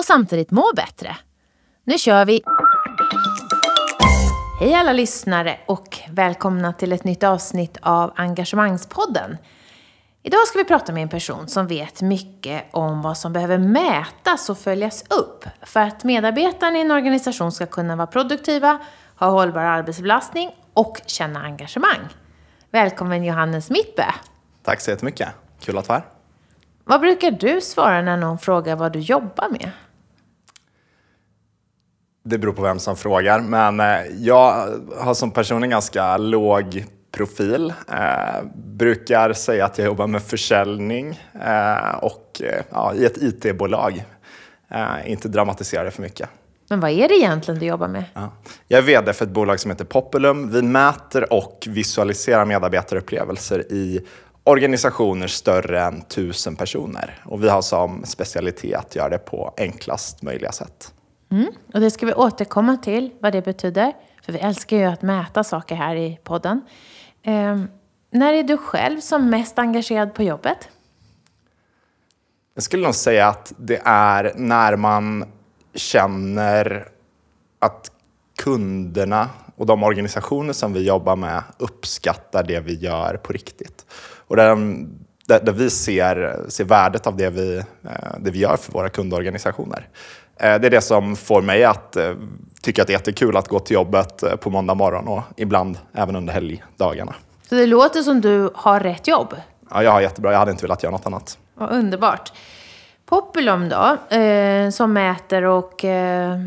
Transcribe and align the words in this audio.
och 0.00 0.04
samtidigt 0.04 0.50
må 0.50 0.72
bättre. 0.76 1.16
Nu 1.84 1.98
kör 1.98 2.24
vi! 2.24 2.42
Hej 4.60 4.74
alla 4.74 4.92
lyssnare 4.92 5.56
och 5.66 5.98
välkomna 6.10 6.72
till 6.72 6.92
ett 6.92 7.04
nytt 7.04 7.22
avsnitt 7.22 7.78
av 7.82 8.12
Engagemangspodden. 8.16 9.36
Idag 10.22 10.46
ska 10.46 10.58
vi 10.58 10.64
prata 10.64 10.92
med 10.92 11.02
en 11.02 11.08
person 11.08 11.48
som 11.48 11.66
vet 11.66 12.02
mycket 12.02 12.64
om 12.70 13.02
vad 13.02 13.18
som 13.18 13.32
behöver 13.32 13.58
mätas 13.58 14.50
och 14.50 14.58
följas 14.58 15.04
upp 15.10 15.44
för 15.62 15.80
att 15.80 16.04
medarbetarna 16.04 16.78
i 16.78 16.80
en 16.80 16.90
organisation 16.90 17.52
ska 17.52 17.66
kunna 17.66 17.96
vara 17.96 18.06
produktiva, 18.06 18.78
ha 19.16 19.28
hållbar 19.28 19.60
arbetsbelastning 19.60 20.50
och 20.74 21.00
känna 21.06 21.42
engagemang. 21.42 22.08
Välkommen 22.70 23.24
Johannes 23.24 23.70
Mittbö. 23.70 24.04
Tack 24.62 24.80
så 24.80 24.90
jättemycket. 24.90 25.28
Kul 25.60 25.78
att 25.78 25.88
vara 25.88 25.98
här. 25.98 26.06
Vad 26.84 27.00
brukar 27.00 27.30
du 27.30 27.60
svara 27.60 28.02
när 28.02 28.16
någon 28.16 28.38
frågar 28.38 28.76
vad 28.76 28.92
du 28.92 28.98
jobbar 28.98 29.48
med? 29.48 29.70
Det 32.22 32.38
beror 32.38 32.52
på 32.52 32.62
vem 32.62 32.78
som 32.78 32.96
frågar, 32.96 33.40
men 33.40 33.80
eh, 33.80 34.02
jag 34.18 34.78
har 34.98 35.14
som 35.14 35.30
person 35.30 35.62
en 35.62 35.70
ganska 35.70 36.16
låg 36.16 36.84
profil. 37.12 37.72
Eh, 37.88 38.44
brukar 38.54 39.32
säga 39.32 39.64
att 39.64 39.78
jag 39.78 39.84
jobbar 39.84 40.06
med 40.06 40.22
försäljning 40.22 41.20
eh, 41.44 41.94
och 42.02 42.42
eh, 42.44 42.62
ja, 42.70 42.94
i 42.94 43.04
ett 43.04 43.16
IT-bolag. 43.16 44.04
Eh, 44.70 45.10
inte 45.10 45.28
dramatisera 45.28 45.84
det 45.84 45.90
för 45.90 46.02
mycket. 46.02 46.28
Men 46.68 46.80
vad 46.80 46.90
är 46.90 47.08
det 47.08 47.14
egentligen 47.14 47.60
du 47.60 47.66
jobbar 47.66 47.88
med? 47.88 48.04
Ja. 48.14 48.32
Jag 48.68 48.78
är 48.78 48.82
VD 48.82 49.12
för 49.12 49.24
ett 49.24 49.30
bolag 49.30 49.60
som 49.60 49.70
heter 49.70 49.84
Populum. 49.84 50.50
Vi 50.50 50.62
mäter 50.62 51.32
och 51.32 51.66
visualiserar 51.68 52.44
medarbetarupplevelser 52.44 53.72
i 53.72 54.00
organisationer 54.44 55.26
större 55.26 55.80
än 55.80 56.02
tusen 56.02 56.56
personer. 56.56 57.22
Och 57.24 57.44
vi 57.44 57.48
har 57.48 57.62
som 57.62 58.04
specialitet 58.04 58.78
att 58.78 58.96
göra 58.96 59.08
det 59.08 59.18
på 59.18 59.54
enklast 59.56 60.22
möjliga 60.22 60.52
sätt. 60.52 60.92
Mm. 61.30 61.52
Och 61.74 61.80
det 61.80 61.90
ska 61.90 62.06
vi 62.06 62.14
återkomma 62.14 62.76
till, 62.76 63.10
vad 63.20 63.32
det 63.32 63.42
betyder. 63.42 63.92
För 64.22 64.32
vi 64.32 64.38
älskar 64.38 64.76
ju 64.76 64.84
att 64.84 65.02
mäta 65.02 65.44
saker 65.44 65.74
här 65.74 65.96
i 65.96 66.18
podden. 66.24 66.60
Eh, 67.22 67.60
när 68.10 68.32
är 68.32 68.42
du 68.42 68.56
själv 68.56 69.00
som 69.00 69.30
mest 69.30 69.58
engagerad 69.58 70.14
på 70.14 70.22
jobbet? 70.22 70.68
Jag 72.54 72.62
skulle 72.62 72.82
nog 72.84 72.94
säga 72.94 73.28
att 73.28 73.52
det 73.56 73.80
är 73.84 74.32
när 74.36 74.76
man 74.76 75.24
känner 75.74 76.88
att 77.58 77.90
kunderna 78.38 79.28
och 79.56 79.66
de 79.66 79.82
organisationer 79.82 80.52
som 80.52 80.72
vi 80.72 80.86
jobbar 80.86 81.16
med 81.16 81.42
uppskattar 81.58 82.42
det 82.42 82.60
vi 82.60 82.74
gör 82.74 83.16
på 83.16 83.32
riktigt. 83.32 83.86
Och 84.26 84.36
där, 84.36 84.56
där, 85.26 85.52
vi 85.52 85.70
ser, 85.70 86.44
ser 86.48 86.64
värdet 86.64 87.06
av 87.06 87.16
det 87.16 87.30
vi, 87.30 87.56
eh, 87.84 88.18
det 88.20 88.30
vi 88.30 88.38
gör 88.38 88.56
för 88.56 88.72
våra 88.72 88.88
kundorganisationer. 88.88 89.88
Eh, 90.40 90.60
det 90.60 90.66
är 90.66 90.70
det 90.70 90.80
som 90.80 91.16
får 91.16 91.42
mig 91.42 91.64
att 91.64 91.96
eh, 91.96 92.12
tycka 92.62 92.82
att 92.82 92.88
det 92.88 92.92
är 92.92 92.98
jättekul 92.98 93.36
att 93.36 93.48
gå 93.48 93.58
till 93.58 93.74
jobbet 93.74 94.40
på 94.40 94.50
måndag 94.50 94.74
morgon 94.74 95.08
och 95.08 95.22
ibland 95.36 95.78
även 95.92 96.16
under 96.16 96.32
helgdagarna. 96.32 97.14
Så 97.48 97.54
det 97.54 97.66
låter 97.66 98.02
som 98.02 98.20
du 98.20 98.50
har 98.54 98.80
rätt 98.80 99.08
jobb? 99.08 99.34
Ja, 99.70 99.82
jag 99.82 99.90
har 99.90 100.00
jättebra. 100.00 100.32
Jag 100.32 100.38
hade 100.38 100.50
inte 100.50 100.64
velat 100.64 100.82
göra 100.82 100.92
något 100.92 101.06
annat. 101.06 101.38
Vad 101.54 101.70
underbart. 101.70 102.32
Populum 103.06 103.68
då, 103.68 104.16
eh, 104.16 104.70
som 104.70 104.92
mäter 104.92 105.44
och 105.44 105.84
eh, 105.84 106.38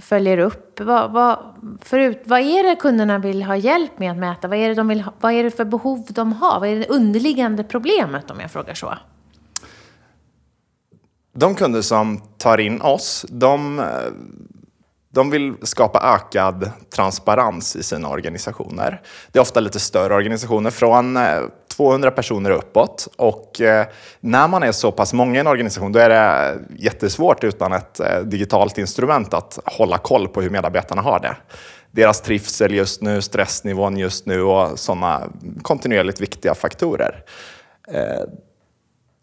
följer 0.00 0.38
upp. 0.38 0.80
Vad, 0.80 1.10
vad, 1.10 1.38
förut, 1.82 2.22
vad 2.24 2.40
är 2.40 2.68
det 2.68 2.76
kunderna 2.76 3.18
vill 3.18 3.42
ha 3.42 3.56
hjälp 3.56 3.98
med 3.98 4.10
att 4.10 4.16
mäta? 4.16 4.48
Vad 4.48 4.58
är, 4.58 4.68
det 4.68 4.74
de 4.74 4.88
vill 4.88 5.00
ha, 5.00 5.12
vad 5.20 5.32
är 5.32 5.44
det 5.44 5.50
för 5.50 5.64
behov 5.64 6.06
de 6.08 6.32
har? 6.32 6.60
Vad 6.60 6.68
är 6.68 6.76
det 6.76 6.88
underliggande 6.88 7.64
problemet 7.64 8.30
om 8.30 8.40
jag 8.40 8.50
frågar 8.50 8.74
så? 8.74 8.94
De 11.38 11.54
kunder 11.54 11.82
som 11.82 12.20
tar 12.38 12.58
in 12.58 12.80
oss, 12.80 13.26
de, 13.28 13.82
de 15.10 15.30
vill 15.30 15.54
skapa 15.62 16.14
ökad 16.14 16.70
transparens 16.94 17.76
i 17.76 17.82
sina 17.82 18.08
organisationer. 18.08 19.02
Det 19.32 19.38
är 19.38 19.40
ofta 19.40 19.60
lite 19.60 19.80
större 19.80 20.14
organisationer, 20.14 20.70
från 20.70 21.16
eh, 21.16 21.40
200 21.76 22.10
personer 22.10 22.50
uppåt. 22.50 23.08
Och 23.16 23.60
eh, 23.60 23.86
när 24.20 24.48
man 24.48 24.62
är 24.62 24.72
så 24.72 24.92
pass 24.92 25.12
många 25.12 25.36
i 25.36 25.40
en 25.40 25.46
organisation 25.46 25.92
då 25.92 25.98
är 25.98 26.08
det 26.08 26.58
jättesvårt 26.78 27.44
utan 27.44 27.72
ett 27.72 28.00
eh, 28.00 28.20
digitalt 28.20 28.78
instrument 28.78 29.34
att 29.34 29.58
hålla 29.64 29.98
koll 29.98 30.28
på 30.28 30.42
hur 30.42 30.50
medarbetarna 30.50 31.02
har 31.02 31.20
det. 31.20 31.36
Deras 31.90 32.20
trivsel 32.20 32.74
just 32.74 33.02
nu, 33.02 33.22
stressnivån 33.22 33.96
just 33.96 34.26
nu 34.26 34.42
och 34.42 34.78
sådana 34.78 35.22
kontinuerligt 35.62 36.20
viktiga 36.20 36.54
faktorer. 36.54 37.24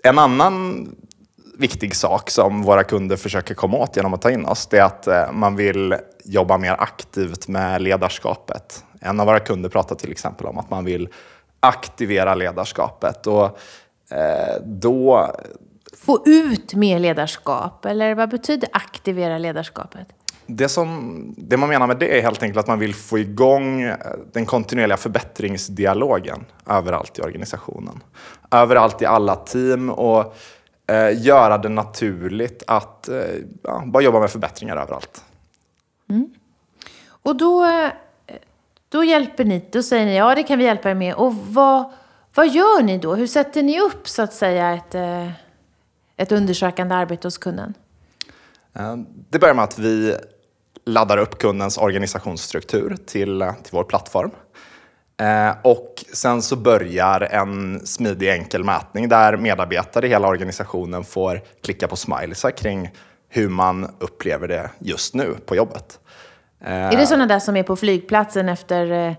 En 0.03 0.19
annan 0.19 0.87
viktig 1.57 1.95
sak 1.95 2.29
som 2.29 2.61
våra 2.63 2.83
kunder 2.83 3.15
försöker 3.15 3.55
komma 3.55 3.77
åt 3.77 3.95
genom 3.95 4.13
att 4.13 4.21
ta 4.21 4.31
in 4.31 4.45
oss, 4.45 4.67
det 4.67 4.77
är 4.77 4.83
att 4.83 5.33
man 5.33 5.55
vill 5.55 5.95
jobba 6.23 6.57
mer 6.57 6.75
aktivt 6.79 7.47
med 7.47 7.81
ledarskapet. 7.81 8.83
En 8.99 9.19
av 9.19 9.25
våra 9.25 9.39
kunder 9.39 9.69
pratar 9.69 9.95
till 9.95 10.11
exempel 10.11 10.47
om 10.47 10.57
att 10.57 10.69
man 10.69 10.85
vill 10.85 11.09
aktivera 11.59 12.35
ledarskapet. 12.35 13.27
Och 13.27 13.45
eh, 14.11 14.61
då... 14.63 15.31
Få 15.97 16.23
ut 16.25 16.73
mer 16.73 16.99
ledarskap, 16.99 17.85
eller 17.85 18.15
vad 18.15 18.29
betyder 18.29 18.69
aktivera 18.73 19.37
ledarskapet? 19.37 20.07
Det, 20.47 20.69
som, 20.69 21.33
det 21.37 21.57
man 21.57 21.69
menar 21.69 21.87
med 21.87 21.97
det 21.97 22.17
är 22.17 22.21
helt 22.21 22.43
enkelt 22.43 22.59
att 22.59 22.67
man 22.67 22.79
vill 22.79 22.95
få 22.95 23.19
igång 23.19 23.81
eh, 23.81 23.95
den 24.33 24.45
kontinuerliga 24.45 24.97
förbättringsdialogen 24.97 26.45
överallt 26.69 27.19
i 27.19 27.21
organisationen. 27.21 28.03
Överallt 28.51 29.01
i 29.01 29.05
alla 29.05 29.35
team 29.35 29.89
och 29.89 30.19
eh, 30.19 30.31
göra 31.13 31.57
det 31.57 31.69
naturligt 31.69 32.63
att 32.67 33.09
eh, 33.09 33.17
ja, 33.63 33.83
bara 33.85 34.03
jobba 34.03 34.19
med 34.19 34.31
förbättringar 34.31 34.77
överallt. 34.77 35.23
Mm. 36.09 36.29
Och 37.07 37.35
då 37.35 37.65
eh, 37.65 37.91
då 38.95 39.03
hjälper 39.03 39.45
ni, 39.45 39.65
då 39.71 39.83
säger 39.83 40.05
ni 40.05 40.17
ja 40.17 40.35
det 40.35 40.43
kan 40.43 40.59
vi 40.59 40.65
hjälpa 40.65 40.89
er 40.89 40.93
med. 40.93 41.15
Och 41.15 41.35
vad, 41.35 41.91
vad 42.35 42.47
gör 42.47 42.83
ni 42.83 42.97
då? 42.97 43.15
Hur 43.15 43.27
sätter 43.27 43.63
ni 43.63 43.79
upp 43.79 44.09
så 44.09 44.21
att 44.21 44.33
säga 44.33 44.73
ett, 44.73 44.95
eh, 44.95 45.31
ett 46.17 46.31
undersökande 46.31 46.95
arbete 46.95 47.27
hos 47.27 47.37
kunden? 47.37 47.73
Eh, 48.73 48.95
det 49.29 49.39
börjar 49.39 49.55
med 49.55 49.63
att 49.63 49.79
vi 49.79 50.15
laddar 50.85 51.17
upp 51.17 51.37
kundens 51.37 51.77
organisationsstruktur 51.77 52.97
till, 53.05 53.51
till 53.63 53.71
vår 53.71 53.83
plattform. 53.83 54.31
Eh, 55.17 55.55
och 55.61 56.05
sen 56.13 56.41
så 56.41 56.55
börjar 56.55 57.21
en 57.21 57.81
smidig 57.85 58.29
enkel 58.29 58.63
mätning 58.63 59.09
där 59.09 59.37
medarbetare 59.37 60.05
i 60.05 60.09
hela 60.09 60.27
organisationen 60.27 61.03
får 61.03 61.41
klicka 61.63 61.87
på 61.87 61.95
smileysar 61.95 62.51
kring 62.51 62.89
hur 63.29 63.49
man 63.49 63.95
upplever 63.99 64.47
det 64.47 64.69
just 64.79 65.13
nu 65.13 65.35
på 65.45 65.55
jobbet. 65.55 65.99
Är 66.59 66.97
det 66.97 67.07
sådana 67.07 67.25
där 67.25 67.39
som 67.39 67.55
är 67.55 67.63
på 67.63 67.75
flygplatsen 67.75 68.49
efter 68.49 69.15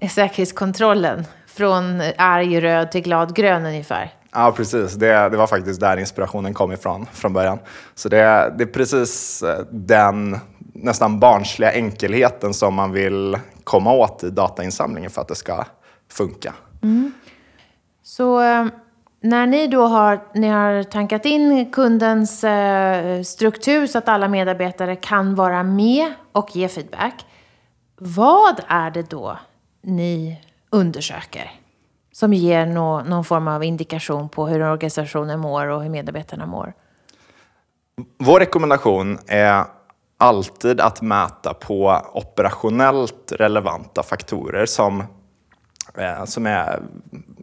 eh, 0.00 0.08
säkerhetskontrollen? 0.08 1.24
Från 1.46 2.02
arg 2.18 2.60
röd 2.60 2.92
till 2.92 3.02
glad 3.02 3.36
grön 3.36 3.66
ungefär? 3.66 4.14
Ja, 4.32 4.52
precis. 4.56 4.92
Det, 4.92 5.28
det 5.28 5.36
var 5.36 5.46
faktiskt 5.46 5.80
där 5.80 5.96
inspirationen 5.96 6.54
kom 6.54 6.72
ifrån 6.72 7.06
från 7.12 7.32
början. 7.32 7.58
Så 7.94 8.08
det, 8.08 8.54
det 8.58 8.64
är 8.64 8.72
precis 8.72 9.42
eh, 9.42 9.58
den 9.70 10.38
nästan 10.74 11.20
barnsliga 11.20 11.72
enkelheten 11.72 12.54
som 12.54 12.74
man 12.74 12.92
vill 12.92 13.38
komma 13.64 13.92
åt 13.92 14.22
datainsamlingen 14.22 15.10
för 15.10 15.20
att 15.20 15.28
det 15.28 15.34
ska 15.34 15.64
funka. 16.08 16.54
Mm. 16.82 17.12
Så 18.02 18.42
eh, 18.42 18.66
när 19.20 19.46
ni 19.46 19.66
då 19.66 19.86
har, 19.86 20.20
ni 20.34 20.48
har 20.48 20.82
tankat 20.82 21.24
in 21.24 21.72
kundens 21.72 22.44
eh, 22.44 23.22
struktur 23.22 23.86
så 23.86 23.98
att 23.98 24.08
alla 24.08 24.28
medarbetare 24.28 24.96
kan 24.96 25.34
vara 25.34 25.62
med 25.62 26.12
och 26.32 26.56
ge 26.56 26.68
feedback. 26.68 27.26
Vad 27.96 28.60
är 28.68 28.90
det 28.90 29.10
då 29.10 29.38
ni 29.82 30.40
undersöker 30.70 31.50
som 32.12 32.32
ger 32.32 32.66
no, 32.66 33.02
någon 33.08 33.24
form 33.24 33.48
av 33.48 33.64
indikation 33.64 34.28
på 34.28 34.46
hur 34.46 34.62
organisationen 34.62 35.40
mår 35.40 35.66
och 35.66 35.82
hur 35.82 35.90
medarbetarna 35.90 36.46
mår? 36.46 36.72
Vår 38.18 38.40
rekommendation 38.40 39.18
är 39.26 39.64
alltid 40.22 40.80
att 40.80 41.02
mäta 41.02 41.54
på 41.54 42.00
operationellt 42.12 43.32
relevanta 43.32 44.02
faktorer 44.02 44.66
som, 44.66 45.04
eh, 45.94 46.24
som 46.24 46.46
är 46.46 46.82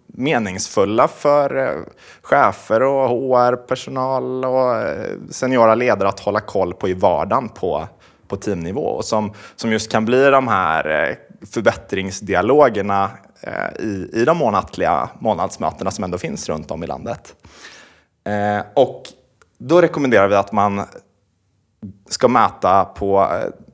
meningsfulla 0.08 1.08
för 1.08 1.56
eh, 1.56 1.84
chefer 2.22 2.84
och 2.84 3.10
HR-personal 3.10 4.46
och 4.46 4.76
eh, 4.76 5.16
seniora 5.30 5.76
ledare 5.76 6.10
att 6.10 6.20
hålla 6.20 6.40
koll 6.40 6.74
på 6.74 6.90
i 6.90 6.94
vardagen 6.94 7.50
på, 7.50 7.88
på 8.28 8.36
teamnivå 8.36 8.82
och 8.82 9.06
som, 9.06 9.34
som 9.56 9.72
just 9.72 9.92
kan 9.92 10.06
bli 10.06 10.30
de 10.30 10.48
här 10.48 11.10
eh, 11.10 11.16
förbättringsdialogerna 11.52 13.12
eh, 13.42 13.86
i, 13.86 14.10
i 14.14 14.26
de 14.26 14.38
månatliga 14.38 15.10
månadsmötena 15.20 15.92
som 15.92 16.04
ändå 16.04 16.18
finns 16.18 16.50
runt 16.50 16.72
om 16.72 16.84
i 16.84 16.88
landet. 16.88 17.36
Eh, 18.28 18.66
och 18.76 19.04
då 19.58 19.82
rekommenderar 19.82 20.28
vi 20.28 20.36
att 20.36 20.52
man 20.52 20.86
ska 22.10 22.28
mäta 22.28 22.86
på 22.86 23.28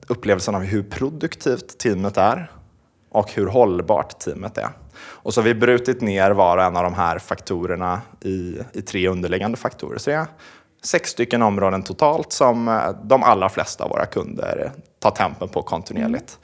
upplevelsen 0.08 0.56
av 0.56 0.62
hur 0.62 0.84
produktivt 0.84 1.78
teamet 1.78 2.18
är 2.18 2.52
och 3.12 3.32
hur 3.32 3.48
hållbart 3.48 4.20
teamet 4.20 4.58
är. 4.58 4.70
Och 4.98 5.34
så 5.34 5.42
har 5.42 5.46
vi 5.46 5.56
brutit 5.56 6.02
ner 6.02 6.32
var 6.32 6.58
och 6.58 6.64
en 6.64 6.78
av 6.78 6.84
de 6.84 6.94
här 6.94 7.20
faktorerna 7.20 8.02
i, 8.22 8.60
i 8.74 8.82
tre 8.82 9.08
underliggande 9.08 9.58
faktorer. 9.58 9.98
Så 9.98 10.10
det 10.10 10.16
är 10.16 10.26
sex 10.84 11.10
stycken 11.10 11.42
områden 11.42 11.84
totalt 11.84 12.32
som 12.32 12.68
eh, 12.68 12.90
de 13.04 13.24
allra 13.24 13.50
flesta 13.50 13.84
av 13.84 13.90
våra 13.90 14.06
kunder 14.06 14.72
tar 15.00 15.12
tempen 15.12 15.50
på 15.50 15.62
kontinuerligt. 15.62 16.40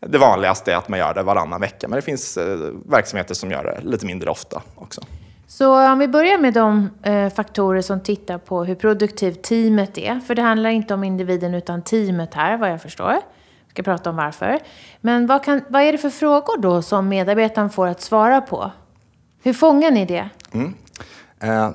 Mm. 0.00 0.12
Det 0.12 0.18
vanligaste 0.18 0.72
är 0.72 0.76
att 0.76 0.88
man 0.88 0.98
gör 0.98 1.14
det 1.14 1.22
varannan 1.22 1.60
vecka, 1.60 1.88
men 1.88 1.96
det 1.96 2.02
finns 2.02 2.36
eh, 2.36 2.58
verksamheter 2.88 3.34
som 3.34 3.50
gör 3.50 3.64
det 3.64 3.90
lite 3.90 4.06
mindre 4.06 4.30
ofta 4.30 4.62
också. 4.74 5.00
Så 5.48 5.92
om 5.92 5.98
vi 5.98 6.08
börjar 6.08 6.38
med 6.38 6.54
de 6.54 6.90
eh, 7.02 7.30
faktorer 7.30 7.82
som 7.82 8.00
tittar 8.00 8.38
på 8.38 8.64
hur 8.64 8.74
produktivt 8.74 9.42
teamet 9.42 9.98
är. 9.98 10.20
För 10.20 10.34
det 10.34 10.42
handlar 10.42 10.70
inte 10.70 10.94
om 10.94 11.04
individen 11.04 11.54
utan 11.54 11.82
teamet 11.82 12.34
här, 12.34 12.56
vad 12.56 12.70
jag 12.70 12.82
förstår. 12.82 13.12
Vi 13.66 13.70
ska 13.70 13.82
prata 13.82 14.10
om 14.10 14.16
varför. 14.16 14.58
Men 15.00 15.26
vad, 15.26 15.44
kan, 15.44 15.60
vad 15.68 15.82
är 15.82 15.92
det 15.92 15.98
för 15.98 16.10
frågor 16.10 16.58
då 16.58 16.82
som 16.82 17.08
medarbetaren 17.08 17.70
får 17.70 17.86
att 17.86 18.00
svara 18.00 18.40
på? 18.40 18.70
Hur 19.42 19.52
fångar 19.52 19.90
ni 19.90 20.04
det? 20.04 20.28
Mm. 20.52 20.74
Eh, 21.40 21.70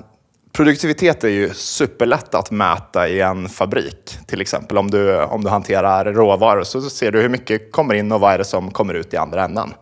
produktivitet 0.52 1.24
är 1.24 1.28
ju 1.28 1.50
superlätt 1.54 2.34
att 2.34 2.50
mäta 2.50 3.08
i 3.08 3.20
en 3.20 3.48
fabrik. 3.48 4.18
Till 4.26 4.40
exempel 4.40 4.78
om 4.78 4.90
du, 4.90 5.22
om 5.22 5.44
du 5.44 5.50
hanterar 5.50 6.04
råvaror 6.04 6.64
så 6.64 6.82
ser 6.82 7.12
du 7.12 7.20
hur 7.20 7.28
mycket 7.28 7.72
kommer 7.72 7.94
in 7.94 8.12
och 8.12 8.20
vad 8.20 8.32
är 8.32 8.38
det 8.38 8.44
som 8.44 8.70
kommer 8.70 8.94
ut 8.94 9.14
i 9.14 9.16
andra 9.16 9.44
änden. 9.44 9.74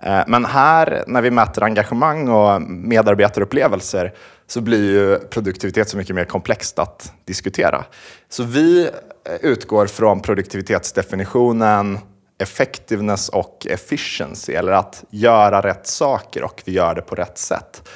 Eh, 0.00 0.22
men 0.26 0.44
här, 0.44 1.04
när 1.06 1.22
vi 1.22 1.30
mäter 1.30 1.64
engagemang 1.64 2.28
och 2.28 2.62
medarbetarupplevelser, 2.62 4.12
så 4.46 4.60
blir 4.60 4.92
ju 4.92 5.18
produktivitet 5.18 5.88
så 5.88 5.96
mycket 5.96 6.14
mer 6.14 6.24
komplext 6.24 6.78
att 6.78 7.12
diskutera. 7.24 7.84
Så 8.28 8.42
vi 8.42 8.84
eh, 8.84 9.34
utgår 9.40 9.86
från 9.86 10.20
produktivitetsdefinitionen 10.20 11.98
effectiveness 12.38 13.28
och 13.28 13.66
efficiency, 13.70 14.52
eller 14.52 14.72
att 14.72 15.04
göra 15.10 15.60
rätt 15.60 15.86
saker 15.86 16.44
och 16.44 16.62
vi 16.64 16.72
gör 16.72 16.94
det 16.94 17.02
på 17.02 17.14
rätt 17.14 17.38
sätt. 17.38 17.88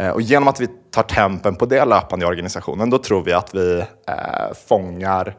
Eh, 0.00 0.08
och 0.08 0.22
genom 0.22 0.48
att 0.48 0.60
vi 0.60 0.68
tar 0.90 1.02
tempen 1.02 1.56
på 1.56 1.66
det 1.66 1.84
löpande 1.84 2.24
i 2.24 2.28
organisationen, 2.28 2.90
då 2.90 2.98
tror 2.98 3.24
vi 3.24 3.32
att 3.32 3.54
vi 3.54 3.78
eh, 4.08 4.54
fångar 4.68 5.36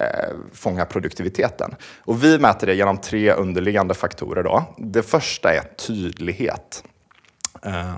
eh, 0.00 0.34
fånga 0.52 0.84
produktiviteten. 0.84 1.74
Och 2.04 2.24
vi 2.24 2.38
mäter 2.38 2.66
det 2.66 2.74
genom 2.74 2.98
tre 2.98 3.32
underliggande 3.32 3.94
faktorer. 3.94 4.42
Då. 4.42 4.64
Det 4.78 5.02
första 5.02 5.54
är 5.54 5.62
tydlighet. 5.62 6.84
Eh, 7.62 7.94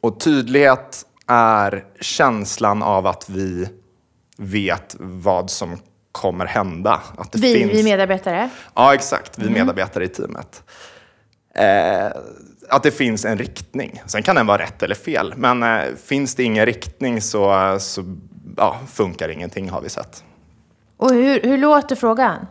och 0.00 0.20
tydlighet 0.20 1.06
är 1.26 1.84
känslan 2.00 2.82
av 2.82 3.06
att 3.06 3.30
vi 3.30 3.68
vet 4.36 4.96
vad 4.98 5.50
som 5.50 5.78
kommer 6.12 6.46
hända. 6.46 7.00
Att 7.18 7.32
det 7.32 7.38
vi, 7.38 7.54
finns... 7.54 7.72
vi 7.72 7.82
medarbetare? 7.82 8.50
Ja, 8.74 8.94
exakt. 8.94 9.38
Vi 9.38 9.42
mm. 9.42 9.54
medarbetare 9.54 10.04
i 10.04 10.08
teamet. 10.08 10.62
Eh, 11.54 12.06
att 12.68 12.82
det 12.82 12.90
finns 12.90 13.24
en 13.24 13.38
riktning. 13.38 14.02
Sen 14.06 14.22
kan 14.22 14.36
den 14.36 14.46
vara 14.46 14.62
rätt 14.62 14.82
eller 14.82 14.94
fel, 14.94 15.34
men 15.36 15.62
eh, 15.62 15.94
finns 16.04 16.34
det 16.34 16.42
ingen 16.42 16.66
riktning 16.66 17.20
så, 17.20 17.76
så 17.80 18.16
ja, 18.56 18.76
funkar 18.92 19.28
ingenting 19.28 19.70
har 19.70 19.80
vi 19.80 19.88
sett. 19.88 20.24
Och 20.96 21.10
hur, 21.10 21.42
hur 21.42 21.58
låter 21.58 21.96
frågan? 21.96 22.46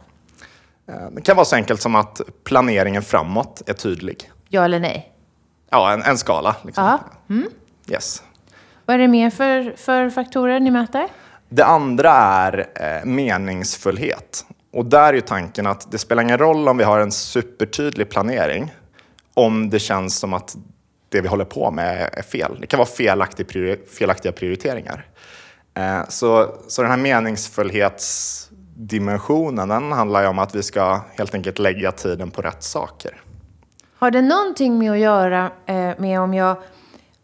Eh, 0.87 1.09
det 1.11 1.21
kan 1.21 1.35
vara 1.35 1.45
så 1.45 1.55
enkelt 1.55 1.81
som 1.81 1.95
att 1.95 2.21
planeringen 2.43 3.01
framåt 3.01 3.61
är 3.65 3.73
tydlig. 3.73 4.31
Ja 4.49 4.65
eller 4.65 4.79
nej? 4.79 5.11
Ja, 5.69 5.93
en, 5.93 6.03
en 6.03 6.17
skala. 6.17 6.55
Liksom. 6.63 6.99
Mm. 7.29 7.49
Yes. 7.87 8.23
Vad 8.85 8.93
är 8.93 8.97
det 8.97 9.07
mer 9.07 9.29
för, 9.29 9.73
för 9.77 10.09
faktorer 10.09 10.59
ni 10.59 10.71
mäter? 10.71 11.07
Det 11.49 11.65
andra 11.65 12.11
är 12.11 12.67
eh, 12.75 13.05
meningsfullhet. 13.05 14.45
Och 14.73 14.85
där 14.85 15.13
är 15.13 15.21
tanken 15.21 15.67
att 15.67 15.91
det 15.91 15.97
spelar 15.97 16.23
ingen 16.23 16.37
roll 16.37 16.67
om 16.67 16.77
vi 16.77 16.83
har 16.83 16.99
en 16.99 17.11
supertydlig 17.11 18.09
planering 18.09 18.73
om 19.33 19.69
det 19.69 19.79
känns 19.79 20.19
som 20.19 20.33
att 20.33 20.55
det 21.09 21.21
vi 21.21 21.27
håller 21.27 21.45
på 21.45 21.71
med 21.71 22.09
är 22.13 22.21
fel. 22.21 22.57
Det 22.61 22.67
kan 22.67 22.77
vara 22.77 22.89
felaktig 22.89 23.47
priori 23.47 23.77
felaktiga 23.91 24.31
prioriteringar. 24.31 25.05
Eh, 25.75 26.01
så, 26.09 26.55
så 26.67 26.81
den 26.81 26.91
här 26.91 26.97
meningsfullhetsdimensionen 26.97 29.69
den 29.69 29.91
handlar 29.91 30.21
ju 30.21 30.27
om 30.27 30.39
att 30.39 30.55
vi 30.55 30.63
ska 30.63 31.01
helt 31.17 31.33
enkelt 31.33 31.59
lägga 31.59 31.91
tiden 31.91 32.31
på 32.31 32.41
rätt 32.41 32.63
saker. 32.63 33.21
Har 33.97 34.11
det 34.11 34.21
någonting 34.21 34.79
med 34.79 34.91
att 34.91 34.99
göra 34.99 35.51
eh, 35.65 35.91
med 35.97 36.19
om 36.19 36.33
jag 36.33 36.57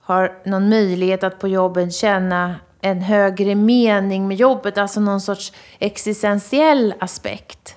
har 0.01 0.33
någon 0.45 0.69
möjlighet 0.69 1.23
att 1.23 1.39
på 1.39 1.47
jobbet 1.47 1.93
känna 1.93 2.55
en 2.81 3.01
högre 3.01 3.55
mening 3.55 4.27
med 4.27 4.37
jobbet, 4.37 4.77
alltså 4.77 4.99
någon 4.99 5.21
sorts 5.21 5.53
existentiell 5.79 6.93
aspekt? 6.99 7.75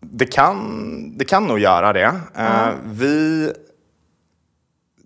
Det 0.00 0.26
kan, 0.26 1.18
det 1.18 1.24
kan 1.24 1.44
nog 1.44 1.58
göra 1.58 1.92
det. 1.92 2.14
Mm. 2.34 2.74
vi 2.84 3.52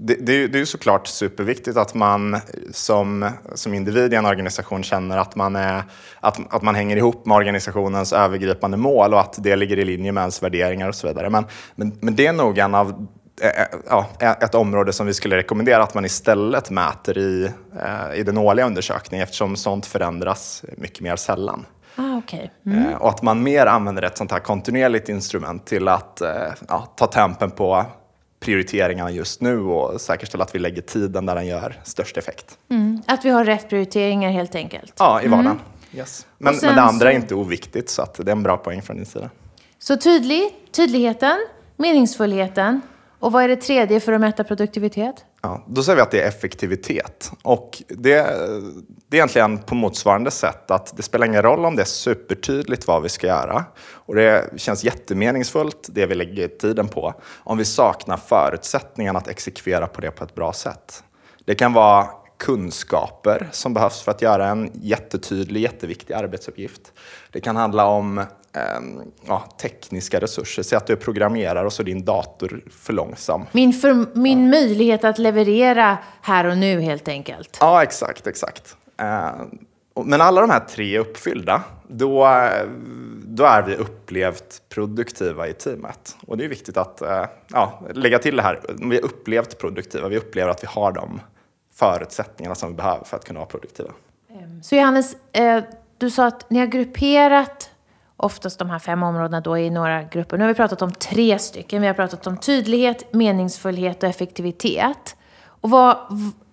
det, 0.02 0.14
det, 0.14 0.46
det 0.46 0.56
är 0.56 0.60
ju 0.60 0.66
såklart 0.66 1.06
superviktigt 1.06 1.76
att 1.76 1.94
man 1.94 2.36
som, 2.72 3.30
som 3.54 3.74
individ 3.74 4.12
i 4.12 4.16
en 4.16 4.26
organisation 4.26 4.82
känner 4.82 5.18
att 5.18 5.36
man, 5.36 5.56
är, 5.56 5.82
att, 6.20 6.54
att 6.54 6.62
man 6.62 6.74
hänger 6.74 6.96
ihop 6.96 7.26
med 7.26 7.36
organisationens 7.36 8.12
övergripande 8.12 8.76
mål 8.76 9.14
och 9.14 9.20
att 9.20 9.34
det 9.38 9.56
ligger 9.56 9.78
i 9.78 9.84
linje 9.84 10.12
med 10.12 10.20
ens 10.20 10.42
värderingar 10.42 10.88
och 10.88 10.94
så 10.94 11.06
vidare. 11.06 11.30
Men, 11.30 11.44
men, 11.74 11.98
men 12.00 12.16
det 12.16 12.26
är 12.26 12.32
nog 12.32 12.58
en 12.58 12.74
av 12.74 13.06
ja, 13.88 14.06
ett 14.40 14.54
område 14.54 14.92
som 14.92 15.06
vi 15.06 15.14
skulle 15.14 15.36
rekommendera 15.36 15.82
att 15.82 15.94
man 15.94 16.04
istället 16.04 16.70
mäter 16.70 17.18
i, 17.18 17.50
i 18.14 18.22
den 18.22 18.38
årliga 18.38 18.66
undersökningen 18.66 19.24
eftersom 19.24 19.56
sånt 19.56 19.86
förändras 19.86 20.64
mycket 20.76 21.00
mer 21.00 21.16
sällan. 21.16 21.66
Ah, 21.96 22.16
okay. 22.16 22.48
mm. 22.66 22.94
Och 22.94 23.08
att 23.08 23.22
man 23.22 23.42
mer 23.42 23.66
använder 23.66 24.02
ett 24.02 24.18
sånt 24.18 24.32
här 24.32 24.38
kontinuerligt 24.38 25.08
instrument 25.08 25.66
till 25.66 25.88
att 25.88 26.22
ja, 26.68 26.92
ta 26.96 27.06
tempen 27.06 27.50
på 27.50 27.86
prioriteringarna 28.40 29.10
just 29.10 29.40
nu 29.40 29.58
och 29.58 30.00
säkerställa 30.00 30.44
att 30.44 30.54
vi 30.54 30.58
lägger 30.58 30.82
tiden 30.82 31.26
där 31.26 31.34
den 31.34 31.46
gör 31.46 31.80
störst 31.84 32.16
effekt. 32.16 32.58
Mm. 32.70 33.02
Att 33.06 33.24
vi 33.24 33.30
har 33.30 33.44
rätt 33.44 33.68
prioriteringar 33.68 34.30
helt 34.30 34.54
enkelt. 34.54 34.92
Ja, 34.98 35.22
i 35.22 35.28
vardagen. 35.28 35.46
Mm. 35.46 35.62
Yes. 35.94 36.26
Men, 36.38 36.54
men 36.62 36.74
det 36.74 36.82
andra 36.82 37.06
så... 37.06 37.10
är 37.10 37.16
inte 37.16 37.34
oviktigt 37.34 37.90
så 37.90 38.02
att 38.02 38.14
det 38.14 38.30
är 38.30 38.32
en 38.32 38.42
bra 38.42 38.56
poäng 38.56 38.82
från 38.82 38.96
din 38.96 39.06
sida. 39.06 39.30
Så 39.78 39.96
tydlig, 39.96 40.42
tydligheten, 40.72 41.36
meningsfullheten 41.76 42.80
och 43.20 43.32
vad 43.32 43.42
är 43.44 43.48
det 43.48 43.56
tredje 43.56 44.00
för 44.00 44.12
att 44.12 44.20
mäta 44.20 44.44
produktivitet? 44.44 45.24
Ja, 45.42 45.64
då 45.68 45.82
säger 45.82 45.96
vi 45.96 46.02
att 46.02 46.10
det 46.10 46.22
är 46.22 46.28
effektivitet. 46.28 47.32
Och 47.42 47.82
det, 47.88 48.14
det 49.08 49.16
är 49.16 49.18
egentligen 49.18 49.58
på 49.58 49.74
motsvarande 49.74 50.30
sätt 50.30 50.70
att 50.70 50.96
det 50.96 51.02
spelar 51.02 51.26
ingen 51.26 51.42
roll 51.42 51.64
om 51.64 51.76
det 51.76 51.82
är 51.82 51.86
supertydligt 51.86 52.86
vad 52.86 53.02
vi 53.02 53.08
ska 53.08 53.26
göra. 53.26 53.64
Och 53.92 54.14
det 54.14 54.50
känns 54.56 54.84
jättemeningsfullt, 54.84 55.88
det 55.90 56.06
vi 56.06 56.14
lägger 56.14 56.48
tiden 56.48 56.88
på, 56.88 57.14
om 57.36 57.58
vi 57.58 57.64
saknar 57.64 58.16
förutsättningarna 58.16 59.18
att 59.18 59.28
exekvera 59.28 59.86
på 59.86 60.00
det 60.00 60.10
på 60.10 60.24
ett 60.24 60.34
bra 60.34 60.52
sätt. 60.52 61.04
Det 61.44 61.54
kan 61.54 61.72
vara 61.72 62.08
kunskaper 62.38 63.48
som 63.52 63.74
behövs 63.74 64.02
för 64.02 64.10
att 64.10 64.22
göra 64.22 64.48
en 64.48 64.70
jättetydlig, 64.74 65.60
jätteviktig 65.60 66.14
arbetsuppgift. 66.14 66.92
Det 67.32 67.40
kan 67.40 67.56
handla 67.56 67.86
om 67.86 68.24
ja, 69.26 69.48
tekniska 69.60 70.20
resurser. 70.20 70.62
Säg 70.62 70.76
att 70.76 70.86
du 70.86 70.92
är 70.92 70.96
programmerare 70.96 71.66
och 71.66 71.72
så 71.72 71.82
är 71.82 71.86
din 71.86 72.04
dator 72.04 72.64
för 72.70 72.92
långsam. 72.92 73.46
Min, 73.52 73.72
för, 73.72 74.18
min 74.18 74.44
ja. 74.44 74.50
möjlighet 74.50 75.04
att 75.04 75.18
leverera 75.18 75.98
här 76.20 76.44
och 76.44 76.58
nu 76.58 76.80
helt 76.80 77.08
enkelt. 77.08 77.56
Ja, 77.60 77.82
exakt, 77.82 78.26
exakt. 78.26 78.76
Ehm, 78.96 79.58
men 80.04 80.20
alla 80.20 80.40
de 80.40 80.50
här 80.50 80.60
tre 80.60 80.96
är 80.96 81.00
uppfyllda, 81.00 81.62
då, 81.88 82.28
då 83.24 83.44
är 83.44 83.62
vi 83.62 83.74
upplevt 83.74 84.62
produktiva 84.68 85.48
i 85.48 85.52
teamet. 85.52 86.16
Och 86.26 86.36
det 86.36 86.44
är 86.44 86.48
viktigt 86.48 86.76
att 86.76 87.02
eh, 87.02 87.24
ja, 87.48 87.82
lägga 87.94 88.18
till 88.18 88.36
det 88.36 88.42
här. 88.42 88.60
Vi 88.78 88.98
är 88.98 89.04
upplevt 89.04 89.58
produktiva, 89.58 90.08
vi 90.08 90.16
upplever 90.16 90.50
att 90.50 90.62
vi 90.62 90.66
har 90.66 90.92
de 90.92 91.20
förutsättningarna 91.74 92.54
som 92.54 92.68
vi 92.68 92.74
behöver 92.74 93.04
för 93.04 93.16
att 93.16 93.24
kunna 93.24 93.38
vara 93.38 93.48
produktiva. 93.48 93.90
Så 94.62 94.76
Johannes, 94.76 95.16
eh, 95.32 95.62
du 95.98 96.10
sa 96.10 96.26
att 96.26 96.50
ni 96.50 96.58
har 96.58 96.66
grupperat 96.66 97.69
oftast 98.20 98.58
de 98.58 98.70
här 98.70 98.78
fem 98.78 99.02
områdena 99.02 99.40
då 99.40 99.58
i 99.58 99.70
några 99.70 100.02
grupper. 100.02 100.38
Nu 100.38 100.44
har 100.44 100.48
vi 100.48 100.54
pratat 100.54 100.82
om 100.82 100.92
tre 100.92 101.38
stycken. 101.38 101.80
Vi 101.80 101.86
har 101.86 101.94
pratat 101.94 102.26
om 102.26 102.36
tydlighet, 102.36 103.12
meningsfullhet 103.12 104.02
och 104.02 104.08
effektivitet. 104.08 105.16
Och 105.42 105.70
vad, 105.70 105.96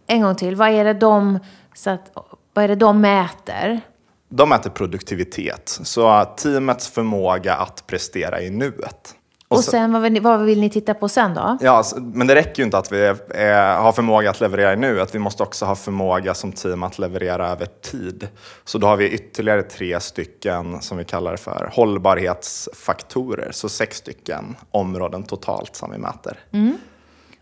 en 0.07 0.21
gång 0.21 0.35
till, 0.35 0.55
vad 0.55 0.69
är 0.69 0.83
det 0.83 0.93
de, 0.93 1.39
så 1.73 1.89
att, 1.89 2.11
vad 2.53 2.63
är 2.63 2.67
det 2.67 2.75
de 2.75 3.01
mäter? 3.01 3.81
De 4.29 4.49
mäter 4.49 4.69
produktivitet, 4.69 5.79
så 5.83 6.25
teamets 6.37 6.87
förmåga 6.87 7.55
att 7.55 7.87
prestera 7.87 8.41
i 8.41 8.49
nuet. 8.49 9.15
Och 9.49 9.63
sen, 9.63 9.93
vad, 9.93 10.01
vill 10.01 10.13
ni, 10.13 10.19
vad 10.19 10.45
vill 10.45 10.59
ni 10.59 10.69
titta 10.69 10.93
på 10.93 11.09
sen 11.09 11.33
då? 11.33 11.57
Ja, 11.61 11.83
men 11.99 12.27
det 12.27 12.35
räcker 12.35 12.59
ju 12.59 12.65
inte 12.65 12.77
att 12.77 12.91
vi 12.91 13.05
är, 13.29 13.75
har 13.77 13.91
förmåga 13.91 14.29
att 14.29 14.41
leverera 14.41 14.75
nu, 14.75 15.01
att 15.01 15.15
vi 15.15 15.19
måste 15.19 15.43
också 15.43 15.65
ha 15.65 15.75
förmåga 15.75 16.33
som 16.33 16.51
team 16.51 16.83
att 16.83 16.99
leverera 16.99 17.47
över 17.47 17.65
tid. 17.65 18.27
Så 18.65 18.77
då 18.77 18.87
har 18.87 18.97
vi 18.97 19.09
ytterligare 19.09 19.63
tre 19.63 19.99
stycken 19.99 20.81
som 20.81 20.97
vi 20.97 21.05
kallar 21.05 21.35
för 21.35 21.69
hållbarhetsfaktorer, 21.73 23.51
så 23.51 23.69
sex 23.69 23.97
stycken 23.97 24.55
områden 24.71 25.23
totalt 25.23 25.75
som 25.75 25.91
vi 25.91 25.97
mäter. 25.97 26.39
Mm. 26.51 26.77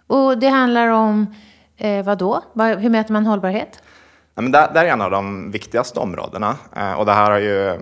Och 0.07 0.37
det 0.37 0.47
handlar 0.47 0.87
om 0.87 1.35
eh, 1.77 2.05
vad 2.05 2.17
då? 2.17 2.41
Hur 2.55 2.89
mäter 2.89 3.13
man 3.13 3.25
hållbarhet? 3.25 3.79
Ja, 4.35 4.41
men 4.41 4.51
det, 4.51 4.71
det 4.73 4.79
är 4.79 4.85
en 4.85 5.01
av 5.01 5.11
de 5.11 5.51
viktigaste 5.51 5.99
områdena 5.99 6.57
eh, 6.75 6.93
och 6.93 7.05
det 7.05 7.11
här 7.11 7.31
har 7.31 7.39
ju 7.39 7.79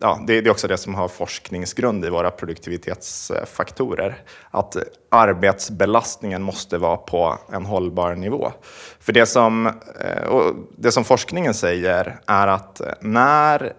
ja, 0.00 0.20
det, 0.26 0.38
är 0.38 0.50
också 0.50 0.68
det 0.68 0.78
som 0.78 0.94
har 0.94 1.08
forskningsgrund 1.08 2.04
i 2.04 2.08
våra 2.10 2.30
produktivitetsfaktorer. 2.30 4.22
Att 4.50 4.76
arbetsbelastningen 5.10 6.42
måste 6.42 6.78
vara 6.78 6.96
på 6.96 7.38
en 7.52 7.66
hållbar 7.66 8.14
nivå. 8.14 8.52
För 9.00 9.12
det 9.12 9.26
som, 9.26 9.66
eh, 9.66 10.52
det 10.76 10.92
som 10.92 11.04
forskningen 11.04 11.54
säger 11.54 12.20
är 12.26 12.46
att 12.46 12.80
när, 13.00 13.72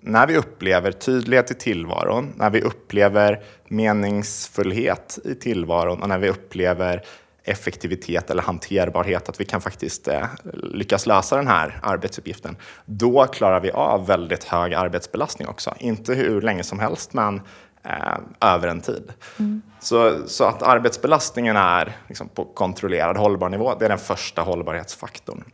när 0.00 0.26
vi 0.26 0.36
upplever 0.36 0.92
tydlighet 0.92 1.50
i 1.50 1.54
tillvaron, 1.54 2.32
när 2.36 2.50
vi 2.50 2.62
upplever 2.62 3.42
meningsfullhet 3.68 5.18
i 5.24 5.34
tillvaron 5.34 6.02
och 6.02 6.08
när 6.08 6.18
vi 6.18 6.28
upplever 6.28 7.02
effektivitet 7.44 8.30
eller 8.30 8.42
hanterbarhet, 8.42 9.28
att 9.28 9.40
vi 9.40 9.44
kan 9.44 9.60
faktiskt 9.60 10.08
eh, 10.08 10.26
lyckas 10.52 11.06
lösa 11.06 11.36
den 11.36 11.46
här 11.46 11.80
arbetsuppgiften, 11.82 12.56
då 12.84 13.26
klarar 13.26 13.60
vi 13.60 13.70
av 13.70 14.06
väldigt 14.06 14.44
hög 14.44 14.74
arbetsbelastning 14.74 15.48
också. 15.48 15.74
Inte 15.78 16.14
hur 16.14 16.40
länge 16.40 16.62
som 16.62 16.78
helst, 16.78 17.12
men 17.12 17.40
eh, 17.84 18.18
över 18.40 18.68
en 18.68 18.80
tid. 18.80 19.12
Mm. 19.38 19.62
Så, 19.80 20.28
så 20.28 20.44
att 20.44 20.62
arbetsbelastningen 20.62 21.56
är 21.56 21.96
liksom, 22.08 22.28
på 22.28 22.44
kontrollerad 22.44 23.16
hållbar 23.16 23.48
nivå, 23.48 23.74
det 23.78 23.84
är 23.84 23.88
den 23.88 23.98
första 23.98 24.42
hållbarhetsfaktorn. 24.42 25.44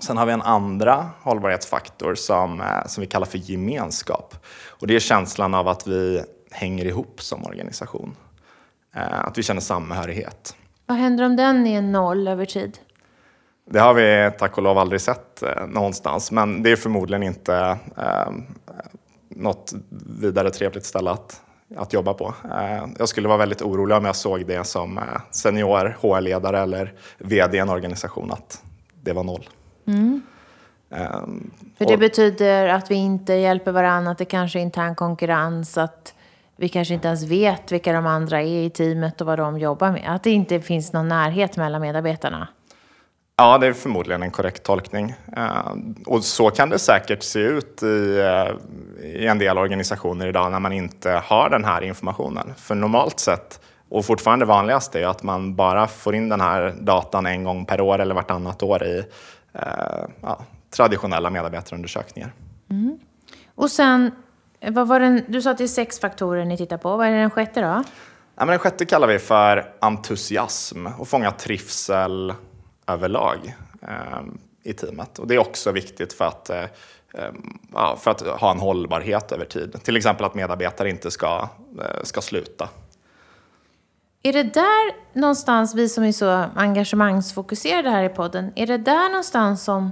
Sen 0.00 0.16
har 0.16 0.26
vi 0.26 0.32
en 0.32 0.42
andra 0.42 1.10
hållbarhetsfaktor 1.22 2.14
som, 2.14 2.60
eh, 2.60 2.86
som 2.86 3.00
vi 3.00 3.06
kallar 3.06 3.26
för 3.26 3.38
gemenskap. 3.38 4.34
Och 4.68 4.86
det 4.86 4.96
är 4.96 5.00
känslan 5.00 5.54
av 5.54 5.68
att 5.68 5.86
vi 5.86 6.24
hänger 6.50 6.84
ihop 6.84 7.22
som 7.22 7.44
organisation. 7.44 8.16
Eh, 8.94 9.24
att 9.24 9.38
vi 9.38 9.42
känner 9.42 9.60
samhörighet. 9.60 10.56
Vad 10.86 10.96
händer 10.96 11.24
om 11.24 11.36
den 11.36 11.66
är 11.66 11.82
noll 11.82 12.28
över 12.28 12.46
tid? 12.46 12.78
Det 13.70 13.78
har 13.80 13.94
vi 13.94 14.30
tack 14.38 14.56
och 14.56 14.62
lov 14.62 14.78
aldrig 14.78 15.00
sett 15.00 15.42
eh, 15.42 15.66
någonstans, 15.66 16.30
men 16.30 16.62
det 16.62 16.72
är 16.72 16.76
förmodligen 16.76 17.22
inte 17.22 17.78
eh, 17.96 18.32
något 19.28 19.72
vidare 20.20 20.50
trevligt 20.50 20.84
ställe 20.84 21.10
att, 21.10 21.40
att 21.76 21.92
jobba 21.92 22.14
på. 22.14 22.34
Eh, 22.44 22.86
jag 22.98 23.08
skulle 23.08 23.28
vara 23.28 23.38
väldigt 23.38 23.62
orolig 23.62 23.96
om 23.96 24.04
jag 24.04 24.16
såg 24.16 24.46
det 24.46 24.64
som 24.64 24.98
eh, 24.98 25.04
senior 25.30 25.96
HR-ledare 26.00 26.60
eller 26.60 26.94
VD 27.18 27.56
i 27.56 27.60
en 27.60 27.68
organisation, 27.68 28.32
att 28.32 28.62
det 29.02 29.12
var 29.12 29.24
noll. 29.24 29.48
Mm. 29.86 30.22
Um, 30.88 31.50
För 31.78 31.84
det 31.84 31.94
och, 31.94 32.00
betyder 32.00 32.68
att 32.68 32.90
vi 32.90 32.94
inte 32.94 33.32
hjälper 33.32 33.72
varandra, 33.72 34.10
att 34.10 34.18
det 34.18 34.24
kanske 34.24 34.58
är 34.58 34.62
intern 34.62 34.94
konkurrens, 34.94 35.78
att 35.78 36.11
vi 36.62 36.68
kanske 36.68 36.94
inte 36.94 37.08
ens 37.08 37.22
vet 37.22 37.72
vilka 37.72 37.92
de 37.92 38.06
andra 38.06 38.42
är 38.42 38.64
i 38.64 38.70
teamet 38.70 39.20
och 39.20 39.26
vad 39.26 39.38
de 39.38 39.58
jobbar 39.58 39.90
med. 39.92 40.14
Att 40.14 40.22
det 40.22 40.30
inte 40.30 40.60
finns 40.60 40.92
någon 40.92 41.08
närhet 41.08 41.56
mellan 41.56 41.80
medarbetarna. 41.80 42.48
Ja, 43.36 43.58
det 43.58 43.66
är 43.66 43.72
förmodligen 43.72 44.22
en 44.22 44.30
korrekt 44.30 44.62
tolkning. 44.62 45.14
Uh, 45.36 45.76
och 46.06 46.24
så 46.24 46.50
kan 46.50 46.70
det 46.70 46.78
säkert 46.78 47.22
se 47.22 47.38
ut 47.38 47.82
i, 47.82 47.86
uh, 47.86 49.06
i, 49.06 49.26
en 49.26 49.38
del 49.38 49.58
organisationer 49.58 50.26
idag 50.26 50.52
när 50.52 50.60
man 50.60 50.72
inte 50.72 51.10
har 51.24 51.50
den 51.50 51.64
här 51.64 51.82
informationen. 51.82 52.54
För 52.56 52.74
normalt 52.74 53.20
sett, 53.20 53.60
och 53.88 54.04
fortfarande 54.04 54.44
vanligast, 54.44 54.94
är 54.94 55.06
att 55.06 55.22
man 55.22 55.54
bara 55.54 55.86
får 55.86 56.14
in 56.14 56.28
den 56.28 56.40
här 56.40 56.74
datan 56.80 57.26
en 57.26 57.44
gång 57.44 57.66
per 57.66 57.80
år 57.80 57.98
eller 57.98 58.14
vartannat 58.14 58.62
år 58.62 58.84
i 58.84 58.98
uh, 58.98 60.08
ja, 60.20 60.40
traditionella 60.76 61.30
medarbetarundersökningar. 61.30 62.32
Mm. 62.70 62.98
Och 63.54 63.70
sen 63.70 64.10
vad 64.68 64.88
var 64.88 65.00
den, 65.00 65.24
du 65.28 65.42
sa 65.42 65.50
att 65.50 65.58
det 65.58 65.64
är 65.64 65.68
sex 65.68 66.00
faktorer 66.00 66.44
ni 66.44 66.56
tittar 66.56 66.76
på. 66.76 66.96
Vad 66.96 67.06
är 67.06 67.10
den 67.12 67.30
sjätte 67.30 67.60
då? 67.60 67.66
Ja, 67.66 67.84
men 68.36 68.48
den 68.48 68.58
sjätte 68.58 68.86
kallar 68.86 69.08
vi 69.08 69.18
för 69.18 69.74
entusiasm 69.80 70.86
och 70.86 71.08
fånga 71.08 71.30
trivsel 71.30 72.34
överlag 72.86 73.56
eh, 73.82 74.22
i 74.62 74.72
teamet. 74.72 75.18
Och 75.18 75.26
det 75.26 75.34
är 75.34 75.38
också 75.38 75.72
viktigt 75.72 76.12
för 76.12 76.24
att, 76.24 76.50
eh, 76.50 76.64
ja, 77.74 77.96
för 78.00 78.10
att 78.10 78.20
ha 78.20 78.50
en 78.50 78.58
hållbarhet 78.58 79.32
över 79.32 79.44
tid. 79.44 79.82
Till 79.82 79.96
exempel 79.96 80.26
att 80.26 80.34
medarbetare 80.34 80.90
inte 80.90 81.10
ska, 81.10 81.48
eh, 81.80 82.02
ska 82.02 82.20
sluta. 82.20 82.68
Är 84.22 84.32
det 84.32 84.42
där 84.42 84.94
någonstans, 85.18 85.74
vi 85.74 85.88
som 85.88 86.04
är 86.04 86.12
så 86.12 86.44
engagemangsfokuserade 86.54 87.90
här 87.90 88.04
i 88.04 88.08
podden, 88.08 88.52
är 88.56 88.66
det 88.66 88.78
där 88.78 89.08
någonstans 89.08 89.64
som 89.64 89.90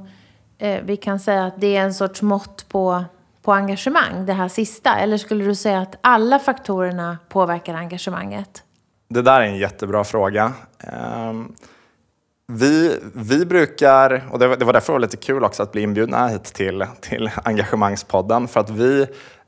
eh, 0.59 0.83
vi 0.85 0.97
kan 0.97 1.21
säga 1.21 1.45
att 1.45 1.61
det 1.61 1.77
är 1.77 1.83
en 1.83 1.95
sorts 1.95 2.23
mått 2.23 2.69
på 2.69 3.05
på 3.43 3.53
engagemang, 3.53 4.27
det 4.27 4.33
här 4.33 4.49
sista? 4.49 4.97
Eller 4.97 5.17
skulle 5.17 5.45
du 5.45 5.55
säga 5.55 5.81
att 5.81 5.99
alla 6.01 6.39
faktorerna 6.39 7.19
påverkar 7.29 7.75
engagemanget? 7.75 8.63
Det 9.09 9.23
där 9.23 9.41
är 9.41 9.45
en 9.45 9.59
jättebra 9.59 10.05
fråga. 10.05 10.53
Ehm, 10.79 11.55
vi, 12.53 12.99
vi 13.15 13.47
brukar, 13.47 14.29
och 14.31 14.39
det 14.39 14.49
var, 14.49 14.57
det 14.57 14.65
var 14.65 14.73
därför 14.73 14.93
det 14.93 14.95
var 14.95 15.01
lite 15.01 15.17
kul 15.17 15.45
också 15.45 15.63
att 15.63 15.73
bli 15.73 15.83
inbjudna 15.83 16.29
hit 16.29 16.45
till, 16.45 16.87
till 17.01 17.31
Engagemangspodden, 17.45 18.49
för 18.49 18.61
att 18.61 18.71
vi, 18.71 19.07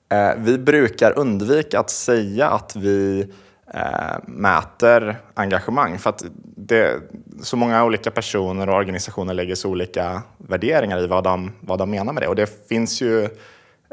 eh, 0.08 0.30
vi 0.36 0.58
brukar 0.58 1.18
undvika 1.18 1.80
att 1.80 1.90
säga 1.90 2.48
att 2.48 2.76
vi 2.76 3.30
eh, 3.74 4.18
mäter 4.26 5.16
engagemang. 5.34 5.98
För 5.98 6.10
att 6.10 6.24
det, 6.56 7.00
så 7.42 7.56
många 7.56 7.84
olika 7.84 8.10
personer 8.10 8.68
och 8.68 8.76
organisationer 8.76 9.34
lägger 9.34 9.54
så 9.54 9.70
olika 9.70 10.22
värderingar 10.36 10.98
i 10.98 11.06
vad 11.06 11.24
de, 11.24 11.52
vad 11.60 11.78
de 11.78 11.90
menar 11.90 12.12
med 12.12 12.22
det. 12.22 12.28
Och 12.28 12.36
det 12.36 12.68
finns 12.68 13.02
ju 13.02 13.28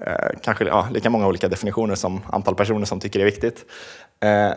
Eh, 0.07 0.39
kanske 0.41 0.65
ja, 0.65 0.87
lika 0.91 1.09
många 1.09 1.27
olika 1.27 1.47
definitioner 1.47 1.95
som 1.95 2.21
antal 2.29 2.55
personer 2.55 2.85
som 2.85 2.99
tycker 2.99 3.19
det 3.19 3.23
är 3.23 3.31
viktigt. 3.31 3.65
Eh, 4.19 4.51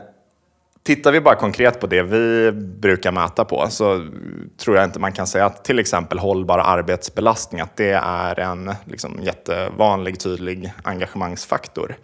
tittar 0.82 1.12
vi 1.12 1.20
bara 1.20 1.34
konkret 1.34 1.80
på 1.80 1.86
det 1.86 2.02
vi 2.02 2.52
brukar 2.52 3.12
mäta 3.12 3.44
på 3.44 3.66
så 3.70 4.08
tror 4.56 4.76
jag 4.76 4.84
inte 4.84 4.98
man 4.98 5.12
kan 5.12 5.26
säga 5.26 5.46
att 5.46 5.64
till 5.64 5.78
exempel 5.78 6.18
hållbar 6.18 6.58
arbetsbelastning, 6.58 7.60
att 7.60 7.76
det 7.76 7.92
är 8.04 8.40
en 8.40 8.74
liksom, 8.84 9.18
jättevanlig, 9.22 10.20
tydlig 10.20 10.72
engagemangsfaktor. 10.82 11.96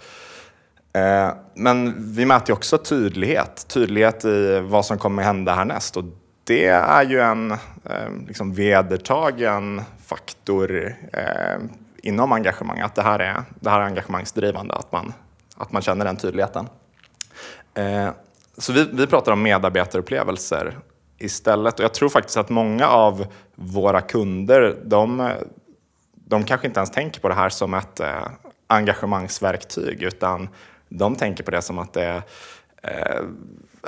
Eh, 0.92 1.32
men 1.54 1.94
vi 2.14 2.26
mäter 2.26 2.52
också 2.52 2.78
tydlighet, 2.78 3.66
tydlighet 3.68 4.24
i 4.24 4.60
vad 4.60 4.86
som 4.86 4.98
kommer 4.98 5.22
hända 5.22 5.54
härnäst. 5.54 5.96
Och 5.96 6.04
det 6.44 6.66
är 6.66 7.02
ju 7.02 7.20
en 7.20 7.50
eh, 7.50 8.10
liksom 8.26 8.54
vedertagen 8.54 9.82
faktor 10.06 10.94
eh, 11.12 11.58
inom 12.08 12.32
engagemang, 12.32 12.80
att 12.80 12.94
det 12.94 13.02
här 13.02 13.18
är, 13.18 13.42
det 13.60 13.70
här 13.70 13.80
är 13.80 13.84
engagemangsdrivande, 13.84 14.74
att 14.74 14.92
man, 14.92 15.12
att 15.56 15.72
man 15.72 15.82
känner 15.82 16.04
den 16.04 16.16
tydligheten. 16.16 16.68
Eh, 17.74 18.10
så 18.58 18.72
vi, 18.72 18.88
vi 18.92 19.06
pratar 19.06 19.32
om 19.32 19.42
medarbetarupplevelser 19.42 20.78
istället 21.18 21.78
och 21.78 21.84
jag 21.84 21.94
tror 21.94 22.08
faktiskt 22.08 22.36
att 22.36 22.48
många 22.48 22.88
av 22.88 23.26
våra 23.54 24.00
kunder, 24.00 24.76
de, 24.84 25.30
de 26.14 26.44
kanske 26.44 26.66
inte 26.66 26.80
ens 26.80 26.90
tänker 26.90 27.20
på 27.20 27.28
det 27.28 27.34
här 27.34 27.48
som 27.48 27.74
ett 27.74 28.00
eh, 28.00 28.28
engagemangsverktyg 28.66 30.02
utan 30.02 30.48
de 30.88 31.16
tänker 31.16 31.44
på 31.44 31.50
det 31.50 31.62
som 31.62 31.78
att 31.78 31.92
det 31.92 32.04
är 32.04 32.22
eh, 32.82 33.22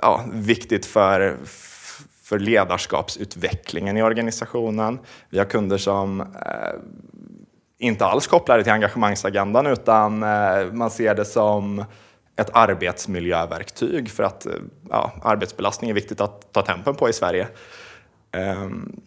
ja, 0.03 0.25
viktigt 0.33 0.87
för, 0.87 1.37
för 2.23 2.39
ledarskapsutvecklingen 2.39 3.97
i 3.97 4.03
organisationen. 4.03 4.99
Vi 5.31 5.39
har 5.39 5.45
kunder 5.45 5.79
som 5.79 6.21
eh, 6.21 6.27
inte 7.81 8.07
alls 8.07 8.27
kopplade 8.27 8.63
till 8.63 8.73
engagemangsagendan 8.73 9.67
utan 9.67 10.23
eh, 10.23 10.73
man 10.73 10.91
ser 10.91 11.15
det 11.15 11.25
som 11.25 11.85
ett 12.37 12.51
arbetsmiljöverktyg 12.53 14.11
för 14.11 14.23
att 14.23 14.47
eh, 14.47 14.53
ja, 14.91 15.13
arbetsbelastning 15.23 15.91
är 15.91 15.95
viktigt 15.95 16.21
att 16.21 16.53
ta 16.53 16.63
tempen 16.63 16.95
på 16.95 17.09
i 17.09 17.13
Sverige. 17.13 17.49
Um, 18.63 19.01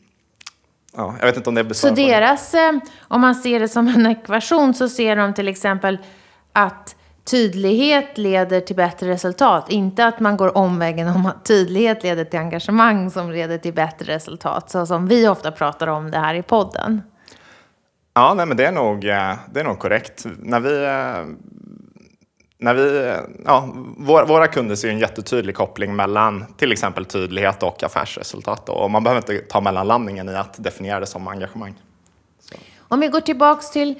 ja, 0.97 1.15
jag 1.19 1.25
vet 1.25 1.37
inte 1.37 1.49
om 1.49 1.55
det 1.55 1.73
Så 1.73 1.89
deras, 1.89 2.53
eh, 2.53 2.71
om 2.99 3.21
man 3.21 3.35
ser 3.35 3.59
det 3.59 3.69
som 3.69 3.87
en 3.87 4.05
ekvation 4.05 4.73
så 4.73 4.89
ser 4.89 5.15
de 5.15 5.33
till 5.33 5.47
exempel 5.47 5.97
att 6.53 6.95
tydlighet 7.23 8.17
leder 8.17 8.61
till 8.61 8.75
bättre 8.75 9.09
resultat. 9.09 9.69
Inte 9.69 10.05
att 10.05 10.19
man 10.19 10.37
går 10.37 10.57
omvägen 10.57 11.07
om 11.07 11.25
att 11.25 11.45
tydlighet 11.45 12.03
leder 12.03 12.25
till 12.25 12.39
engagemang 12.39 13.11
som 13.11 13.31
leder 13.31 13.57
till 13.57 13.73
bättre 13.73 14.15
resultat. 14.15 14.69
Så 14.69 14.85
som 14.85 15.07
vi 15.07 15.27
ofta 15.27 15.51
pratar 15.51 15.87
om 15.87 16.11
det 16.11 16.17
här 16.17 16.35
i 16.35 16.43
podden. 16.43 17.01
Ja, 18.13 18.33
nej, 18.33 18.45
men 18.45 18.57
det 18.57 18.65
är 18.65 18.71
nog, 18.71 19.05
eh, 19.05 19.35
det 19.53 19.59
är 19.59 19.63
nog 19.63 19.79
korrekt. 19.79 20.25
När 20.39 20.59
vi, 20.59 20.83
eh, 20.83 21.35
när 22.57 22.73
vi, 22.73 23.07
eh, 23.07 23.17
ja, 23.45 23.69
våra, 23.97 24.25
våra 24.25 24.47
kunder 24.47 24.75
ser 24.75 24.89
en 24.89 24.99
jättetydlig 24.99 25.55
koppling 25.55 25.95
mellan 25.95 26.45
till 26.57 26.71
exempel 26.71 27.05
tydlighet 27.05 27.63
och 27.63 27.83
affärsresultat. 27.83 28.69
Och 28.69 28.91
man 28.91 29.03
behöver 29.03 29.21
inte 29.21 29.45
ta 29.45 29.61
mellanlandningen 29.61 30.29
i 30.29 30.35
att 30.35 30.63
definiera 30.63 30.99
det 30.99 31.05
som 31.05 31.27
engagemang. 31.27 31.75
Så. 32.39 32.55
Om 32.79 32.99
vi 32.99 33.07
går 33.07 33.21
tillbaks 33.21 33.71
till 33.71 33.99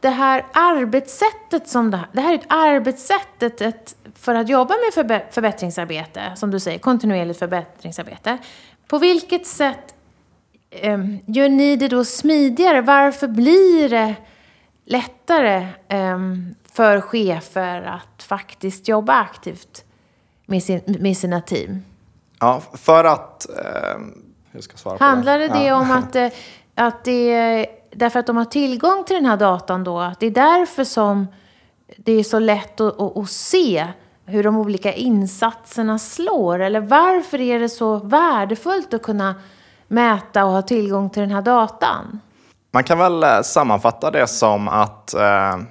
det 0.00 0.08
här 0.08 0.46
arbetssättet 0.52 1.68
som 1.68 1.90
det 1.90 1.96
här, 1.96 2.06
det 2.12 2.20
här 2.20 2.32
är 2.32 2.38
ett 2.38 2.46
arbetssätt 2.48 3.42
ett, 3.42 3.60
ett, 3.60 3.96
för 4.14 4.34
att 4.34 4.48
jobba 4.48 4.74
med 4.74 4.94
förbe, 4.94 5.24
förbättringsarbete, 5.30 6.32
som 6.36 6.50
du 6.50 6.60
säger, 6.60 6.78
kontinuerligt 6.78 7.38
förbättringsarbete. 7.38 8.38
På 8.88 8.98
vilket 8.98 9.46
sätt 9.46 9.93
gör 11.26 11.48
ni 11.48 11.76
det 11.76 11.88
då 11.88 12.04
smidigare? 12.04 12.80
Varför 12.80 13.28
blir 13.28 13.88
det 13.88 14.14
lättare 14.84 15.68
eh, 15.88 16.18
för 16.72 17.00
chefer 17.00 17.82
att 17.82 18.22
faktiskt 18.22 18.88
jobba 18.88 19.12
aktivt 19.12 19.84
med, 20.46 20.62
sin, 20.62 20.80
med 20.86 21.16
sina 21.16 21.40
team? 21.40 21.84
Ja, 22.40 22.62
för 22.72 23.04
att... 23.04 23.46
Eh, 23.48 24.60
ska 24.60 24.76
svara 24.76 24.96
Handlar 25.00 25.48
på 25.48 25.54
det, 25.54 25.60
det 25.60 25.72
om 25.72 25.90
att, 25.90 26.16
eh, 26.16 26.28
att 26.74 27.04
det 27.04 27.32
är 27.32 27.66
därför 27.90 28.20
att 28.20 28.26
de 28.26 28.36
har 28.36 28.44
tillgång 28.44 29.04
till 29.04 29.16
den 29.16 29.26
här 29.26 29.36
datan 29.36 29.84
då? 29.84 29.98
Att 29.98 30.20
det 30.20 30.26
är 30.26 30.30
därför 30.30 30.84
som 30.84 31.26
det 31.96 32.12
är 32.12 32.24
så 32.24 32.38
lätt 32.38 32.80
att, 32.80 33.00
att, 33.00 33.16
att 33.16 33.30
se 33.30 33.86
hur 34.26 34.42
de 34.42 34.56
olika 34.56 34.92
insatserna 34.92 35.98
slår? 35.98 36.58
Eller 36.58 36.80
varför 36.80 37.40
är 37.40 37.60
det 37.60 37.68
så 37.68 37.96
värdefullt 37.96 38.94
att 38.94 39.02
kunna 39.02 39.34
mäta 39.94 40.44
och 40.44 40.52
ha 40.52 40.62
tillgång 40.62 41.10
till 41.10 41.22
den 41.22 41.30
här 41.30 41.42
datan? 41.42 42.20
Man 42.70 42.84
kan 42.84 42.98
väl 42.98 43.22
eh, 43.22 43.40
sammanfatta 43.42 44.10
det 44.10 44.26
som 44.26 44.68
att 44.68 45.14
uh, 45.16 45.62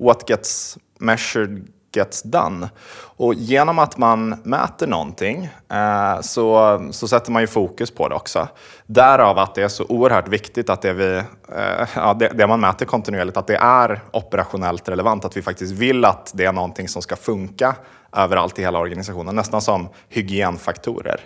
what 0.00 0.30
gets 0.30 0.78
measured 0.98 1.68
gets 1.96 2.22
done. 2.22 2.70
Och 3.16 3.34
genom 3.34 3.78
att 3.78 3.98
man 3.98 4.40
mäter 4.42 4.86
någonting 4.86 5.48
eh, 5.72 6.20
så, 6.20 6.80
så 6.90 7.08
sätter 7.08 7.32
man 7.32 7.42
ju 7.42 7.46
fokus 7.46 7.90
på 7.90 8.08
det 8.08 8.14
också. 8.14 8.48
Därav 8.86 9.38
att 9.38 9.54
det 9.54 9.62
är 9.62 9.68
så 9.68 9.84
oerhört 9.88 10.28
viktigt 10.28 10.70
att 10.70 10.82
det, 10.82 10.92
vi, 10.92 11.16
eh, 11.56 11.88
ja, 11.96 12.14
det, 12.14 12.28
det, 12.28 12.46
man 12.46 12.60
mäter 12.60 12.86
kontinuerligt, 12.86 13.36
att 13.36 13.46
det 13.46 13.56
är 13.56 14.00
operationellt 14.10 14.88
relevant. 14.88 15.24
Att 15.24 15.36
vi 15.36 15.42
faktiskt 15.42 15.72
vill 15.72 16.04
att 16.04 16.32
det 16.34 16.44
är 16.44 16.52
någonting 16.52 16.88
som 16.88 17.02
ska 17.02 17.16
funka 17.16 17.74
överallt 18.16 18.58
i 18.58 18.62
hela 18.62 18.78
organisationen. 18.78 19.36
Nästan 19.36 19.60
som 19.60 19.88
hygienfaktorer. 20.08 21.20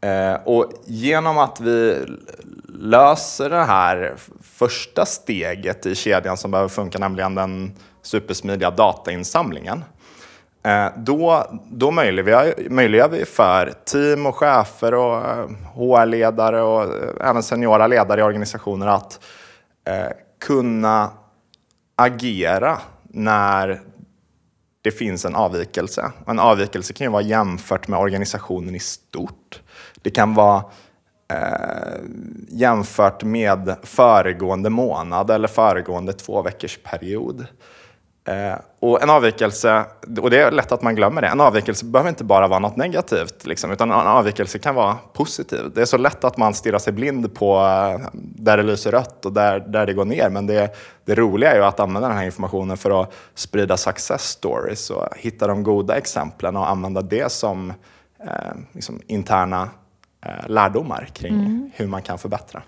Eh, 0.00 0.34
och 0.44 0.72
genom 0.84 1.38
att 1.38 1.60
vi 1.60 2.06
löser 2.68 3.50
det 3.50 3.64
här 3.64 4.14
första 4.42 5.06
steget 5.06 5.86
i 5.86 5.94
kedjan 5.94 6.36
som 6.36 6.50
behöver 6.50 6.68
funka, 6.68 6.98
nämligen 6.98 7.34
den 7.34 7.72
supersmidiga 8.02 8.70
datainsamlingen. 8.70 9.84
Eh, 10.62 10.86
då, 10.96 11.46
då 11.70 11.90
möjliggör, 11.90 12.54
möjliggör 12.70 13.08
vi 13.08 13.24
för 13.24 13.72
team 13.84 14.26
och 14.26 14.36
chefer 14.36 14.94
och 14.94 15.16
eh, 15.16 15.46
HR-ledare 15.74 16.62
och 16.62 16.94
även 17.20 17.42
seniora 17.42 17.86
ledare 17.86 18.20
i 18.20 18.24
organisationer 18.24 18.86
att 18.86 19.20
kunna 20.40 21.10
agera 21.96 22.78
när 23.02 23.80
det 24.82 24.90
finns 24.90 25.24
en 25.24 25.36
avvikelse. 25.36 26.12
En 26.26 26.38
avvikelse 26.38 26.92
kan 26.92 27.04
ju 27.04 27.10
vara 27.10 27.22
jämfört 27.22 27.88
med 27.88 27.98
organisationen 27.98 28.74
i 28.74 28.78
stort. 28.78 29.60
Det 30.02 30.10
kan 30.10 30.34
vara 30.34 30.64
eh, 31.32 32.00
jämfört 32.48 33.22
med 33.22 33.76
föregående 33.82 34.70
månad 34.70 35.30
eller 35.30 35.48
föregående 35.48 36.12
två 36.12 36.42
veckors 36.42 36.78
period. 36.78 37.46
Eh, 38.24 38.58
och 38.80 39.02
en 39.02 39.10
avvikelse, 39.10 39.84
och 40.20 40.30
det 40.30 40.40
är 40.40 40.50
lätt 40.50 40.72
att 40.72 40.82
man 40.82 40.94
glömmer 40.94 41.22
det, 41.22 41.28
en 41.28 41.40
avvikelse 41.40 41.84
behöver 41.84 42.10
inte 42.10 42.24
bara 42.24 42.48
vara 42.48 42.58
något 42.58 42.76
negativt, 42.76 43.46
liksom, 43.46 43.70
utan 43.70 43.90
en 43.90 43.96
avvikelse 43.96 44.58
kan 44.58 44.74
vara 44.74 44.96
positiv. 45.12 45.70
Det 45.74 45.80
är 45.80 45.84
så 45.84 45.96
lätt 45.96 46.24
att 46.24 46.36
man 46.36 46.54
stirrar 46.54 46.78
sig 46.78 46.92
blind 46.92 47.34
på 47.34 47.56
eh, 47.56 48.08
där 48.12 48.56
det 48.56 48.62
lyser 48.62 48.92
rött 48.92 49.26
och 49.26 49.32
där, 49.32 49.60
där 49.60 49.86
det 49.86 49.92
går 49.92 50.04
ner, 50.04 50.30
men 50.30 50.46
det, 50.46 50.76
det 51.04 51.14
roliga 51.14 51.52
är 51.52 51.56
ju 51.56 51.64
att 51.64 51.80
använda 51.80 52.08
den 52.08 52.16
här 52.16 52.24
informationen 52.24 52.76
för 52.76 53.02
att 53.02 53.12
sprida 53.34 53.76
success 53.76 54.22
stories 54.22 54.90
och 54.90 55.06
hitta 55.16 55.46
de 55.46 55.62
goda 55.62 55.96
exemplen 55.96 56.56
och 56.56 56.70
använda 56.70 57.02
det 57.02 57.32
som 57.32 57.72
eh, 58.24 58.52
liksom 58.72 59.00
interna 59.06 59.68
lärdomar 60.46 61.08
kring 61.12 61.34
mm. 61.34 61.70
hur 61.74 61.86
man 61.86 62.02
kan 62.02 62.18
förbättra. 62.18 62.62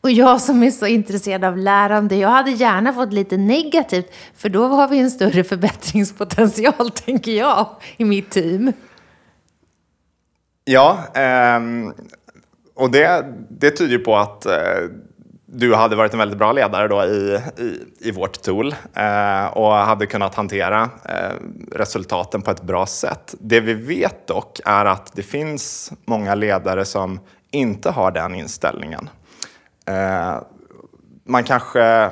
Och 0.00 0.10
jag 0.10 0.40
som 0.40 0.62
är 0.62 0.70
så 0.70 0.86
intresserad 0.86 1.44
av 1.44 1.56
lärande, 1.56 2.16
jag 2.16 2.28
hade 2.28 2.50
gärna 2.50 2.92
fått 2.92 3.12
lite 3.12 3.36
negativt, 3.36 4.14
för 4.34 4.48
då 4.48 4.66
har 4.66 4.88
vi 4.88 4.98
en 4.98 5.10
större 5.10 5.44
förbättringspotential, 5.54 6.90
tänker 6.90 7.32
jag, 7.32 7.68
i 7.96 8.04
mitt 8.04 8.30
team. 8.30 8.72
Ja, 10.64 10.98
eh, 11.14 11.60
och 12.74 12.90
det, 12.90 13.34
det 13.50 13.70
tyder 13.70 13.92
ju 13.92 13.98
på 13.98 14.16
att 14.16 14.46
eh, 14.46 14.52
du 15.58 15.74
hade 15.74 15.96
varit 15.96 16.12
en 16.12 16.18
väldigt 16.18 16.38
bra 16.38 16.52
ledare 16.52 16.88
då 16.88 17.04
i, 17.04 17.40
i, 17.58 17.82
i 18.08 18.10
vårt 18.10 18.42
tool 18.42 18.74
eh, 18.94 19.46
och 19.46 19.72
hade 19.72 20.06
kunnat 20.06 20.34
hantera 20.34 20.90
eh, 21.04 21.34
resultaten 21.72 22.42
på 22.42 22.50
ett 22.50 22.62
bra 22.62 22.86
sätt. 22.86 23.34
Det 23.40 23.60
vi 23.60 23.74
vet 23.74 24.26
dock 24.26 24.60
är 24.64 24.84
att 24.84 25.12
det 25.16 25.22
finns 25.22 25.92
många 26.04 26.34
ledare 26.34 26.84
som 26.84 27.20
inte 27.50 27.90
har 27.90 28.10
den 28.10 28.34
inställningen. 28.34 29.10
Eh, 29.86 30.36
man, 31.24 31.44
kanske, 31.44 32.10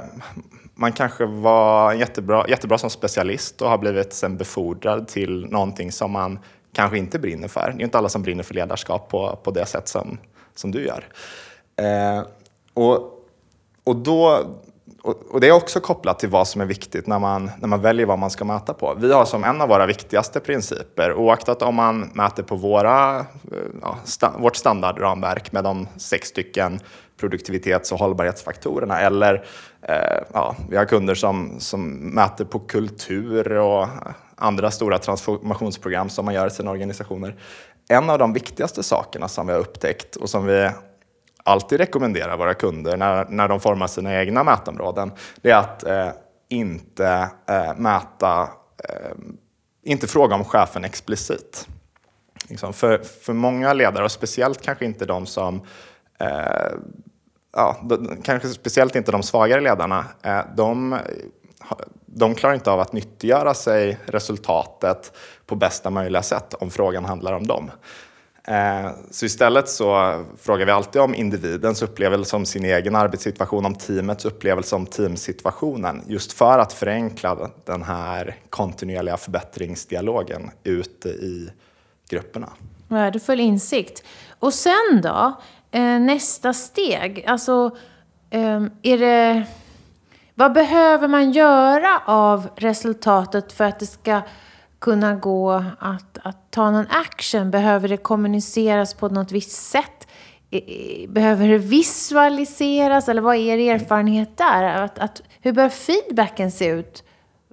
man 0.75 0.93
kanske 0.93 1.27
var 1.27 1.93
jättebra, 1.93 2.49
jättebra 2.49 2.79
som 2.79 2.91
specialist 2.91 3.63
och 3.63 3.71
har 3.71 3.79
blivit 3.79 4.13
sen 4.13 4.37
befordrad 4.37 5.09
till 5.09 5.47
någonting 5.47 5.93
som 5.93 6.13
man 6.13 6.39
kanske 6.73 6.99
inte 6.99 7.19
brinner 7.19 7.49
för. 7.49 7.73
Det 7.77 7.83
är 7.83 7.85
inte 7.85 7.99
alla 7.99 8.09
som 8.09 8.23
brinner 8.23 8.43
för 8.43 8.55
ledarskap 8.55 9.09
på, 9.09 9.39
på 9.43 9.51
det 9.51 9.67
sätt 9.67 9.89
som, 9.89 10.19
som 10.55 10.71
du 10.71 10.87
gör. 10.87 11.05
Eh, 11.77 12.23
och, 12.75 13.14
och, 13.85 13.97
då, 13.97 14.47
och, 15.03 15.15
och, 15.31 15.41
det 15.41 15.49
är 15.49 15.53
också 15.53 15.81
kopplat 15.81 16.19
till 16.19 16.29
vad 16.29 16.49
som 16.49 16.61
är 16.61 16.67
viktigt 16.67 17.07
när 17.07 17.19
man, 17.19 17.51
när 17.61 17.69
man 17.69 17.81
väljer 17.81 18.07
vad 18.07 18.19
man 18.19 18.31
ska 18.31 18.45
mäta 18.45 18.75
på. 18.75 18.95
Vi 18.99 19.13
har 19.13 19.25
som 19.25 19.45
en 19.45 19.61
av 19.61 19.69
våra 19.69 19.87
viktigaste 19.87 20.41
principer, 20.41 21.15
oaktat 21.15 21.63
om 21.63 21.75
man 21.75 22.11
mäter 22.15 22.43
på 22.43 22.57
våra, 22.57 23.19
eh, 23.19 23.25
ja, 23.83 23.97
sta, 24.05 24.33
vårt 24.39 24.57
standardramverk 24.57 25.53
med 25.53 25.65
de 25.65 25.89
sex 25.97 26.29
stycken 26.29 26.81
produktivitets 27.17 27.93
och 27.93 27.99
hållbarhetsfaktorerna. 27.99 29.01
Eller 29.01 29.45
eh, 29.83 30.23
ja, 30.33 30.57
vi 30.71 30.77
har 30.77 30.85
kunder 30.85 31.15
som, 31.15 31.55
som 31.59 31.91
mäter 31.91 32.45
på 32.45 32.59
kultur 32.59 33.53
och 33.59 33.89
andra 34.37 34.71
stora 34.71 34.99
transformationsprogram 34.99 36.09
som 36.09 36.25
man 36.25 36.35
gör 36.35 36.47
i 36.47 36.51
sina 36.51 36.71
organisationer. 36.71 37.37
En 37.89 38.11
av 38.11 38.19
de 38.19 38.33
viktigaste 38.33 38.83
sakerna 38.83 39.29
som 39.29 39.47
vi 39.47 39.53
har 39.53 39.61
upptäckt 39.61 40.17
och 40.17 40.31
som 40.31 40.47
vi 40.47 40.71
alltid 41.45 41.79
rekommenderar 41.79 42.37
våra 42.37 42.55
kunder 42.55 42.97
när, 42.97 43.25
när 43.29 43.49
de 43.49 43.61
formar 43.61 43.87
sina 43.87 44.21
egna 44.21 44.45
mätområden, 44.45 45.13
det 45.43 45.51
är 45.51 45.57
att 45.57 45.85
eh, 45.85 46.09
inte 46.49 47.29
eh, 47.49 47.77
mäta, 47.77 48.49
eh, 48.89 49.17
inte 49.83 50.07
fråga 50.07 50.35
om 50.35 50.45
chefen 50.45 50.85
explicit. 50.85 51.69
Liksom 52.49 52.73
för, 52.73 52.99
för 52.99 53.33
många 53.33 53.73
ledare, 53.73 54.05
och 54.05 54.13
speciellt 54.13 54.63
kanske 54.63 54.85
inte 54.85 55.07
de 55.07 55.27
som 55.27 55.63
eh, 56.19 56.73
ja, 57.53 57.77
kanske 58.23 58.49
speciellt 58.49 58.97
inte 58.97 59.13
de 59.13 59.23
svagare 59.23 59.61
ledarna, 59.61 60.05
eh, 60.23 60.41
de, 60.57 60.99
de 62.07 62.35
klarar 62.35 62.55
inte 62.55 62.71
av 62.71 62.81
att 62.81 62.93
nyttiggöra 62.93 63.55
sig 63.55 63.99
resultatet 64.07 65.13
på 65.47 65.57
bästa 65.57 65.91
möjliga 65.91 66.23
sätt 66.23 66.55
om 66.55 66.71
frågan 66.71 67.05
handlar 67.05 67.33
om 67.33 67.47
dem. 67.47 67.71
Eh, 68.49 68.91
så 69.11 69.27
istället 69.27 69.69
så 69.69 70.25
frågar 70.39 70.67
vi 70.67 70.73
alltid 70.73 71.03
om 71.03 71.15
individens 71.15 71.83
upplevelse 71.83 72.37
om 72.37 72.47
sin 72.47 72.65
egen 72.65 72.97
arbetssituation, 72.97 73.67
om 73.67 73.75
teamets 73.75 74.25
upplevelse 74.25 74.77
om 74.77 74.87
teamsituationen, 74.87 76.03
just 76.07 76.33
för 76.33 76.59
att 76.59 76.73
förenkla 76.73 77.51
den 77.65 77.83
här 77.83 78.37
kontinuerliga 78.51 79.17
förbättringsdialogen 79.17 80.51
ute 80.65 81.09
i 81.09 81.51
grupperna. 82.09 82.49
Värdefull 82.89 83.41
insikt. 83.41 84.05
Och 84.39 84.55
sen 84.55 85.01
då? 85.03 85.35
eh, 85.75 86.01
nästa 86.01 86.53
steg? 86.53 87.25
Alltså, 87.27 87.77
eh, 88.31 88.63
är 88.83 88.99
det... 88.99 89.45
Vad 90.35 90.53
behöver 90.53 91.09
man 91.09 91.33
göra 91.33 92.03
av 92.07 92.49
resultatet 92.57 93.53
för 93.53 93.65
att 93.65 93.81
det 93.81 93.87
ska 93.87 94.21
kunna 94.85 95.15
gå 95.15 95.51
att, 95.79 96.19
att 96.23 96.51
ta 96.51 96.71
någon 96.71 96.87
action? 96.91 97.51
Behöver 97.51 97.89
det 97.89 97.97
kommuniceras 97.97 98.95
på 98.95 99.09
något 99.09 99.33
visst 99.33 99.71
sätt? 99.71 100.09
Behöver 101.09 101.49
det 101.49 101.59
visualiseras? 101.59 103.09
Eller 103.09 103.23
vad 103.23 103.37
är 103.37 103.59
er 103.59 103.75
erfarenhet 103.75 104.37
där? 104.37 104.63
Att, 104.63 104.99
att, 104.99 105.23
hur 105.41 105.53
bör 105.53 105.69
feedbacken 105.69 106.53
se 106.53 106.67
ut 106.67 107.05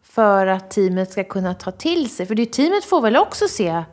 för 0.04 0.48
att 0.48 0.72
teamet 0.72 1.12
ska 1.12 1.24
kunna 1.24 1.54
ta 1.54 1.72
till 1.72 2.10
sig? 2.10 2.26
För 2.26 2.36
det, 2.36 2.46
teamet 2.46 2.86
får 2.86 3.02
väl 3.02 3.18
också 3.18 3.48
se 3.48 3.84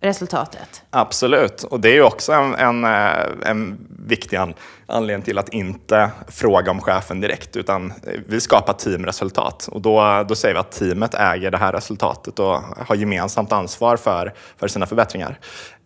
resultatet. 0.00 0.82
Absolut, 0.90 1.62
och 1.62 1.80
det 1.80 1.88
är 1.88 1.94
ju 1.94 2.02
också 2.02 2.32
en, 2.32 2.54
en, 2.54 2.84
eh, 2.84 3.50
en 3.50 3.88
viktig 4.06 4.38
anledning 4.86 5.24
till 5.24 5.38
att 5.38 5.48
inte 5.48 6.10
fråga 6.28 6.70
om 6.70 6.80
chefen 6.80 7.20
direkt, 7.20 7.56
utan 7.56 7.86
eh, 7.90 8.20
vi 8.26 8.40
skapar 8.40 8.72
teamresultat 8.72 9.68
och 9.72 9.80
då, 9.80 10.24
då 10.28 10.34
säger 10.34 10.54
vi 10.54 10.60
att 10.60 10.72
teamet 10.72 11.14
äger 11.14 11.50
det 11.50 11.58
här 11.58 11.72
resultatet 11.72 12.38
och 12.38 12.60
har 12.86 12.94
gemensamt 12.94 13.52
ansvar 13.52 13.96
för, 13.96 14.34
för 14.56 14.68
sina 14.68 14.86
förbättringar. 14.86 15.38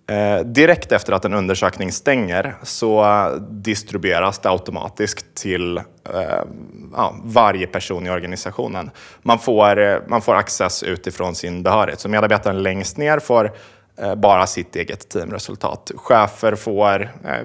Eh, 0.07 0.45
direkt 0.45 0.93
efter 0.93 1.13
att 1.13 1.25
en 1.25 1.35
undersökning 1.35 1.93
stänger 1.93 2.55
så 2.63 3.29
distribueras 3.51 4.39
det 4.39 4.49
automatiskt 4.49 5.35
till 5.35 5.77
eh, 5.77 5.85
ja, 6.93 7.15
varje 7.25 7.67
person 7.67 8.07
i 8.07 8.11
organisationen. 8.11 8.91
Man 9.23 9.39
får, 9.39 9.79
eh, 9.79 9.99
man 10.09 10.23
får 10.23 10.35
access 10.35 10.83
utifrån 10.83 11.35
sin 11.35 11.63
behörighet. 11.63 12.01
Så 12.01 12.09
medarbetaren 12.09 12.63
längst 12.63 12.97
ner 12.97 13.19
får 13.19 13.53
Eh, 13.97 14.15
bara 14.15 14.47
sitt 14.47 14.77
eget 14.77 15.09
teamresultat. 15.09 15.91
Chefer 15.97 16.55
får 16.55 17.03
eh, 17.25 17.45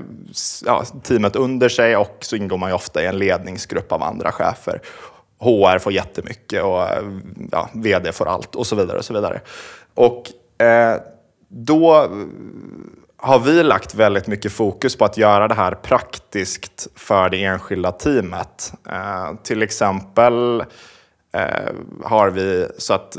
ja, 0.66 0.84
teamet 1.04 1.36
under 1.36 1.70
sig 1.70 1.98
och 1.98 2.18
så 2.20 2.36
ingår 2.36 2.58
man 2.58 2.70
ju 2.70 2.76
ofta 2.76 3.04
i 3.04 3.06
en 3.06 3.18
ledningsgrupp 3.18 3.92
av 3.92 4.04
andra 4.04 4.32
chefer. 4.32 4.82
HR 5.40 5.80
får 5.80 5.92
jättemycket 5.92 6.64
och 6.64 6.84
eh, 6.84 7.04
ja, 7.52 7.70
vd 7.74 8.12
får 8.12 8.28
allt 8.28 8.56
och 8.56 8.68
så 8.68 8.76
vidare. 8.76 8.98
Och 8.98 9.06
så 9.06 9.14
vidare. 9.14 9.42
Och 9.94 10.24
eh, 10.66 10.96
då 11.48 12.08
har 13.18 13.40
vi 13.40 13.64
lagt 13.64 13.96
väldigt 13.96 14.28
mycket 14.28 14.52
fokus 14.52 14.96
på 14.96 15.06
att 15.06 15.18
göra 15.18 15.48
det 15.48 15.56
här 15.56 15.72
praktiskt 15.72 16.88
för 16.96 17.30
det 17.30 17.44
enskilda 17.44 17.92
teamet. 17.92 18.74
Eh, 18.90 19.36
till 19.44 19.62
exempel 19.62 20.64
eh, 21.34 21.74
har 22.04 22.30
vi 22.30 22.68
så 22.78 22.94
att 22.94 23.18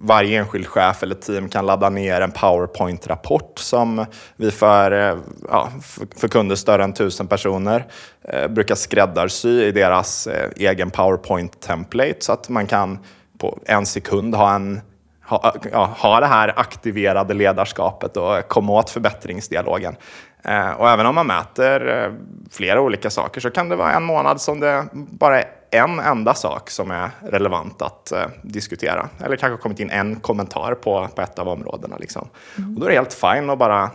varje 0.00 0.38
enskild 0.38 0.66
chef 0.66 1.02
eller 1.02 1.14
team 1.14 1.48
kan 1.48 1.66
ladda 1.66 1.90
ner 1.90 2.20
en 2.20 2.32
PowerPoint-rapport 2.32 3.58
som 3.58 4.06
vi 4.36 4.50
för, 4.50 4.92
eh, 4.92 5.18
ja, 5.48 5.68
för 6.16 6.28
kunder 6.28 6.56
större 6.56 6.84
än 6.84 6.92
tusen 6.92 7.26
personer 7.26 7.86
eh, 8.24 8.48
brukar 8.48 8.74
skräddarsy 8.74 9.62
i 9.62 9.72
deras 9.72 10.26
eh, 10.26 10.50
egen 10.56 10.90
PowerPoint-template 10.90 12.16
så 12.20 12.32
att 12.32 12.48
man 12.48 12.66
kan 12.66 12.98
på 13.38 13.58
en 13.66 13.86
sekund 13.86 14.34
ha 14.34 14.54
en 14.54 14.80
ha, 15.28 15.54
ja, 15.72 15.84
ha 15.98 16.20
det 16.20 16.26
här 16.26 16.52
aktiverade 16.56 17.34
ledarskapet 17.34 18.16
och 18.16 18.48
komma 18.48 18.72
åt 18.72 18.90
förbättringsdialogen. 18.90 19.96
Eh, 20.42 20.70
och 20.70 20.90
även 20.90 21.06
om 21.06 21.14
man 21.14 21.26
mäter 21.26 22.04
eh, 22.04 22.12
flera 22.50 22.80
olika 22.80 23.10
saker 23.10 23.40
så 23.40 23.50
kan 23.50 23.68
det 23.68 23.76
vara 23.76 23.92
en 23.92 24.02
månad 24.02 24.40
som 24.40 24.60
det 24.60 24.84
bara 24.92 25.40
är 25.40 25.48
en 25.70 26.00
enda 26.00 26.34
sak 26.34 26.70
som 26.70 26.90
är 26.90 27.10
relevant 27.20 27.82
att 27.82 28.12
eh, 28.12 28.26
diskutera. 28.42 29.08
Eller 29.24 29.36
kanske 29.36 29.62
kommit 29.62 29.80
in 29.80 29.90
en 29.90 30.20
kommentar 30.20 30.74
på, 30.74 31.08
på 31.14 31.22
ett 31.22 31.38
av 31.38 31.48
områdena. 31.48 31.96
Liksom. 31.96 32.28
Mm. 32.58 32.74
Och 32.74 32.80
då 32.80 32.86
är 32.86 32.90
det 32.90 32.96
helt 32.96 33.14
fint 33.14 33.50
att 33.50 33.58
bara 33.58 33.90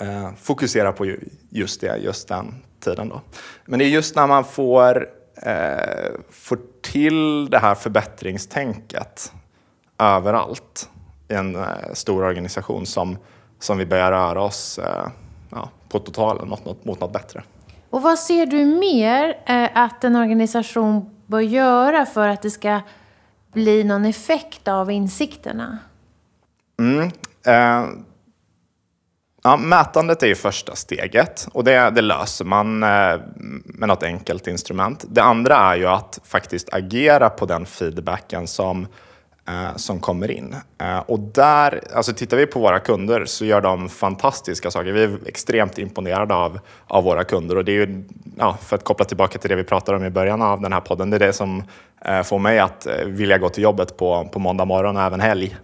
eh, 0.00 0.30
fokusera 0.40 0.92
på 0.92 1.14
just 1.50 1.80
det, 1.80 1.96
just 1.96 2.28
den 2.28 2.54
tiden. 2.84 3.08
Då. 3.08 3.20
Men 3.64 3.78
det 3.78 3.84
är 3.84 3.88
just 3.88 4.16
när 4.16 4.26
man 4.26 4.44
får, 4.44 5.06
eh, 5.42 6.10
får 6.30 6.58
till 6.82 7.50
det 7.50 7.58
här 7.58 7.74
förbättringstänket 7.74 9.32
överallt 10.00 10.88
i 11.28 11.34
en 11.34 11.56
eh, 11.56 11.62
stor 11.92 12.24
organisation 12.24 12.86
som, 12.86 13.18
som 13.58 13.78
vi 13.78 13.86
börjar 13.86 14.12
röra 14.12 14.42
oss 14.42 14.78
eh, 14.78 15.06
ja, 15.50 15.70
på 15.88 15.98
totalen 15.98 16.48
mot 16.48 16.64
något, 16.64 16.84
mot 16.84 17.00
något 17.00 17.12
bättre. 17.12 17.42
Och 17.90 18.02
vad 18.02 18.18
ser 18.18 18.46
du 18.46 18.64
mer 18.64 19.38
eh, 19.46 19.68
att 19.74 20.04
en 20.04 20.16
organisation 20.16 21.10
bör 21.26 21.40
göra 21.40 22.06
för 22.06 22.28
att 22.28 22.42
det 22.42 22.50
ska 22.50 22.80
bli 23.52 23.84
någon 23.84 24.04
effekt 24.04 24.68
av 24.68 24.90
insikterna? 24.90 25.78
Mm, 26.78 27.10
eh, 27.46 27.88
ja, 29.42 29.56
mätandet 29.56 30.22
är 30.22 30.26
ju 30.26 30.34
första 30.34 30.74
steget 30.74 31.48
och 31.52 31.64
det, 31.64 31.90
det 31.90 32.02
löser 32.02 32.44
man 32.44 32.82
eh, 32.82 33.20
med 33.64 33.88
något 33.88 34.02
enkelt 34.02 34.46
instrument. 34.46 35.04
Det 35.08 35.22
andra 35.22 35.56
är 35.56 35.76
ju 35.76 35.86
att 35.86 36.18
faktiskt 36.24 36.74
agera 36.74 37.30
på 37.30 37.46
den 37.46 37.66
feedbacken 37.66 38.46
som 38.46 38.86
Eh, 39.48 39.76
som 39.76 40.00
kommer 40.00 40.30
in. 40.30 40.56
Eh, 40.78 40.98
och 40.98 41.20
där, 41.20 41.80
alltså 41.94 42.12
tittar 42.12 42.36
vi 42.36 42.46
på 42.46 42.60
våra 42.60 42.80
kunder 42.80 43.24
så 43.24 43.44
gör 43.44 43.60
de 43.60 43.88
fantastiska 43.88 44.70
saker. 44.70 44.92
Vi 44.92 45.02
är 45.02 45.18
extremt 45.26 45.78
imponerade 45.78 46.34
av, 46.34 46.60
av 46.86 47.04
våra 47.04 47.24
kunder 47.24 47.56
och 47.56 47.64
det 47.64 47.72
är 47.72 47.86
ju, 47.86 48.04
ja, 48.38 48.58
för 48.62 48.76
att 48.76 48.84
koppla 48.84 49.04
tillbaka 49.04 49.38
till 49.38 49.50
det 49.50 49.56
vi 49.56 49.64
pratade 49.64 49.98
om 49.98 50.04
i 50.04 50.10
början 50.10 50.42
av 50.42 50.60
den 50.60 50.72
här 50.72 50.80
podden, 50.80 51.10
det 51.10 51.16
är 51.16 51.18
det 51.18 51.32
som 51.32 51.62
eh, 52.04 52.22
får 52.22 52.38
mig 52.38 52.58
att 52.58 52.86
vilja 53.06 53.38
gå 53.38 53.48
till 53.48 53.62
jobbet 53.62 53.96
på, 53.96 54.28
på 54.32 54.38
måndag 54.38 54.64
morgon 54.64 54.96
och 54.96 55.02
även 55.02 55.20
helg. 55.20 55.56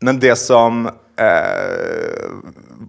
Men 0.00 0.20
det 0.20 0.36
som 0.36 0.90
eh, 1.16 2.30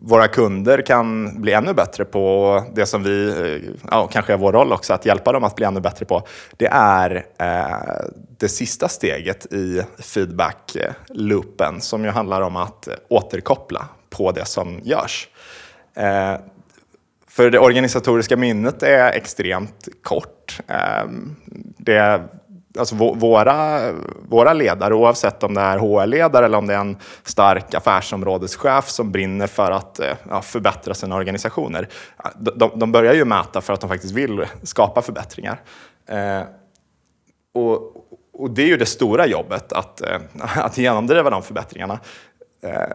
våra 0.01 0.27
kunder 0.27 0.81
kan 0.81 1.41
bli 1.41 1.53
ännu 1.53 1.73
bättre 1.73 2.05
på, 2.05 2.63
det 2.75 2.85
som 2.85 3.03
vi, 3.03 3.29
eh, 3.29 3.71
ja, 3.91 4.07
kanske 4.07 4.33
är 4.33 4.37
vår 4.37 4.53
roll 4.53 4.73
också, 4.73 4.93
att 4.93 5.05
hjälpa 5.05 5.31
dem 5.31 5.43
att 5.43 5.55
bli 5.55 5.65
ännu 5.65 5.79
bättre 5.79 6.05
på, 6.05 6.27
det 6.57 6.67
är 6.71 7.25
eh, 7.39 8.05
det 8.37 8.49
sista 8.49 8.87
steget 8.87 9.53
i 9.53 9.81
feedback-loopen 9.97 11.79
som 11.79 12.03
ju 12.03 12.09
handlar 12.09 12.41
om 12.41 12.55
att 12.55 12.87
återkoppla 13.09 13.87
på 14.09 14.31
det 14.31 14.45
som 14.45 14.79
görs. 14.83 15.27
Eh, 15.95 16.35
för 17.27 17.49
det 17.49 17.59
organisatoriska 17.59 18.37
minnet 18.37 18.83
är 18.83 19.11
extremt 19.11 19.87
kort. 20.03 20.59
Eh, 20.67 21.05
det 21.77 22.23
alltså 22.79 22.95
våra, 22.95 23.91
våra 24.29 24.53
ledare, 24.53 24.93
oavsett 24.93 25.43
om 25.43 25.53
det 25.53 25.61
är 25.61 25.77
HR-ledare 25.77 26.45
eller 26.45 26.57
om 26.57 26.67
det 26.67 26.73
är 26.73 26.79
en 26.79 26.97
stark 27.23 27.73
affärsområdeschef 27.73 28.89
som 28.89 29.11
brinner 29.11 29.47
för 29.47 29.71
att 29.71 29.99
eh, 29.99 30.13
ja, 30.29 30.41
förbättra 30.41 30.93
sina 30.93 31.15
organisationer. 31.15 31.87
De, 32.35 32.71
de 32.75 32.91
börjar 32.91 33.13
ju 33.13 33.25
mäta 33.25 33.61
för 33.61 33.73
att 33.73 33.81
de 33.81 33.89
faktiskt 33.89 34.13
vill 34.13 34.45
skapa 34.63 35.01
förbättringar. 35.01 35.61
Eh, 36.09 36.41
och, 37.53 37.95
och, 38.33 38.51
det 38.51 38.61
är 38.61 38.67
ju 38.67 38.77
det 38.77 38.85
stora 38.85 39.27
jobbet, 39.27 39.73
att, 39.73 40.01
eh, 40.01 40.19
att 40.55 40.77
genomdriva 40.77 41.29
de 41.29 41.43
förbättringarna. 41.43 41.99
Eh, 42.63 42.89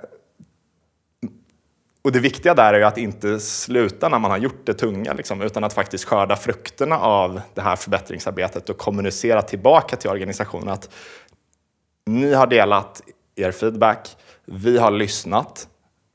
och 2.02 2.12
det 2.12 2.20
viktiga 2.20 2.54
där 2.54 2.74
är 2.74 2.78
ju 2.78 2.84
att 2.84 2.98
inte 2.98 3.40
sluta 3.40 4.08
när 4.08 4.18
man 4.18 4.30
har 4.30 4.38
gjort 4.38 4.66
det 4.66 4.74
tunga, 4.74 5.12
liksom, 5.12 5.42
utan 5.42 5.64
att 5.64 5.72
faktiskt 5.72 6.04
skörda 6.04 6.36
frukterna 6.36 6.98
av 6.98 7.40
det 7.54 7.60
här 7.60 7.76
förbättringsarbetet 7.76 8.70
och 8.70 8.78
kommunicera 8.78 9.42
tillbaka 9.42 9.96
till 9.96 10.10
organisationen 10.10 10.68
att 10.68 10.90
ni 12.06 12.32
har 12.34 12.46
delat 12.46 13.02
er 13.36 13.52
feedback, 13.52 14.16
vi 14.44 14.78
har 14.78 14.90
lyssnat, 14.90 15.68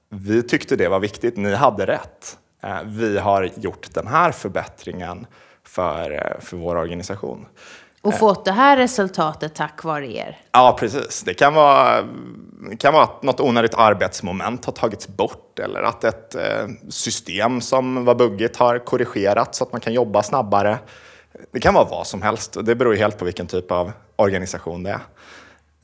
vi 0.10 0.44
tyckte 0.44 0.76
det 0.76 0.88
var 0.88 1.00
viktigt, 1.00 1.38
ni 1.38 1.54
hade 1.54 1.86
rätt. 1.86 2.38
Eh, 2.64 2.84
vi 2.86 3.18
har 3.18 3.50
gjort 3.56 3.94
den 3.94 4.08
här 4.08 4.32
förbättringen 4.32 5.28
för, 5.64 6.12
eh, 6.12 6.40
för 6.40 6.58
vår 6.58 6.76
organisation. 6.76 7.46
Och 8.06 8.20
fått 8.20 8.46
det 8.46 8.52
här 8.52 8.78
resultatet 8.78 9.56
tack 9.56 9.84
vare 9.84 10.16
er? 10.16 10.38
Ja, 10.52 10.78
precis. 10.80 11.24
Det 11.26 11.34
kan 11.34 11.54
vara, 11.54 12.02
det 12.70 12.78
kan 12.78 12.94
vara 12.94 13.04
att 13.04 13.24
något 13.24 13.40
onödigt 13.40 13.74
arbetsmoment 13.74 14.66
har 14.66 14.74
tagits 14.74 15.08
bort 15.08 15.60
eller 15.60 15.82
att 15.82 16.04
ett 16.04 16.36
eh, 16.36 16.68
system 16.90 17.62
som 17.62 18.06
var 18.06 18.16
buggigt 18.16 18.58
har 18.58 18.80
korrigerats 18.80 19.58
så 19.58 19.64
att 19.64 19.72
man 19.72 19.82
kan 19.82 19.94
jobba 19.94 20.24
snabbare. 20.24 20.78
Det 21.52 21.60
kan 21.60 21.74
vara 21.74 21.86
vad 21.86 22.08
som 22.08 22.22
helst. 22.22 22.58
Det 22.66 22.76
beror 22.76 22.96
helt 22.96 23.18
på 23.18 23.26
vilken 23.26 23.48
typ 23.48 23.72
av 23.72 23.92
organisation 24.16 24.84
det 24.84 24.90
är. 24.90 25.00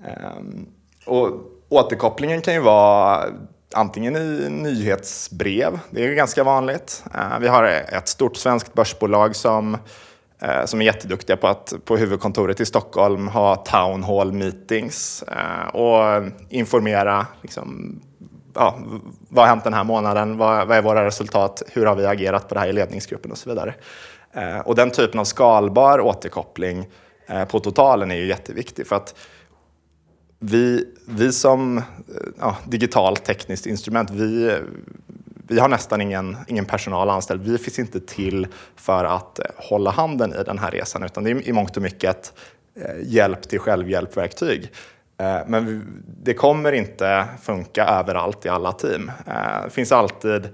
Ehm, 0.09 0.65
och 1.05 1.29
återkopplingen 1.69 2.41
kan 2.41 2.53
ju 2.53 2.59
vara 2.59 3.25
antingen 3.75 4.15
i 4.15 4.49
nyhetsbrev, 4.49 5.79
det 5.89 6.03
är 6.03 6.07
ju 6.07 6.15
ganska 6.15 6.43
vanligt. 6.43 7.03
Ehm, 7.13 7.41
vi 7.41 7.47
har 7.47 7.63
ett 7.63 8.07
stort 8.07 8.37
svenskt 8.37 8.73
börsbolag 8.73 9.35
som 9.35 9.73
eh, 9.73 9.79
Eh, 10.41 10.65
som 10.65 10.81
är 10.81 10.85
jätteduktiga 10.85 11.37
på 11.37 11.47
att 11.47 11.73
på 11.85 11.97
huvudkontoret 11.97 12.59
i 12.59 12.65
Stockholm 12.65 13.27
ha 13.27 13.55
town 13.55 14.03
hall 14.03 14.31
meetings 14.31 15.23
eh, 15.23 15.75
och 15.75 16.23
informera 16.49 17.27
liksom, 17.41 17.99
ja, 18.53 18.79
vad 19.29 19.43
har 19.43 19.49
hänt 19.49 19.63
den 19.63 19.73
här 19.73 19.83
månaden, 19.83 20.37
vad, 20.37 20.67
vad, 20.67 20.77
är 20.77 20.81
våra 20.81 21.05
resultat, 21.05 21.63
hur 21.71 21.85
har 21.85 21.95
vi 21.95 22.05
agerat 22.05 22.47
på 22.47 22.53
det 22.53 22.59
här 22.59 22.67
i 22.67 22.73
ledningsgruppen 22.73 23.31
och 23.31 23.37
så 23.37 23.49
vidare. 23.49 23.75
Eh, 24.33 24.59
och 24.59 24.75
den 24.75 24.91
typen 24.91 25.19
av 25.19 25.25
skalbar 25.25 25.99
återkoppling 25.99 26.87
eh, 27.27 27.45
på 27.45 27.59
totalen 27.59 28.11
är 28.11 28.15
ju 28.15 28.27
jätteviktig 28.27 28.87
för 28.87 28.95
att 28.95 29.15
vi, 30.39 30.85
vi 31.05 31.31
som 31.31 31.77
eh, 31.77 31.83
ja, 32.39 32.57
digitalt 32.65 33.25
tekniskt 33.25 33.65
instrument, 33.65 34.09
vi, 34.09 34.57
vi 35.51 35.59
har 35.59 35.67
nästan 35.67 36.01
ingen, 36.01 36.37
ingen 36.47 36.65
personal 36.65 37.09
anställd. 37.09 37.41
Vi 37.41 37.57
finns 37.57 37.79
inte 37.79 37.99
till 37.99 38.47
för 38.75 39.05
att 39.05 39.39
eh, 39.39 39.45
hålla 39.57 39.91
handen 39.91 40.33
i 40.33 40.43
den 40.43 40.59
här 40.59 40.71
resan 40.71 41.03
utan 41.03 41.23
det 41.23 41.31
är 41.31 41.47
i 41.47 41.53
mångt 41.53 41.77
och 41.77 41.83
mycket 41.83 42.09
ett 42.09 42.33
hjälp 43.03 43.49
till 43.49 43.59
självhjälpverktyg. 43.59 44.71
Eh, 45.17 45.39
men 45.47 45.93
det 46.23 46.33
kommer 46.33 46.71
inte 46.71 47.25
funka 47.41 47.85
överallt 47.85 48.45
i 48.45 48.49
alla 48.49 48.71
team. 48.71 49.11
Det 49.63 49.69
finns 49.69 49.91
alltid 49.91 50.49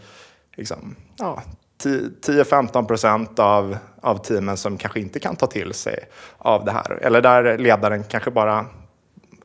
liksom, 0.55 0.95
ja, 1.17 1.43
10-15 1.83 2.85
procent 2.85 3.39
av, 3.39 3.77
av 4.01 4.17
teamen 4.17 4.57
som 4.57 4.77
kanske 4.77 4.99
inte 4.99 5.19
kan 5.19 5.35
ta 5.35 5.47
till 5.47 5.73
sig 5.73 5.99
av 6.37 6.65
det 6.65 6.71
här. 6.71 6.99
Eller 7.01 7.21
där 7.21 7.57
ledaren 7.57 8.03
kanske 8.03 8.31
bara, 8.31 8.65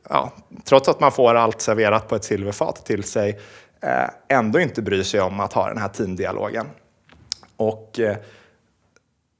ja, 0.09 0.31
trots 0.63 0.89
att 0.89 0.99
man 0.99 1.11
får 1.11 1.35
allt 1.35 1.61
serverat 1.61 2.07
på 2.07 2.15
ett 2.15 2.23
silverfat 2.23 2.85
till 2.85 3.03
sig, 3.03 3.39
ändå 4.27 4.59
inte 4.59 4.81
bryr 4.81 5.03
sig 5.03 5.21
om 5.21 5.39
att 5.39 5.53
ha 5.53 5.67
den 5.67 5.77
här 5.77 5.87
teamdialogen. 5.87 6.65
Och 7.57 7.99
eh, 7.99 8.17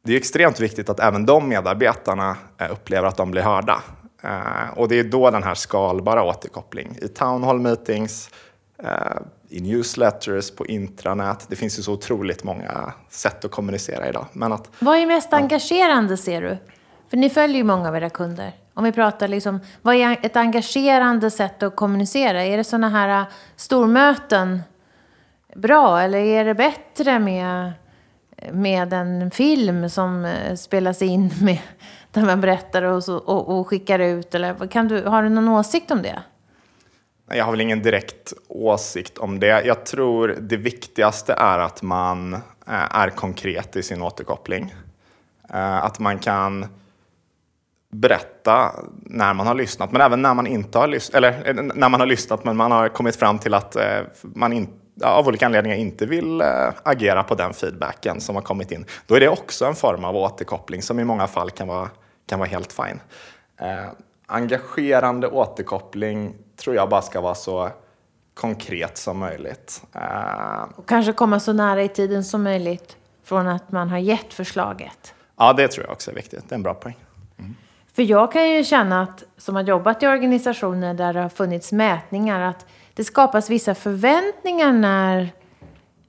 det 0.04 0.14
är 0.14 0.18
extremt 0.18 0.60
viktigt 0.60 0.90
att 0.90 1.00
även 1.00 1.26
de 1.26 1.50
medarbetarna 1.50 2.38
eh, 2.58 2.72
upplever 2.72 3.08
att 3.08 3.18
de 3.18 3.32
blir 3.32 3.42
hörda. 3.42 3.82
Och 4.76 4.88
det 4.88 5.00
är 5.00 5.04
då 5.04 5.32
den 5.32 5.44
här 5.44 5.56
skalbara 5.56 6.24
återkoppling 6.24 6.98
i 7.02 7.08
town 7.08 7.44
hall 7.44 7.60
meetings, 7.60 8.30
i 9.50 9.62
newsletters, 9.62 10.52
på 10.52 10.66
intranät. 10.66 11.46
Det 11.50 11.56
finns 11.56 11.80
ju 11.80 11.84
så 11.84 11.94
otroligt 11.94 12.44
många 12.44 12.94
sätt 13.10 13.46
att 13.46 13.52
kommunicera 13.52 14.10
idag. 14.10 14.26
Men 14.34 14.52
att, 14.52 14.70
Vad 14.80 14.98
är 14.98 15.06
mest 15.06 15.34
engagerande 15.34 16.18
ser 16.18 16.42
du? 16.42 16.58
För 17.10 17.18
ni 17.18 17.30
följer 17.30 17.58
ju 17.58 17.64
många 17.64 17.88
av 17.88 17.96
era 17.96 18.10
kunder. 18.10 18.54
Om 18.74 18.84
vi 18.84 18.92
pratar 18.92 19.28
liksom, 19.28 19.60
vad 19.82 19.96
är 19.96 20.18
ett 20.22 20.36
engagerande 20.36 21.32
sätt 21.32 21.64
att 21.64 21.76
kommunicera? 21.76 22.44
Är 22.44 22.58
det 22.58 22.64
sådana 22.64 22.90
här 22.90 23.22
äh, 23.22 23.28
stormöten 23.56 24.62
bra? 25.56 26.02
Eller 26.02 26.18
är 26.18 26.46
det 26.46 26.54
bättre 26.54 27.20
med, 27.20 27.72
med 28.52 28.94
en 28.94 29.32
film 29.32 29.90
som 29.90 30.26
äh, 30.26 30.56
spelas 30.56 31.02
in 31.02 31.34
med, 31.42 31.60
där 32.12 32.22
man 32.22 32.42
berättar 32.42 32.84
och, 32.84 33.04
så, 33.04 33.18
och, 33.18 33.60
och 33.60 33.68
skickar 33.68 34.00
ut? 34.00 34.36
Eller 34.36 34.68
kan 34.68 34.88
du, 34.88 35.04
har 35.04 35.24
du 35.24 35.30
någon 35.30 35.50
åsikt 35.50 35.92
om 35.92 36.02
det? 36.02 36.24
Jag 37.28 37.46
har 37.46 37.52
väl 37.52 37.62
ingen 37.62 37.82
direkt 37.82 38.34
åsikt 38.48 39.18
om 39.18 39.40
det. 39.40 39.66
Jag 39.66 39.86
tror 39.86 40.38
det 40.42 40.58
viktigaste 40.58 41.34
är 41.34 41.60
att 41.60 41.82
man 41.82 42.34
äh, 42.34 42.42
är 42.98 43.10
konkret 43.10 43.76
i 43.76 43.84
sin 43.84 44.02
återkoppling. 44.02 44.76
Att 45.56 46.00
man 46.00 46.20
kan 46.20 46.66
berätta 47.94 48.72
när 49.02 49.34
man 49.34 49.48
har 49.48 49.56
lyssnat, 49.56 49.92
men 49.92 50.02
även 50.02 50.22
när 50.22 50.34
man 50.34 50.48
inte 50.48 50.78
har 50.78 50.88
lyssnat, 50.88 51.16
eller 51.16 51.50
eh, 51.50 51.64
när 51.76 51.90
man 51.90 52.00
har 52.00 52.08
lyssnat 52.08 52.44
men 52.44 52.58
man 52.58 52.72
har 52.72 52.90
kommit 52.90 53.16
fram 53.16 53.40
till 53.40 53.54
att 53.54 53.78
man 54.22 54.54
in, 54.54 54.68
av 55.04 55.28
olika 55.28 55.46
anledningar 55.46 55.78
inte 55.78 56.06
vill 56.06 56.42
agera 56.84 57.24
på 57.24 57.36
den 57.36 57.54
feedbacken 57.54 58.22
som 58.22 58.36
har 58.36 58.42
kommit 58.42 58.72
in. 58.72 58.86
Då 59.08 59.16
är 59.16 59.20
det 59.20 59.30
också 59.30 59.66
en 59.66 59.76
form 59.76 60.06
av 60.06 60.16
återkoppling 60.16 60.82
som 60.82 61.00
i 61.00 61.04
många 61.04 61.28
fall 61.28 61.52
kan 61.52 61.68
vara, 61.68 61.90
kan 62.28 62.40
vara 62.40 62.50
helt 62.50 62.74
fine. 62.74 63.00
Engagerande 64.28 65.28
återkoppling 65.28 66.36
tror 66.58 66.76
jag 66.76 66.90
bara 66.90 67.02
ska 67.02 67.22
vara 67.22 67.36
så 67.36 67.70
konkret 68.34 68.98
som 68.98 69.20
möjligt. 69.20 69.84
Uh, 69.96 70.64
och 70.76 70.88
kanske 70.88 71.14
komma 71.14 71.40
så 71.40 71.54
nära 71.54 71.84
i 71.84 71.90
tiden 71.90 72.24
som 72.24 72.44
möjligt 72.44 72.98
från 73.24 73.48
att 73.48 73.72
man 73.72 73.90
har 73.90 73.98
gett 73.98 74.34
förslaget. 74.34 75.14
Ja, 75.38 75.54
det 75.54 75.68
tror 75.68 75.86
jag 75.86 75.94
också 75.94 76.12
är 76.12 76.16
viktigt. 76.16 76.50
Det 76.50 76.54
är 76.54 76.58
en 76.58 76.64
bra 76.64 76.74
poäng. 76.74 76.96
Mm. 77.40 77.56
För 77.96 78.04
jag 78.04 78.32
kan 78.32 78.50
ju 78.50 78.64
känna 78.64 79.02
att, 79.02 79.24
som 79.38 79.56
har 79.56 79.64
jobbat 79.64 80.04
i 80.04 80.08
organisationer 80.08 80.94
där 80.94 81.14
det 81.14 81.20
har 81.20 81.30
funnits 81.30 81.72
mätningar, 81.72 82.42
att 82.42 82.66
det 82.94 83.04
skapas 83.04 83.50
vissa 83.50 83.76
förväntningar 83.76 84.72
när 84.72 85.30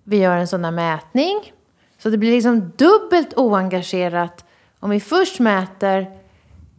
vi 0.04 0.16
gör 0.16 0.36
en 0.36 0.48
sån 0.48 0.64
här 0.64 0.72
mätning. 0.72 1.52
Så 1.98 2.10
det 2.10 2.18
blir 2.18 2.32
liksom 2.32 2.72
dubbelt 2.76 3.34
oengagerat 3.36 4.44
om 4.80 4.90
vi 4.90 5.00
först 5.00 5.40
mäter, 5.40 6.06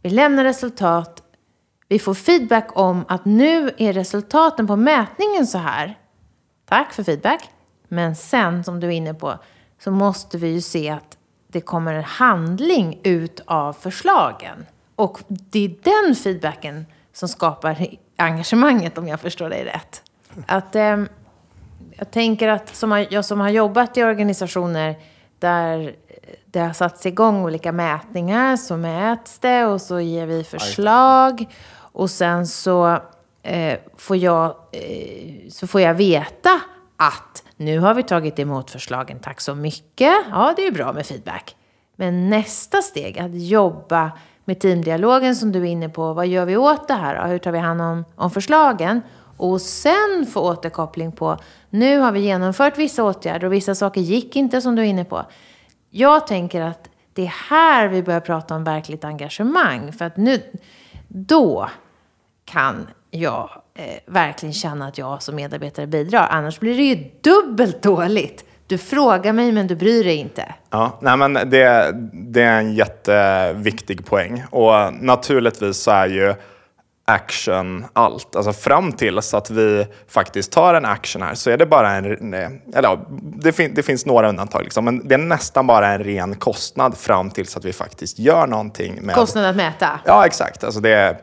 vi 0.01 0.09
lämnar 0.09 0.43
resultat 0.43 1.25
vi 1.87 1.99
får 1.99 2.13
feedback 2.13 2.77
om 2.77 3.05
att 3.07 3.25
nu 3.25 3.71
är 3.77 3.93
resultaten 3.93 4.67
på 4.67 4.75
mätningen 4.75 5.47
så 5.47 5.57
här. 5.57 5.99
Tack 6.65 6.93
för 6.93 7.03
feedback. 7.03 7.49
Men 7.87 8.15
sen, 8.15 8.63
som 8.63 8.79
du 8.79 8.87
är 8.87 8.91
inne 8.91 9.13
på, 9.13 9.39
så 9.79 9.91
måste 9.91 10.37
vi 10.37 10.47
ju 10.47 10.61
se 10.61 10.89
att 10.89 11.17
det 11.47 11.61
kommer 11.61 11.93
en 11.93 12.03
handling 12.03 12.99
ut 13.03 13.41
av 13.45 13.73
förslagen. 13.73 14.65
Och 14.95 15.19
det 15.27 15.65
är 15.65 16.03
den 16.05 16.15
feedbacken 16.15 16.85
som 17.13 17.29
skapar 17.29 17.87
engagemanget, 18.17 18.97
om 18.97 19.07
jag 19.07 19.19
förstår 19.19 19.49
dig 19.49 19.65
rätt. 19.65 20.01
Att, 20.47 20.75
eh, 20.75 20.97
jag 21.97 22.11
tänker 22.11 22.47
att 22.47 22.75
som 22.75 22.91
har, 22.91 23.07
jag 23.09 23.25
som 23.25 23.39
har 23.39 23.49
jobbat 23.49 23.97
i 23.97 24.03
organisationer 24.03 24.95
där 25.39 25.95
det 26.45 26.59
har 26.59 26.73
satts 26.73 27.05
igång 27.05 27.43
olika 27.43 27.71
mätningar, 27.71 28.57
så 28.57 28.77
mäts 28.77 29.39
det 29.39 29.65
och 29.65 29.81
så 29.81 29.99
ger 29.99 30.25
vi 30.25 30.43
förslag. 30.43 31.45
Och 31.75 32.09
sen 32.09 32.47
så, 32.47 32.99
eh, 33.43 33.79
får 33.97 34.17
jag, 34.17 34.55
eh, 34.71 35.49
så 35.49 35.67
får 35.67 35.81
jag 35.81 35.93
veta 35.93 36.61
att 36.97 37.43
nu 37.55 37.79
har 37.79 37.93
vi 37.93 38.03
tagit 38.03 38.39
emot 38.39 38.71
förslagen, 38.71 39.19
tack 39.19 39.41
så 39.41 39.55
mycket. 39.55 40.13
Ja, 40.31 40.53
det 40.55 40.61
är 40.61 40.65
ju 40.65 40.71
bra 40.71 40.93
med 40.93 41.05
feedback. 41.05 41.55
Men 41.95 42.29
nästa 42.29 42.81
steg, 42.81 43.19
att 43.19 43.41
jobba 43.41 44.11
med 44.45 44.59
teamdialogen 44.59 45.35
som 45.35 45.51
du 45.51 45.59
är 45.59 45.65
inne 45.65 45.89
på. 45.89 46.13
Vad 46.13 46.27
gör 46.27 46.45
vi 46.45 46.57
åt 46.57 46.87
det 46.87 46.93
här? 46.93 47.27
Hur 47.27 47.37
tar 47.37 47.51
vi 47.51 47.59
hand 47.59 47.81
om, 47.81 48.05
om 48.15 48.31
förslagen? 48.31 49.01
Och 49.37 49.61
sen 49.61 50.25
få 50.33 50.41
återkoppling 50.41 51.11
på, 51.11 51.37
nu 51.69 51.99
har 51.99 52.11
vi 52.11 52.19
genomfört 52.19 52.77
vissa 52.77 53.03
åtgärder 53.03 53.47
och 53.47 53.53
vissa 53.53 53.75
saker 53.75 54.01
gick 54.01 54.35
inte 54.35 54.61
som 54.61 54.75
du 54.75 54.81
är 54.81 54.85
inne 54.85 55.05
på. 55.05 55.25
Jag 55.89 56.27
tänker 56.27 56.61
att 56.61 56.89
det 57.13 57.21
är 57.21 57.33
här 57.49 57.87
vi 57.87 58.03
börjar 58.03 58.19
prata 58.19 58.55
om 58.55 58.63
verkligt 58.63 59.03
engagemang. 59.03 59.91
För 59.91 60.05
att 60.05 60.17
nu, 60.17 60.41
då 61.07 61.69
kan 62.45 62.87
jag 63.09 63.49
eh, 63.73 63.85
verkligen 64.05 64.53
känna 64.53 64.87
att 64.87 64.97
jag 64.97 65.23
som 65.23 65.35
medarbetare 65.35 65.87
bidrar. 65.87 66.27
Annars 66.31 66.59
blir 66.59 66.77
det 66.77 66.83
ju 66.83 67.09
dubbelt 67.21 67.81
dåligt. 67.81 68.45
Du 68.67 68.77
frågar 68.77 69.33
mig 69.33 69.51
men 69.51 69.67
du 69.67 69.75
bryr 69.75 70.03
dig 70.03 70.15
inte. 70.15 70.53
Ja, 70.69 70.99
nej 71.01 71.17
men 71.17 71.33
det, 71.33 71.91
det 72.13 72.41
är 72.41 72.59
en 72.59 72.73
jätteviktig 72.73 74.05
poäng. 74.05 74.43
Och 74.49 74.93
naturligtvis 74.93 75.77
så 75.77 75.91
är 75.91 76.07
ju 76.07 76.33
action 77.07 77.85
allt. 77.93 78.35
Alltså 78.35 78.53
fram 78.53 78.91
tills 78.91 79.33
att 79.33 79.49
vi 79.49 79.87
faktiskt 80.07 80.51
tar 80.51 80.73
en 80.73 80.85
action 80.85 81.21
här 81.21 81.35
så 81.35 81.49
är 81.49 81.57
det 81.57 81.65
bara 81.65 81.91
en, 81.91 82.33
eller 82.73 82.99
det, 83.41 83.51
fin, 83.51 83.71
det 83.73 83.83
finns 83.83 84.05
några 84.05 84.29
undantag 84.29 84.63
liksom, 84.63 84.85
men 84.85 85.07
det 85.07 85.13
är 85.15 85.19
nästan 85.19 85.67
bara 85.67 85.87
en 85.87 86.03
ren 86.03 86.35
kostnad 86.35 86.97
fram 86.97 87.31
tills 87.31 87.57
att 87.57 87.65
vi 87.65 87.73
faktiskt 87.73 88.19
gör 88.19 88.47
någonting. 88.47 88.99
Med, 89.01 89.15
kostnad 89.15 89.45
att 89.45 89.55
mäta? 89.55 89.99
Ja, 90.05 90.25
exakt. 90.25 90.63
Alltså 90.63 90.79
det 90.79 90.89
är 90.89 91.09
eh, 91.09 91.17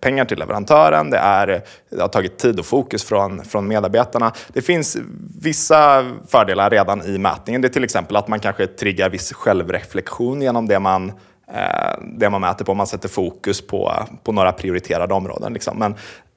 pengar 0.00 0.24
till 0.24 0.38
leverantören, 0.38 1.10
det, 1.10 1.18
är, 1.18 1.62
det 1.90 2.00
har 2.00 2.08
tagit 2.08 2.38
tid 2.38 2.58
och 2.58 2.66
fokus 2.66 3.04
från, 3.04 3.44
från 3.44 3.68
medarbetarna. 3.68 4.32
Det 4.52 4.62
finns 4.62 4.96
vissa 5.40 6.10
fördelar 6.28 6.70
redan 6.70 7.02
i 7.02 7.18
mätningen. 7.18 7.62
Det 7.62 7.68
är 7.68 7.72
till 7.72 7.84
exempel 7.84 8.16
att 8.16 8.28
man 8.28 8.40
kanske 8.40 8.66
triggar 8.66 9.08
viss 9.08 9.32
självreflektion 9.32 10.42
genom 10.42 10.68
det 10.68 10.78
man 10.78 11.12
Eh, 11.54 11.98
det 12.02 12.30
man 12.30 12.40
mäter 12.40 12.64
på. 12.64 12.74
Man 12.74 12.86
sätter 12.86 13.08
fokus 13.08 13.66
på, 13.66 13.92
på 14.22 14.32
några 14.32 14.52
prioriterade 14.52 15.14
områden. 15.14 15.52
Liksom. 15.52 15.78
Men 15.78 15.94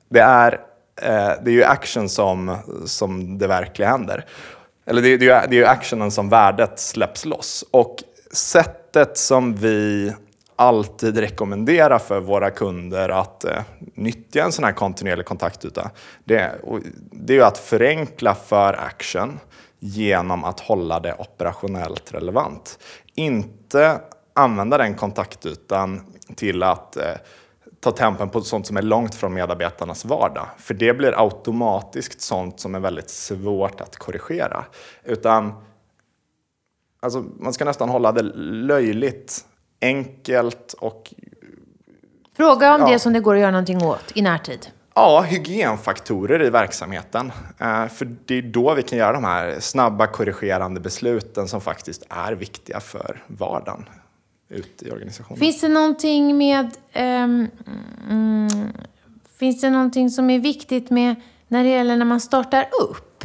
det 0.09 0.19
är, 0.19 0.53
eh, 1.01 1.31
det 1.43 1.51
är 1.51 1.53
ju 1.53 1.63
action 1.63 2.09
som, 2.09 2.57
som 2.85 3.37
det 3.37 3.47
verkligen 3.47 3.91
händer. 3.91 4.25
Eller 4.85 5.01
det, 5.01 5.17
det, 5.17 5.29
är, 5.29 5.47
det 5.47 5.55
är 5.55 5.59
ju 5.59 5.65
actionen 5.65 6.11
som 6.11 6.29
värdet 6.29 6.79
släpps 6.79 7.25
loss. 7.25 7.65
Och 7.71 7.95
sättet 8.31 9.17
som 9.17 9.55
vi 9.55 10.13
alltid 10.55 11.17
rekommenderar 11.17 11.99
för 11.99 12.19
våra 12.19 12.49
kunder 12.49 13.09
att 13.09 13.43
eh, 13.43 13.61
nyttja 13.93 14.43
en 14.43 14.51
sån 14.51 14.65
här 14.65 14.71
kontinuerlig 14.71 15.25
kontaktyta, 15.25 15.91
det, 16.23 16.51
det 17.11 17.33
är 17.33 17.37
ju 17.37 17.43
att 17.43 17.57
förenkla 17.57 18.35
för 18.35 18.73
action 18.73 19.39
genom 19.79 20.43
att 20.43 20.59
hålla 20.59 20.99
det 20.99 21.15
operationellt 21.17 22.13
relevant. 22.13 22.79
Inte 23.15 23.99
använda 24.35 24.77
den 24.77 24.95
kontaktytan 24.95 26.01
till 26.35 26.63
att 26.63 26.97
eh, 26.97 27.03
ta 27.79 27.91
tempen 27.91 28.29
på 28.29 28.41
sånt 28.41 28.67
som 28.67 28.77
är 28.77 28.81
långt 28.81 29.15
från 29.15 29.33
medarbetarnas 29.33 30.05
vardag. 30.05 30.47
För 30.57 30.73
det 30.73 30.93
blir 30.93 31.19
automatiskt 31.19 32.21
sånt 32.21 32.59
som 32.59 32.75
är 32.75 32.79
väldigt 32.79 33.09
svårt 33.09 33.81
att 33.81 33.97
korrigera. 33.97 34.65
Utan 35.03 35.53
alltså, 36.99 37.25
man 37.39 37.53
ska 37.53 37.65
nästan 37.65 37.89
hålla 37.89 38.11
det 38.11 38.21
löjligt 38.21 39.45
enkelt 39.81 40.75
och... 40.79 41.13
Fråga 42.37 42.75
om 42.75 42.81
ja. 42.81 42.87
det 42.87 42.99
som 42.99 43.13
det 43.13 43.19
går 43.19 43.35
att 43.35 43.41
göra 43.41 43.51
någonting 43.51 43.83
åt 43.83 44.11
i 44.15 44.21
närtid. 44.21 44.67
Ja, 44.95 45.21
hygienfaktorer 45.21 46.43
i 46.43 46.49
verksamheten. 46.49 47.31
Eh, 47.59 47.87
för 47.87 48.15
det 48.25 48.35
är 48.35 48.41
då 48.41 48.73
vi 48.73 48.83
kan 48.83 48.99
göra 48.99 49.13
de 49.13 49.23
här 49.23 49.59
snabba 49.59 50.07
korrigerande 50.07 50.79
besluten 50.79 51.47
som 51.47 51.61
faktiskt 51.61 52.03
är 52.09 52.31
viktiga 52.31 52.79
för 52.79 53.23
vardagen 53.27 53.85
ute 54.49 54.87
i 54.87 54.91
organisationen. 54.91 55.39
Finns 55.39 55.61
det 55.61 55.67
någonting 55.67 56.37
med... 56.37 56.65
Um, 56.95 57.47
mm, 58.09 58.73
finns 59.39 59.61
det 59.61 59.69
någonting 59.69 60.09
som 60.09 60.29
är 60.29 60.39
viktigt 60.39 60.89
med 60.89 61.15
när 61.47 61.63
det 61.63 61.69
gäller 61.69 61.97
när 61.97 62.05
man 62.05 62.21
startar 62.21 62.69
upp? 62.81 63.23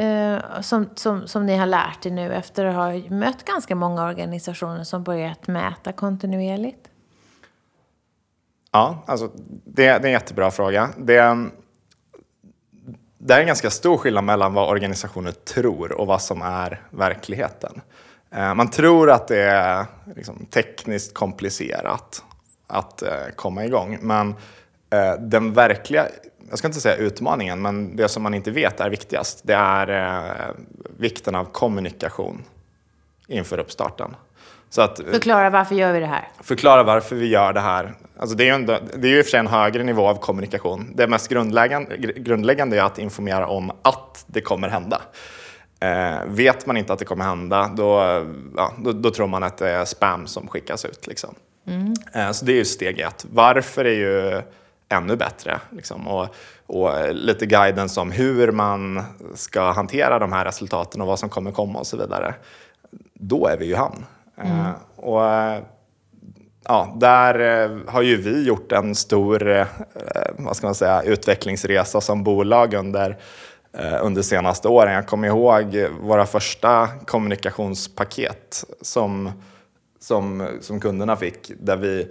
Uh, 0.00 0.60
som, 0.60 0.88
som, 0.94 1.26
som 1.28 1.46
ni 1.46 1.56
har 1.56 1.66
lärt 1.66 2.06
er 2.06 2.10
nu 2.10 2.34
efter 2.34 2.64
att 2.64 2.74
ha 2.74 3.14
mött 3.14 3.44
ganska 3.44 3.74
många 3.74 4.06
organisationer 4.06 4.84
som 4.84 5.04
börjat 5.04 5.48
mäta 5.48 5.92
kontinuerligt? 5.92 6.88
Ja, 8.70 9.04
alltså 9.06 9.30
det, 9.64 9.82
det 9.82 9.86
är 9.86 10.04
en 10.04 10.10
jättebra 10.10 10.50
fråga. 10.50 10.90
Det, 10.96 11.48
det 13.18 13.34
är 13.34 13.40
en 13.40 13.46
ganska 13.46 13.70
stor 13.70 13.96
skillnad 13.96 14.24
mellan 14.24 14.54
vad 14.54 14.70
organisationer 14.70 15.32
tror 15.32 15.92
och 15.92 16.06
vad 16.06 16.22
som 16.22 16.42
är 16.42 16.82
verkligheten. 16.90 17.80
Eh, 18.30 18.54
man 18.54 18.70
tror 18.70 19.10
att 19.10 19.28
det 19.28 19.42
är 19.42 19.86
liksom 20.16 20.46
tekniskt 20.50 21.14
komplicerat 21.14 22.24
att 22.66 23.02
eh, 23.02 23.10
komma 23.36 23.64
igång. 23.64 23.98
Men 24.00 24.28
eh, 24.90 25.12
den 25.20 25.52
verkliga, 25.52 26.06
jag 26.50 26.58
ska 26.58 26.68
inte 26.68 26.80
säga 26.80 26.96
utmaningen, 26.96 27.62
men 27.62 27.96
det 27.96 28.08
som 28.08 28.22
man 28.22 28.34
inte 28.34 28.50
vet 28.50 28.80
är 28.80 28.90
viktigast. 28.90 29.40
Det 29.42 29.54
är 29.54 30.54
vikten 30.98 31.34
av 31.34 31.44
kommunikation 31.44 32.44
inför 33.26 33.58
uppstarten. 33.58 34.16
Att, 34.76 35.00
förklara 35.10 35.50
varför 35.50 35.74
gör 35.74 35.92
vi 35.92 36.00
det 36.00 36.06
här? 36.06 36.28
Förklara 36.40 36.82
varför 36.82 37.16
vi 37.16 37.26
gör 37.26 37.52
det 37.52 37.60
här. 37.60 37.94
Alltså 38.18 38.36
det, 38.36 38.44
är 38.44 38.46
ju 38.46 38.52
ändå, 38.52 38.78
det 38.96 39.08
är 39.08 39.10
ju 39.10 39.18
i 39.18 39.20
och 39.20 39.24
för 39.24 39.30
sig 39.30 39.40
en 39.40 39.46
högre 39.46 39.82
nivå 39.82 40.08
av 40.08 40.14
kommunikation. 40.14 40.92
Det 40.94 41.08
mest 41.08 41.28
grundläggande, 41.28 41.96
grundläggande 41.96 42.78
är 42.78 42.82
att 42.82 42.98
informera 42.98 43.46
om 43.46 43.72
att 43.82 44.24
det 44.26 44.40
kommer 44.40 44.68
hända. 44.68 45.02
Eh, 45.80 46.24
vet 46.26 46.66
man 46.66 46.76
inte 46.76 46.92
att 46.92 46.98
det 46.98 47.04
kommer 47.04 47.24
hända, 47.24 47.70
då, 47.76 48.00
ja, 48.56 48.72
då, 48.78 48.92
då, 48.92 49.10
tror 49.10 49.26
man 49.26 49.42
att 49.42 49.56
det 49.56 49.70
är 49.70 49.84
spam 49.84 50.26
som 50.26 50.48
skickas 50.48 50.84
ut. 50.84 51.06
Liksom. 51.06 51.34
Mm. 51.66 51.94
Eh, 52.12 52.30
så 52.30 52.44
det 52.44 52.52
är 52.52 52.56
ju 52.56 52.64
steg 52.64 53.00
ett. 53.00 53.26
Varför 53.30 53.84
är 53.84 53.94
ju 53.94 54.42
ännu 54.88 55.16
bättre. 55.16 55.60
Liksom. 55.70 56.08
Och, 56.08 56.28
och, 56.66 57.14
lite 57.14 57.46
guidance 57.46 58.00
om 58.00 58.12
hur 58.12 58.52
man 58.52 59.02
ska 59.34 59.70
hantera 59.70 60.18
de 60.18 60.32
här 60.32 60.44
resultaten 60.44 61.00
och 61.00 61.06
vad 61.06 61.18
som 61.18 61.28
kommer 61.28 61.52
komma 61.52 61.78
och 61.78 61.86
så 61.86 61.96
vidare. 61.96 62.34
Då 63.14 63.46
är 63.46 63.56
vi 63.56 63.66
ju 63.66 63.74
han. 63.74 64.04
Mm. 64.42 64.60
Eh, 64.60 64.72
och, 64.96 65.22
ja, 66.64 66.96
där 66.96 67.64
eh, 67.64 67.78
har 67.86 68.02
ju 68.02 68.16
vi 68.16 68.42
gjort 68.46 68.72
en 68.72 68.94
stor 68.94 69.48
eh, 69.48 69.66
vad 70.38 70.56
ska 70.56 70.66
man 70.66 70.74
säga, 70.74 71.02
utvecklingsresa 71.02 72.00
som 72.00 72.24
bolag 72.24 72.74
under 72.74 73.10
Eh, 73.10 73.16
Eh, 73.72 74.04
under 74.04 74.22
senaste 74.22 74.68
åren. 74.68 74.92
Jag 74.92 75.06
kommer 75.06 75.28
ihåg 75.28 75.76
våra 76.00 76.26
första 76.26 76.88
kommunikationspaket 77.06 78.64
som, 78.80 79.32
som, 80.00 80.48
som 80.60 80.80
kunderna 80.80 81.16
fick 81.16 81.52
där 81.60 81.76
vi 81.76 82.08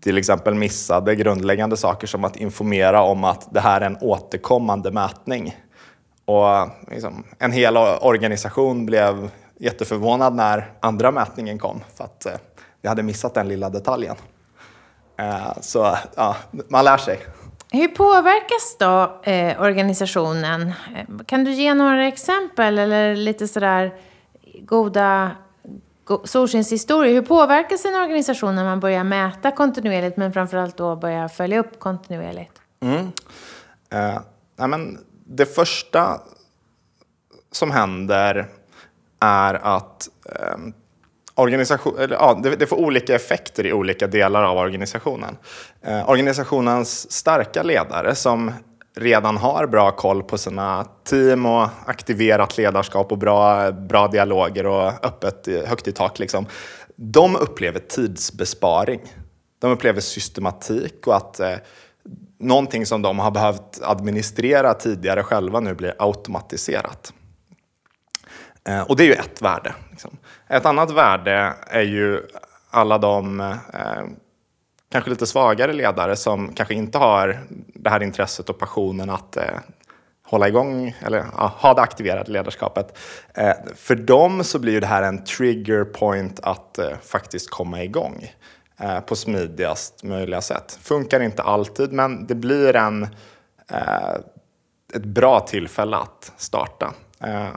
till 0.00 0.18
exempel 0.18 0.54
missade 0.54 1.14
grundläggande 1.14 1.76
saker 1.76 2.06
som 2.06 2.24
att 2.24 2.36
informera 2.36 3.02
om 3.02 3.24
att 3.24 3.54
det 3.54 3.60
här 3.60 3.80
är 3.80 3.86
en 3.86 3.98
återkommande 4.00 4.90
mätning. 4.90 5.56
Och 6.24 6.68
liksom, 6.90 7.24
en 7.38 7.52
hel 7.52 7.76
organisation 7.76 8.86
blev 8.86 9.30
jätteförvånad 9.58 10.34
när 10.34 10.72
andra 10.80 11.10
mätningen 11.10 11.58
kom 11.58 11.80
för 11.94 12.04
att 12.04 12.26
eh, 12.26 12.32
vi 12.82 12.88
hade 12.88 13.02
missat 13.02 13.34
den 13.34 13.48
lilla 13.48 13.70
detaljen. 13.70 14.16
Eh, 15.18 15.60
så 15.60 15.96
ja, 16.16 16.36
man 16.68 16.84
lär 16.84 16.96
sig. 16.96 17.18
Hur 17.74 17.88
påverkas 17.88 18.76
då 18.78 19.20
eh, 19.30 19.60
organisationen? 19.60 20.72
Eh, 20.96 21.24
kan 21.26 21.44
du 21.44 21.52
ge 21.52 21.74
några 21.74 22.06
exempel 22.06 22.78
eller 22.78 23.16
lite 23.16 23.48
sådär 23.48 23.94
goda 24.60 25.30
go 26.04 26.22
solskenshistorier? 26.24 27.14
Hur 27.14 27.22
påverkas 27.22 27.84
en 27.84 27.94
organisation 27.94 28.54
när 28.54 28.64
man 28.64 28.80
börjar 28.80 29.04
mäta 29.04 29.50
kontinuerligt 29.50 30.16
men 30.16 30.32
framförallt 30.32 30.76
då 30.76 30.96
börjar 30.96 31.28
följa 31.28 31.58
upp 31.58 31.78
kontinuerligt? 31.78 32.60
Mm. 32.80 33.12
Eh, 33.90 34.20
nej 34.56 34.68
men 34.68 34.98
det 35.26 35.46
första 35.46 36.20
som 37.52 37.70
händer 37.70 38.48
är 39.20 39.54
att 39.54 40.08
eh, 40.26 40.56
organisation, 41.34 41.98
eller, 41.98 42.16
ja, 42.16 42.40
det, 42.42 42.56
det, 42.56 42.66
får 42.66 42.76
olika 42.76 43.14
effekter 43.14 43.66
i 43.66 43.72
olika 43.72 44.06
delar 44.06 44.42
av 44.42 44.58
organisationen. 44.58 45.36
Eh, 45.82 46.10
organisationens 46.10 47.12
starka 47.12 47.62
ledare 47.62 48.14
som 48.14 48.52
redan 48.96 49.36
har 49.36 49.66
bra 49.66 49.90
koll 49.90 50.22
på 50.22 50.38
sina 50.38 50.84
team 51.04 51.46
och 51.46 51.68
aktiverat 51.86 52.58
ledarskap 52.58 53.12
och 53.12 53.18
bra, 53.18 53.72
bra 53.72 54.08
dialoger 54.08 54.66
och 54.66 55.04
öppet, 55.04 55.48
eh, 55.48 55.64
högt 55.66 55.88
i 55.88 55.92
tak. 55.92 56.18
Liksom. 56.18 56.46
De 56.96 57.36
upplever 57.36 57.80
tidsbesparing. 57.80 59.00
De 59.58 59.70
upplever 59.70 60.00
systematik 60.00 61.06
och 61.06 61.16
att 61.16 61.40
eh, 61.40 61.54
någonting 62.38 62.86
som 62.86 63.02
de 63.02 63.18
har 63.18 63.30
behövt 63.30 63.80
administrera 63.82 64.74
tidigare 64.74 65.22
själva 65.22 65.60
nu 65.60 65.74
blir 65.74 65.94
automatiserat. 65.98 67.12
Eh, 68.68 68.80
och 68.80 68.96
det 68.96 69.02
är 69.02 69.06
ju 69.06 69.12
ett 69.12 69.42
värde. 69.42 69.74
Liksom. 69.90 70.16
Ett 70.48 70.66
annat 70.66 70.90
värde 70.90 71.54
är 71.66 71.82
ju 71.82 72.22
alla 72.70 72.98
de 72.98 73.40
eh, 73.40 74.04
kanske 74.90 75.10
lite 75.10 75.26
svagare 75.26 75.72
ledare 75.72 76.16
som 76.16 76.52
kanske 76.54 76.74
inte 76.74 76.98
har 76.98 77.38
det 77.74 77.90
här 77.90 78.02
intresset 78.02 78.50
och 78.50 78.58
passionen 78.58 79.10
att 79.10 79.36
eh, 79.36 79.58
hålla 80.22 80.48
igång 80.48 80.96
eller 81.00 81.24
ja, 81.36 81.52
ha 81.56 81.74
det 81.74 81.82
aktiverade 81.82 82.32
ledarskapet. 82.32 82.98
Eh, 83.34 83.52
för 83.76 83.94
dem 83.94 84.44
så 84.44 84.58
blir 84.58 84.80
det 84.80 84.86
här 84.86 85.02
en 85.02 85.24
trigger 85.24 85.84
point 85.84 86.40
att 86.40 86.78
eh, 86.78 86.96
faktiskt 87.02 87.50
komma 87.50 87.82
igång 87.82 88.32
eh, 88.80 89.00
på 89.00 89.16
smidigast 89.16 90.04
möjliga 90.04 90.40
sätt. 90.40 90.78
Funkar 90.82 91.20
inte 91.20 91.42
alltid, 91.42 91.92
men 91.92 92.26
det 92.26 92.34
blir 92.34 92.76
en, 92.76 93.02
eh, 93.70 94.14
ett 94.94 95.04
bra 95.04 95.40
tillfälle 95.40 95.96
att 95.96 96.32
starta. 96.36 96.94
Eh, 97.20 97.48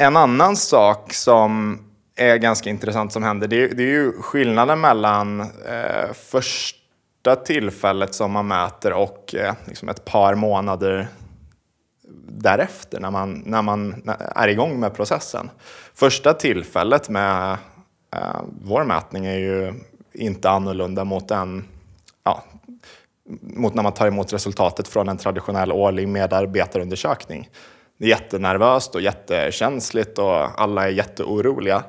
en 0.00 0.16
annan 0.16 0.56
sak 0.56 1.12
som 1.12 1.78
är 2.16 2.36
ganska 2.36 2.70
intressant 2.70 3.12
som 3.12 3.22
händer, 3.22 3.48
det 3.48 3.62
är, 3.64 3.74
det 3.74 3.82
är 3.82 3.86
ju 3.86 4.12
skillnaden 4.12 4.80
mellan 4.80 5.40
eh, 5.40 6.12
första 6.14 7.36
tillfället 7.44 8.14
som 8.14 8.32
man 8.32 8.48
mäter 8.48 8.92
och 8.92 9.34
eh, 9.34 9.54
liksom 9.64 9.88
ett 9.88 10.04
par 10.04 10.34
månader 10.34 11.08
därefter 12.28 13.00
när 13.00 13.10
man, 13.10 13.42
när 13.46 13.62
man 13.62 14.02
är 14.34 14.48
igång 14.48 14.80
med 14.80 14.94
processen. 14.94 15.50
Första 15.94 16.34
tillfället 16.34 17.08
med 17.08 17.56
eh, 18.16 18.40
vår 18.62 18.84
mätning 18.84 19.26
är 19.26 19.38
ju 19.38 19.74
inte 20.12 20.50
annorlunda 20.50 21.04
mot 21.04 21.30
en 21.30 21.64
ja, 22.24 22.44
mot 23.40 23.74
när 23.74 23.82
man 23.82 23.92
tar 23.94 24.06
emot 24.06 24.32
resultatet 24.32 24.88
från 24.88 25.08
en 25.08 25.16
traditionell 25.16 25.72
årlig 25.72 26.08
medarbetarundersökning 26.08 27.48
det 28.00 28.06
är 28.06 28.08
jättenervöst 28.08 28.94
och 28.94 29.00
jättekänsligt 29.00 30.18
och 30.18 30.60
alla 30.60 30.84
är 30.84 30.88
jätteoroliga. 30.88 31.84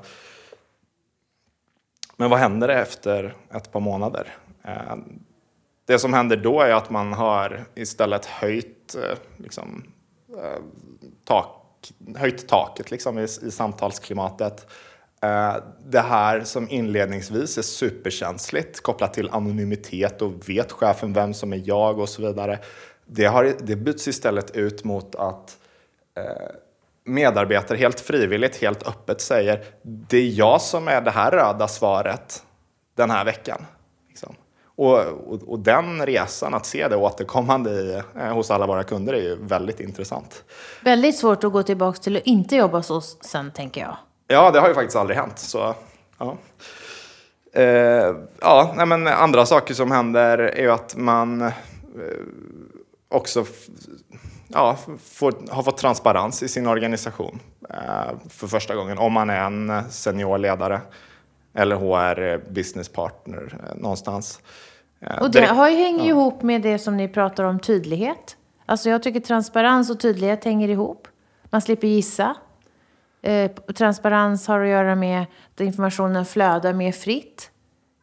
Men 2.17 2.29
vad 2.29 2.39
händer 2.39 2.69
efter 2.69 3.35
ett 3.53 3.71
par 3.71 3.79
månader? 3.79 4.27
Eh, 4.63 4.95
det 5.85 5.99
som 5.99 6.13
händer 6.13 6.37
då 6.37 6.61
är 6.61 6.73
att 6.73 6.89
man 6.89 7.13
har 7.13 7.65
istället 7.75 8.25
höjt, 8.25 8.95
eh, 8.95 9.17
liksom, 9.37 9.83
eh, 10.37 10.61
tak, 11.25 11.91
höjt 12.15 12.47
taket 12.47 12.91
liksom, 12.91 13.19
i, 13.19 13.23
i 13.23 13.51
samtalsklimatet. 13.51 14.67
Det 15.85 15.99
här 15.99 16.43
som 16.43 16.69
inledningsvis 16.69 17.57
är 17.57 17.61
superkänsligt 17.61 18.81
kopplat 18.81 19.13
till 19.13 19.29
anonymitet 19.29 20.21
och 20.21 20.49
vet 20.49 20.71
chefen 20.71 21.13
vem 21.13 21.33
som 21.33 21.53
är 21.53 21.61
jag 21.65 21.99
och 21.99 22.09
så 22.09 22.21
vidare. 22.21 22.59
Det, 23.05 23.25
har, 23.25 23.53
det 23.59 23.75
byts 23.75 24.07
istället 24.07 24.55
ut 24.55 24.83
mot 24.83 25.15
att 25.15 25.57
Eh, 25.57 25.60
medarbetare 27.05 27.77
helt 27.77 27.99
frivilligt, 27.99 28.61
helt 28.61 28.87
öppet 28.87 29.21
säger 29.21 29.63
det 29.83 30.17
är 30.17 30.29
jag 30.29 30.61
som 30.61 30.87
är 30.87 31.01
det 31.01 31.11
här 31.11 31.31
röda 31.31 31.67
svaret 31.67 32.43
den 32.95 33.09
här 33.09 33.25
veckan. 33.25 33.65
Liksom. 34.09 34.35
Och, 34.65 34.97
och, 34.97 35.43
och, 35.47 35.59
den 35.59 36.05
resan, 36.05 36.53
att 36.53 36.65
se 36.65 36.87
det 36.87 36.95
återkommande 36.95 37.71
i, 37.71 38.01
eh, 38.15 38.33
hos 38.33 38.51
alla 38.51 38.67
våra 38.67 38.83
kunder 38.83 39.13
är 39.13 39.21
ju 39.21 39.35
väldigt 39.35 39.79
intressant. 39.79 40.43
Väldigt 40.83 41.17
svårt 41.17 41.43
att 41.43 41.51
gå 41.51 41.63
tillbaka 41.63 41.99
till 41.99 42.17
att 42.17 42.23
inte 42.23 42.55
jobba 42.55 42.77
hos 42.77 42.89
oss 42.89 43.17
sen, 43.21 43.51
tänker 43.51 43.81
jag. 43.81 43.97
Ja, 44.27 44.51
det 44.51 44.59
har 44.59 44.67
ju 44.67 44.73
faktiskt 44.73 44.95
aldrig 44.95 45.17
hänt. 45.17 45.39
Så, 45.39 45.75
ja. 46.17 46.37
Eh, 47.53 48.15
ja, 48.41 48.73
nej, 48.75 48.85
men 48.85 49.07
andra 49.07 49.45
saker 49.45 49.73
som 49.73 49.91
händer 49.91 50.37
är 50.37 50.61
ju 50.61 50.71
att 50.71 50.95
man 50.95 51.41
eh, 51.41 51.51
också 53.09 53.45
ja, 54.53 54.77
får, 55.03 55.33
har 55.49 55.63
fått 55.63 55.77
transparens 55.77 56.43
i 56.43 56.47
sin 56.47 56.67
organisation 56.67 57.39
eh, 57.69 58.17
för 58.29 58.47
första 58.47 58.75
gången. 58.75 58.97
Om 58.97 59.13
man 59.13 59.29
är 59.29 59.43
en 59.43 59.83
seniorledare 59.89 60.81
eller 61.53 61.75
HR 61.75 62.51
business 62.51 62.89
partner 62.89 63.59
eh, 63.63 63.81
någonstans. 63.81 64.39
Eh, 64.99 65.21
och 65.21 65.31
det 65.31 65.45
har 65.45 65.69
ju, 65.69 65.75
hänger 65.75 65.99
ja. 65.99 66.09
ihop 66.09 66.41
med 66.41 66.61
det 66.61 66.79
som 66.79 66.97
ni 66.97 67.07
pratar 67.07 67.43
om 67.43 67.59
tydlighet. 67.59 68.37
Alltså 68.65 68.89
jag 68.89 69.03
tycker 69.03 69.19
transparens 69.19 69.89
och 69.89 69.99
tydlighet 69.99 70.45
hänger 70.45 70.69
ihop. 70.69 71.07
Man 71.43 71.61
slipper 71.61 71.87
gissa. 71.87 72.35
Eh, 73.21 73.51
transparens 73.51 74.47
har 74.47 74.59
att 74.59 74.67
göra 74.67 74.95
med 74.95 75.25
att 75.53 75.61
informationen 75.61 76.25
flödar 76.25 76.73
mer 76.73 76.91
fritt. 76.91 77.51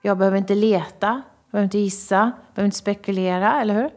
Jag 0.02 0.18
behöver 0.18 0.38
inte 0.38 0.54
leta, 0.54 1.22
behöver 1.50 1.64
inte 1.64 1.78
gissa, 1.78 2.32
behöver 2.54 2.66
inte 2.66 2.76
spekulera, 2.76 3.60
eller 3.60 3.74
hur? 3.74 3.90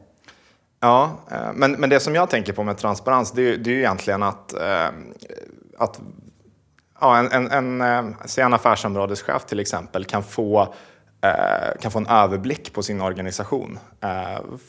Ja, 0.84 1.12
eh, 1.32 1.54
men, 1.54 1.72
men 1.72 1.90
det 1.90 2.00
som 2.00 2.16
jag 2.16 2.30
tänker 2.30 2.54
på 2.54 2.64
med 2.64 2.78
transparens 2.78 3.32
det 3.32 3.42
är, 3.42 3.58
det 3.58 3.70
är 3.70 3.74
ju 3.74 3.80
egentligen 3.80 4.24
att, 4.24 4.54
eh, 4.54 4.88
att 5.78 6.00
ja, 7.02 7.18
en, 7.18 7.32
en, 7.32 7.52
en, 7.52 7.82
eh, 7.82 8.46
en 8.46 8.54
affärsområdeschef 8.54 9.46
till 9.46 9.60
exempel 9.60 10.06
kan 10.06 10.24
få 10.24 10.74
eh, 11.22 11.80
kan 11.82 11.92
få 11.92 12.00
en 12.00 12.08
överblick 12.08 12.74
på 12.74 12.84
sin 12.84 13.02
organisation 13.02 13.80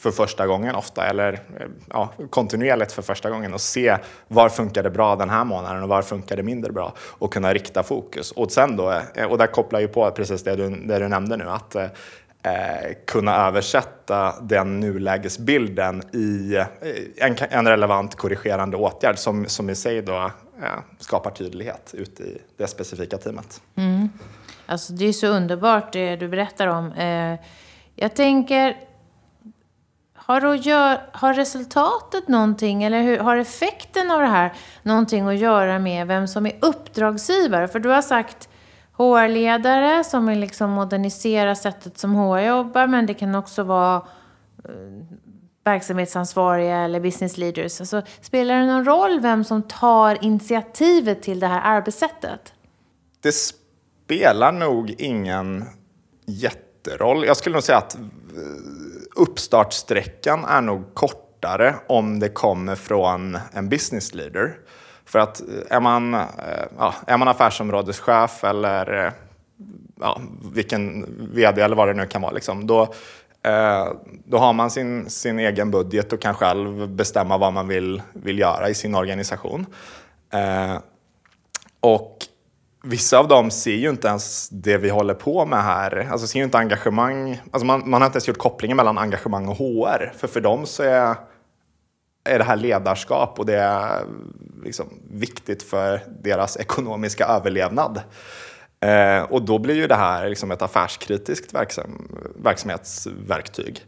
för 0.00 0.10
första 0.10 0.46
gången 0.46 0.74
ofta 0.74 1.06
eller 1.06 1.40
ja, 1.90 2.08
kontinuerligt 2.30 2.92
för 2.92 3.02
första 3.02 3.30
gången 3.30 3.54
och 3.54 3.60
se 3.60 3.96
var 4.28 4.48
funkar 4.48 4.82
det 4.82 4.90
bra 4.90 5.16
den 5.16 5.30
här 5.30 5.44
månaden 5.44 5.82
och 5.82 5.88
var 5.88 6.02
funkar 6.02 6.36
det 6.36 6.42
mindre 6.42 6.72
bra 6.72 6.92
och 6.98 7.32
kunna 7.32 7.54
rikta 7.54 7.82
fokus. 7.82 8.30
Och 8.32 8.52
sen 8.52 8.76
då, 8.76 9.00
och 9.28 9.38
där 9.38 9.46
kopplar 9.46 9.80
ju 9.80 9.88
på 9.88 10.10
precis 10.10 10.42
det 10.42 10.56
du, 10.56 10.70
det 10.70 10.98
du 10.98 11.08
nämnde 11.08 11.36
nu, 11.36 11.48
att 11.48 11.76
eh, 12.42 12.92
kunna 13.06 13.36
översätta 13.36 14.34
den 14.42 14.80
nulägesbilden 14.80 16.02
i 16.12 16.56
eh, 16.56 16.66
en, 17.26 17.36
en 17.50 17.68
relevant 17.68 18.14
korrigerande 18.14 18.76
åtgärd 18.76 19.18
som, 19.18 19.46
som 19.46 19.70
i 19.70 19.74
sig 19.74 20.02
då 20.02 20.30
eh, 20.62 20.80
skapar 20.98 21.30
tydlighet 21.30 21.94
ute 21.94 22.22
i 22.22 22.42
det 22.56 22.66
specifika 22.66 23.18
teamet. 23.18 23.62
Mm. 23.76 24.08
Alltså 24.66 24.92
det 24.92 25.04
är 25.04 25.12
så 25.12 25.26
underbart 25.26 25.92
det 25.92 26.16
du 26.16 26.28
berättar 26.28 26.66
om. 26.66 26.92
Eh, 26.92 27.40
jag 27.96 28.14
tänker, 28.16 28.76
har, 30.14 30.54
gör, 30.54 31.00
har 31.12 31.34
resultatet 31.34 32.28
någonting, 32.28 32.84
eller 32.84 33.02
hur, 33.02 33.18
har 33.18 33.36
effekten 33.36 34.10
av 34.10 34.20
det 34.20 34.26
här 34.26 34.52
någonting 34.82 35.28
att 35.28 35.38
göra 35.38 35.78
med 35.78 36.06
vem 36.06 36.28
som 36.28 36.46
är 36.46 36.52
uppdragsgivare? 36.60 37.68
För 37.68 37.78
du 37.78 37.88
har 37.88 38.02
sagt 38.02 38.48
HR-ledare 38.98 40.04
som 40.04 40.26
vill 40.26 40.38
liksom 40.38 40.70
modernisera 40.70 41.54
sättet 41.54 41.98
som 41.98 42.14
HR 42.14 42.38
jobbar, 42.38 42.86
men 42.86 43.06
det 43.06 43.14
kan 43.14 43.34
också 43.34 43.62
vara 43.62 43.96
eh, 44.64 44.72
verksamhetsansvariga 45.64 46.76
eller 46.76 47.00
business 47.00 47.38
leaders. 47.38 47.80
Alltså, 47.80 48.02
spelar 48.20 48.60
det 48.60 48.66
någon 48.66 48.84
roll 48.84 49.20
vem 49.20 49.44
som 49.44 49.62
tar 49.62 50.24
initiativet 50.24 51.22
till 51.22 51.40
det 51.40 51.46
här 51.46 51.76
arbetssättet? 51.76 52.52
Det 53.20 53.32
spelar 53.32 54.52
nog 54.52 54.94
ingen 54.98 55.64
jätteroll. 56.26 57.24
Jag 57.24 57.36
skulle 57.36 57.54
nog 57.54 57.62
säga 57.62 57.78
att 57.78 57.94
eh, 57.94 58.00
uppstartsträckan 59.16 60.44
är 60.44 60.60
nog 60.60 60.94
kortare 60.94 61.74
om 61.88 62.18
det 62.18 62.28
kommer 62.28 62.74
från 62.74 63.38
en 63.52 63.68
business 63.68 64.14
leader. 64.14 64.56
För 65.12 65.18
att 65.18 65.40
eh, 65.40 65.76
är 65.76 65.80
man, 65.80 66.14
eh, 66.14 66.20
ja, 66.78 66.94
är 67.06 67.16
man 67.16 67.28
affärsområdeschef 67.28 68.44
eller 68.44 69.06
eh, 69.06 69.12
ja, 70.00 70.20
vilken 70.54 71.06
vd 71.34 71.62
eller 71.62 71.76
vad 71.76 71.88
det 71.88 71.94
nu 71.94 72.06
kan 72.06 72.22
vara, 72.22 72.32
liksom, 72.32 72.66
då, 72.66 72.94
då 74.24 74.38
har 74.38 74.52
man 74.52 74.70
sin, 74.70 75.10
sin 75.10 75.38
egen 75.38 75.70
budget 75.70 76.12
och 76.12 76.20
kan 76.20 76.34
själv 76.34 76.88
bestämma 76.88 77.38
vad 77.38 77.52
man 77.52 77.68
vill, 77.68 78.02
vill 78.12 78.38
göra 78.38 78.68
i 78.68 78.74
sin 78.74 78.94
organisation. 78.94 79.66
Och 81.80 82.16
vissa 82.84 83.18
av 83.18 83.28
dem 83.28 83.50
ser 83.50 83.74
ju 83.74 83.90
inte 83.90 84.08
ens 84.08 84.48
det 84.48 84.78
vi 84.78 84.90
håller 84.90 85.14
på 85.14 85.46
med 85.46 85.62
här. 85.62 86.08
Alltså 86.10 86.26
ser 86.26 86.38
ju 86.38 86.44
inte 86.44 86.58
engagemang. 86.58 87.40
Alltså 87.50 87.66
man, 87.66 87.90
man 87.90 88.00
har 88.00 88.06
inte 88.06 88.16
ens 88.16 88.28
gjort 88.28 88.38
kopplingen 88.38 88.76
mellan 88.76 88.98
engagemang 88.98 89.48
och 89.48 89.56
HR. 89.56 90.12
För 90.16 90.28
för 90.28 90.40
dem 90.40 90.66
så 90.66 90.82
är 90.82 91.16
är 92.24 92.38
det 92.38 92.44
här 92.44 92.56
ledarskap 92.56 93.38
och 93.38 93.46
det 93.46 93.56
är 93.56 94.04
liksom 94.62 94.86
viktigt 95.10 95.62
för 95.62 96.00
deras 96.22 96.56
ekonomiska 96.56 97.26
överlevnad. 97.26 98.00
Eh, 98.80 99.22
och 99.22 99.42
då 99.42 99.58
blir 99.58 99.74
ju 99.74 99.86
det 99.86 99.94
här 99.94 100.28
liksom 100.28 100.50
ett 100.50 100.62
affärskritiskt 100.62 101.54
verksam, 101.54 102.08
verksamhetsverktyg. 102.36 103.84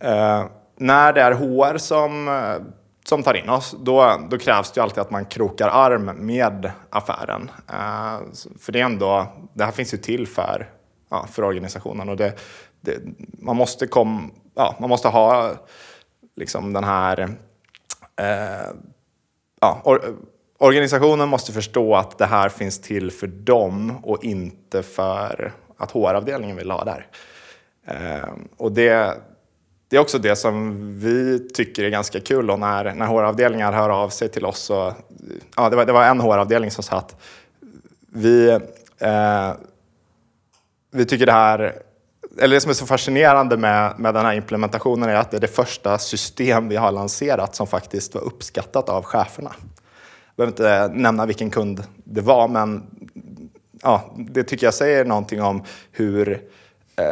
Eh, 0.00 0.44
när 0.76 1.12
det 1.12 1.20
är 1.20 1.32
HR 1.32 1.78
som, 1.78 2.28
eh, 2.28 2.56
som 3.04 3.22
tar 3.22 3.34
in 3.34 3.48
oss, 3.48 3.74
då, 3.80 4.20
då 4.30 4.38
krävs 4.38 4.72
det 4.72 4.78
ju 4.78 4.82
alltid 4.82 4.98
att 4.98 5.10
man 5.10 5.24
krokar 5.24 5.68
arm 5.68 6.04
med 6.26 6.70
affären. 6.90 7.50
Eh, 7.68 8.18
för 8.60 8.72
det 8.72 8.80
är 8.80 8.84
ändå, 8.84 9.26
det 9.54 9.64
här 9.64 9.72
finns 9.72 9.94
ju 9.94 9.98
till 9.98 10.26
för, 10.26 10.70
ja, 11.10 11.26
för 11.32 11.44
organisationen 11.44 12.08
och 12.08 12.16
det, 12.16 12.38
det, 12.80 12.98
man, 13.38 13.56
måste 13.56 13.86
kom, 13.86 14.32
ja, 14.54 14.76
man 14.80 14.88
måste 14.88 15.08
ha 15.08 15.52
liksom 16.36 16.72
den 16.72 16.84
här 16.84 17.20
eh, 18.16 18.70
ja, 19.64 19.80
or, 19.84 20.16
organisationen 20.58 21.28
måste 21.28 21.52
förstå 21.52 21.94
att 21.94 22.18
det 22.18 22.26
här 22.26 22.48
finns 22.48 22.80
till 22.80 23.10
för 23.10 23.26
dem 23.26 24.04
och 24.04 24.24
inte 24.24 24.82
för 24.82 25.52
att 25.76 25.90
HR-avdelningen 25.90 26.56
vill 26.56 26.70
ha 26.70 26.84
där. 26.84 27.06
Eh, 27.86 28.28
och 28.56 28.72
det, 28.72 29.14
det 29.88 29.96
är 29.96 30.00
också 30.00 30.18
det 30.18 30.36
som 30.36 30.74
vi 31.00 31.48
tycker 31.54 31.84
är 31.84 31.90
ganska 31.90 32.20
kul 32.20 32.50
och 32.50 32.58
när, 32.58 32.94
när 32.94 33.06
HR-avdelningar 33.06 33.72
hör 33.72 33.90
av 33.90 34.08
sig 34.08 34.28
till 34.28 34.46
oss. 34.46 34.70
Och, 34.70 34.92
ja, 35.56 35.70
det, 35.70 35.76
var, 35.76 35.84
det 35.84 35.92
var 35.92 36.04
en 36.04 36.20
HR-avdelning 36.20 36.70
som 36.70 36.84
sa 36.84 36.96
att 36.96 37.16
vi, 38.12 38.50
eh, 38.98 39.52
vi 40.90 41.04
tycker 41.04 41.26
det 41.26 41.32
här 41.32 41.72
eller 42.38 42.54
det 42.54 42.60
som 42.60 42.70
är 42.70 42.74
så 42.74 42.86
fascinerande 42.86 43.56
med, 43.56 43.94
med 43.98 44.14
den 44.14 44.26
här 44.26 44.34
implementationen 44.34 45.08
är 45.08 45.14
att 45.14 45.30
det 45.30 45.36
är 45.36 45.40
det 45.40 45.46
första 45.46 45.98
system 45.98 46.68
vi 46.68 46.76
har 46.76 46.92
lanserat 46.92 47.54
som 47.54 47.66
faktiskt 47.66 48.14
var 48.14 48.22
uppskattat 48.22 48.88
av 48.88 49.04
cheferna. 49.04 49.52
Jag 50.36 50.52
behöver 50.52 50.52
inte 50.52 50.98
nämna 51.00 51.26
vilken 51.26 51.50
kund 51.50 51.82
det 52.04 52.20
var, 52.20 52.48
men 52.48 52.82
ja, 53.82 54.14
det 54.16 54.42
tycker 54.42 54.66
jag 54.66 54.74
säger 54.74 55.04
någonting 55.04 55.42
om 55.42 55.62
hur 55.92 56.42
eh, 56.96 57.04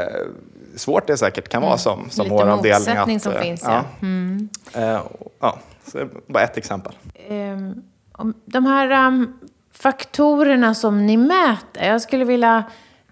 svårt 0.77 1.07
det 1.07 1.17
säkert 1.17 1.49
kan 1.49 1.63
vara 1.63 1.73
mm. 1.73 1.79
som, 1.79 2.11
som 2.11 2.25
Lite 2.25 2.37
HR-avdelning. 2.37 2.79
motsättning 2.79 3.17
att, 3.17 3.23
som 3.23 3.33
finns, 3.33 3.63
ja. 3.65 3.85
Mm. 4.03 4.49
Eh, 4.75 5.01
ja, 5.41 5.59
så 5.87 6.09
bara 6.27 6.43
ett 6.43 6.57
exempel. 6.57 6.93
Um, 7.29 7.83
de 8.45 8.67
här 8.67 9.07
um, 9.07 9.39
faktorerna 9.73 10.75
som 10.75 11.07
ni 11.07 11.17
mäter, 11.17 11.85
jag 11.85 12.03
skulle 12.03 12.25
vilja 12.25 12.65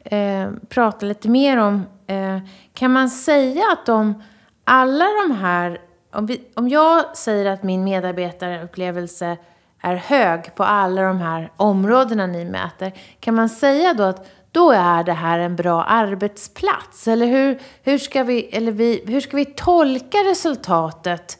eh, 0.04 0.48
prata 0.68 1.06
lite 1.06 1.28
mer 1.28 1.56
om 1.56 1.84
Eh, 1.99 1.99
Eh, 2.11 2.38
kan 2.74 2.92
man 2.92 3.11
säga 3.11 3.64
att 3.72 3.88
om 3.88 4.22
alla 4.64 5.04
de 5.04 5.34
här... 5.34 5.80
Om, 6.12 6.26
vi, 6.26 6.40
om 6.54 6.68
jag 6.68 7.16
säger 7.16 7.46
att 7.46 7.62
min 7.62 7.84
medarbetarupplevelse 7.84 9.36
är 9.80 9.94
hög 9.94 10.54
på 10.54 10.64
alla 10.64 11.02
de 11.02 11.20
här 11.20 11.52
områdena 11.56 12.26
ni 12.26 12.44
mäter, 12.44 12.92
kan 13.20 13.34
man 13.34 13.48
säga 13.48 13.94
då 13.94 14.02
att 14.02 14.26
då 14.52 14.70
är 14.70 15.04
det 15.04 15.12
här 15.12 15.38
en 15.38 15.56
bra 15.56 15.84
arbetsplats? 15.84 17.08
Eller 17.08 17.26
hur, 17.26 17.58
hur, 17.82 17.98
ska, 17.98 18.22
vi, 18.22 18.44
eller 18.44 18.72
vi, 18.72 19.02
hur 19.06 19.20
ska 19.20 19.36
vi 19.36 19.44
tolka 19.44 20.18
resultatet 20.18 21.38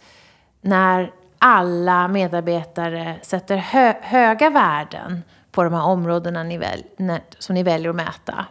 när 0.61 1.13
alla 1.39 2.09
medarbetare 2.09 3.17
sätter 3.23 3.57
hö, 3.57 3.95
höga 4.01 4.51
värden 4.51 5.23
på 5.53 5.65
de 5.65 5.75
här 5.75 5.85
områdena 5.85 6.43
ni 6.43 6.59
väl, 6.59 6.85
som 7.39 7.55
ni 7.55 7.63
väljer 7.63 7.91
att 7.91 7.97
mäta? 7.97 8.47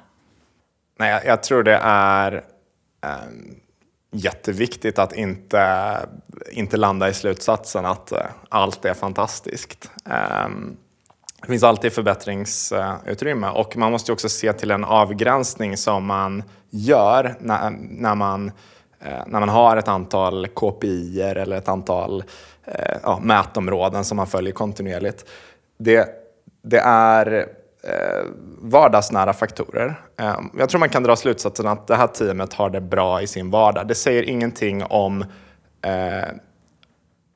Nej, 1.00 1.12
jag, 1.12 1.26
jag 1.26 1.44
tror 1.44 1.64
det 1.64 1.80
är 1.84 2.44
eh, 3.04 3.10
jätteviktigt 4.12 5.00
att 5.00 5.14
inte, 5.14 5.96
inte 6.52 6.78
landa 6.78 7.10
i 7.10 7.14
slutsatsen 7.14 7.86
att 7.86 8.12
eh, 8.12 8.26
allt 8.50 8.86
är 8.86 8.94
fantastiskt. 8.94 9.92
Eh, 10.06 10.50
det 11.42 11.48
finns 11.48 11.64
alltid 11.64 11.94
förbättringsutrymme 11.94 13.50
och 13.50 13.78
man 13.78 13.92
måste 13.92 14.12
också 14.12 14.30
se 14.30 14.54
till 14.54 14.72
en 14.72 14.86
avgränsning 14.86 15.78
som 15.78 16.06
man 16.06 16.44
gör 16.70 17.36
när, 17.40 17.70
när, 17.80 18.16
man, 18.16 18.52
eh, 19.00 19.24
när 19.28 19.40
man 19.40 19.50
har 19.50 19.78
ett 19.78 19.88
antal 19.88 20.48
KPI 20.48 21.22
eller 21.22 21.58
ett 21.58 21.70
antal 21.70 22.24
eh, 22.66 22.98
ja, 23.04 23.20
mätområden 23.24 24.06
som 24.06 24.18
man 24.18 24.28
följer 24.28 24.54
kontinuerligt. 24.54 25.26
Det, 25.78 26.10
det 26.64 26.80
är 26.80 27.59
Eh, 27.84 28.26
vardagsnära 28.62 29.34
faktorer. 29.34 30.02
Ehm, 30.18 30.50
jag 30.58 30.70
tror 30.70 30.80
man 30.80 30.90
kan 30.90 31.04
dra 31.04 31.16
slutsatsen 31.16 31.68
att 31.68 31.88
det 31.88 31.96
här 31.96 32.08
teamet 32.08 32.54
har 32.54 32.70
det 32.70 32.82
bra 32.82 33.22
i 33.22 33.28
sin 33.28 33.50
vardag. 33.50 33.88
Det 33.88 33.96
säger 33.96 34.24
ingenting 34.24 34.84
om 34.84 35.22
eh, 35.82 36.30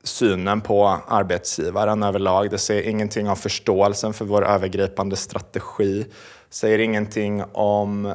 synen 0.03 0.61
på 0.61 0.97
arbetsgivaren 1.07 2.03
överlag. 2.03 2.49
Det 2.49 2.57
säger 2.57 2.89
ingenting 2.89 3.29
om 3.29 3.35
förståelsen 3.35 4.13
för 4.13 4.25
vår 4.25 4.45
övergripande 4.45 5.15
strategi. 5.15 6.05
Det 6.49 6.55
säger 6.55 6.79
ingenting 6.79 7.43
om 7.51 8.05
eh, 8.05 8.13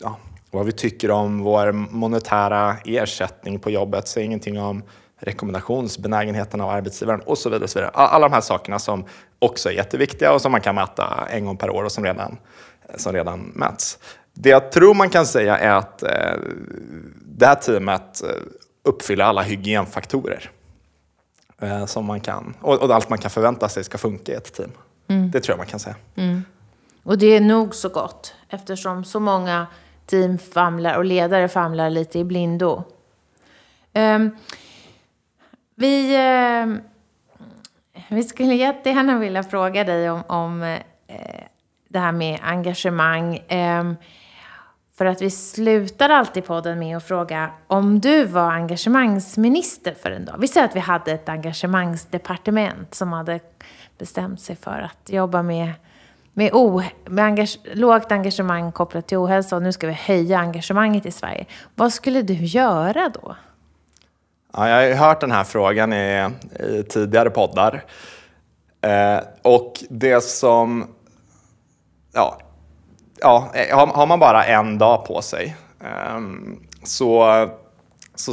ja, 0.00 0.16
vad 0.50 0.66
vi 0.66 0.72
tycker 0.72 1.10
om 1.10 1.40
vår 1.40 1.72
monetära 1.72 2.76
ersättning 2.84 3.58
på 3.58 3.70
jobbet. 3.70 4.04
Det 4.04 4.10
säger 4.10 4.26
ingenting 4.26 4.60
om 4.60 4.82
rekommendationsbenägenheten 5.20 6.60
av 6.60 6.70
arbetsgivaren 6.70 7.20
och 7.20 7.38
så 7.38 7.48
vidare. 7.48 7.64
Och 7.64 7.70
så 7.70 7.78
vidare. 7.78 7.90
Alla 7.94 8.28
de 8.28 8.34
här 8.34 8.40
sakerna 8.40 8.78
som 8.78 9.04
också 9.38 9.68
är 9.68 9.72
jätteviktiga 9.72 10.32
och 10.32 10.42
som 10.42 10.52
man 10.52 10.60
kan 10.60 10.74
mäta 10.74 11.26
en 11.30 11.46
gång 11.46 11.56
per 11.56 11.70
år 11.70 11.84
och 11.84 11.92
som 11.92 12.04
redan, 12.04 12.38
som 12.96 13.12
redan 13.12 13.40
mäts. 13.40 13.98
Det 14.32 14.48
jag 14.48 14.72
tror 14.72 14.94
man 14.94 15.10
kan 15.10 15.26
säga 15.26 15.58
är 15.58 15.70
att 15.70 16.02
eh, 16.02 16.34
det 17.24 17.46
här 17.46 17.54
teamet 17.54 18.22
eh, 18.22 18.28
uppfyller 18.84 19.24
alla 19.24 19.42
hygienfaktorer. 19.42 20.50
Eh, 21.62 21.86
som 21.86 22.04
man 22.04 22.20
kan, 22.20 22.54
och, 22.60 22.82
och, 22.82 22.94
allt 22.94 23.08
man 23.08 23.18
kan 23.18 23.30
förvänta 23.30 23.68
sig 23.68 23.84
ska 23.84 23.98
funka 23.98 24.32
i 24.32 24.34
ett 24.34 24.54
team. 24.54 24.70
Mm. 25.08 25.30
Det 25.30 25.40
tror 25.40 25.52
jag 25.52 25.58
man 25.58 25.66
kan 25.66 25.80
säga. 25.80 25.96
Mm. 26.14 26.44
Och 27.02 27.18
det 27.18 27.26
är 27.26 27.40
nog 27.40 27.74
så 27.74 27.88
gott 27.88 28.34
eftersom 28.48 29.04
så 29.04 29.20
många 29.20 29.66
team 30.06 30.38
famlar 30.38 30.96
och 30.96 31.04
ledare 31.04 31.48
famlar 31.48 31.90
lite 31.90 32.18
i 32.18 32.24
blindo. 32.24 32.84
Um, 33.94 34.36
vi, 35.80 36.14
eh, 36.14 36.66
vi 38.08 38.22
skulle 38.22 38.54
jättegärna 38.54 39.18
vilja 39.18 39.42
fråga 39.42 39.84
dig 39.84 40.10
om, 40.10 40.22
om 40.26 40.62
eh, 40.62 41.44
det 41.88 41.98
här 41.98 42.12
med 42.12 42.38
engagemang. 42.42 43.36
Eh, 43.36 43.92
för 44.98 45.04
att 45.04 45.22
vi 45.22 45.30
slutar 45.30 46.10
alltid 46.10 46.44
podden 46.44 46.78
med 46.78 46.96
att 46.96 47.08
fråga 47.08 47.50
om 47.66 48.00
du 48.00 48.24
var 48.24 48.50
engagemangsminister 48.50 49.94
för 50.02 50.10
en 50.10 50.24
dag. 50.24 50.36
Vi 50.38 50.48
säger 50.48 50.66
att 50.66 50.76
vi 50.76 50.80
hade 50.80 51.12
ett 51.12 51.28
engagemangsdepartement 51.28 52.94
som 52.94 53.12
hade 53.12 53.40
bestämt 53.98 54.40
sig 54.40 54.56
för 54.56 54.80
att 54.90 55.10
jobba 55.12 55.42
med 55.42 55.72
med, 56.32 56.50
o, 56.52 56.82
med 57.04 57.24
engage, 57.24 57.58
lågt 57.74 58.12
engagemang 58.12 58.72
kopplat 58.72 59.06
till 59.06 59.18
ohälsa 59.18 59.56
och 59.56 59.62
nu 59.62 59.72
ska 59.72 59.86
vi 59.86 59.92
höja 59.92 60.38
engagemanget 60.38 61.06
i 61.06 61.10
Sverige. 61.10 61.46
Vad 61.74 61.92
skulle 61.92 62.22
du 62.22 62.34
göra 62.34 63.08
då? 63.08 63.36
Ja, 64.52 64.68
jag 64.68 64.76
har 64.76 64.82
ju 64.82 64.94
hört 64.94 65.20
den 65.20 65.32
här 65.32 65.44
frågan 65.44 65.92
i, 65.92 66.30
i 66.60 66.82
tidigare 66.82 67.30
poddar. 67.30 67.84
Eh, 68.80 69.18
och 69.42 69.84
det 69.90 70.24
som... 70.24 70.86
Ja, 72.12 72.38
ja, 73.20 73.50
har, 73.72 73.86
har 73.86 74.06
man 74.06 74.20
bara 74.20 74.44
en 74.44 74.78
dag 74.78 75.04
på 75.04 75.22
sig 75.22 75.56
eh, 75.80 76.20
så, 76.84 77.48
så, 78.14 78.32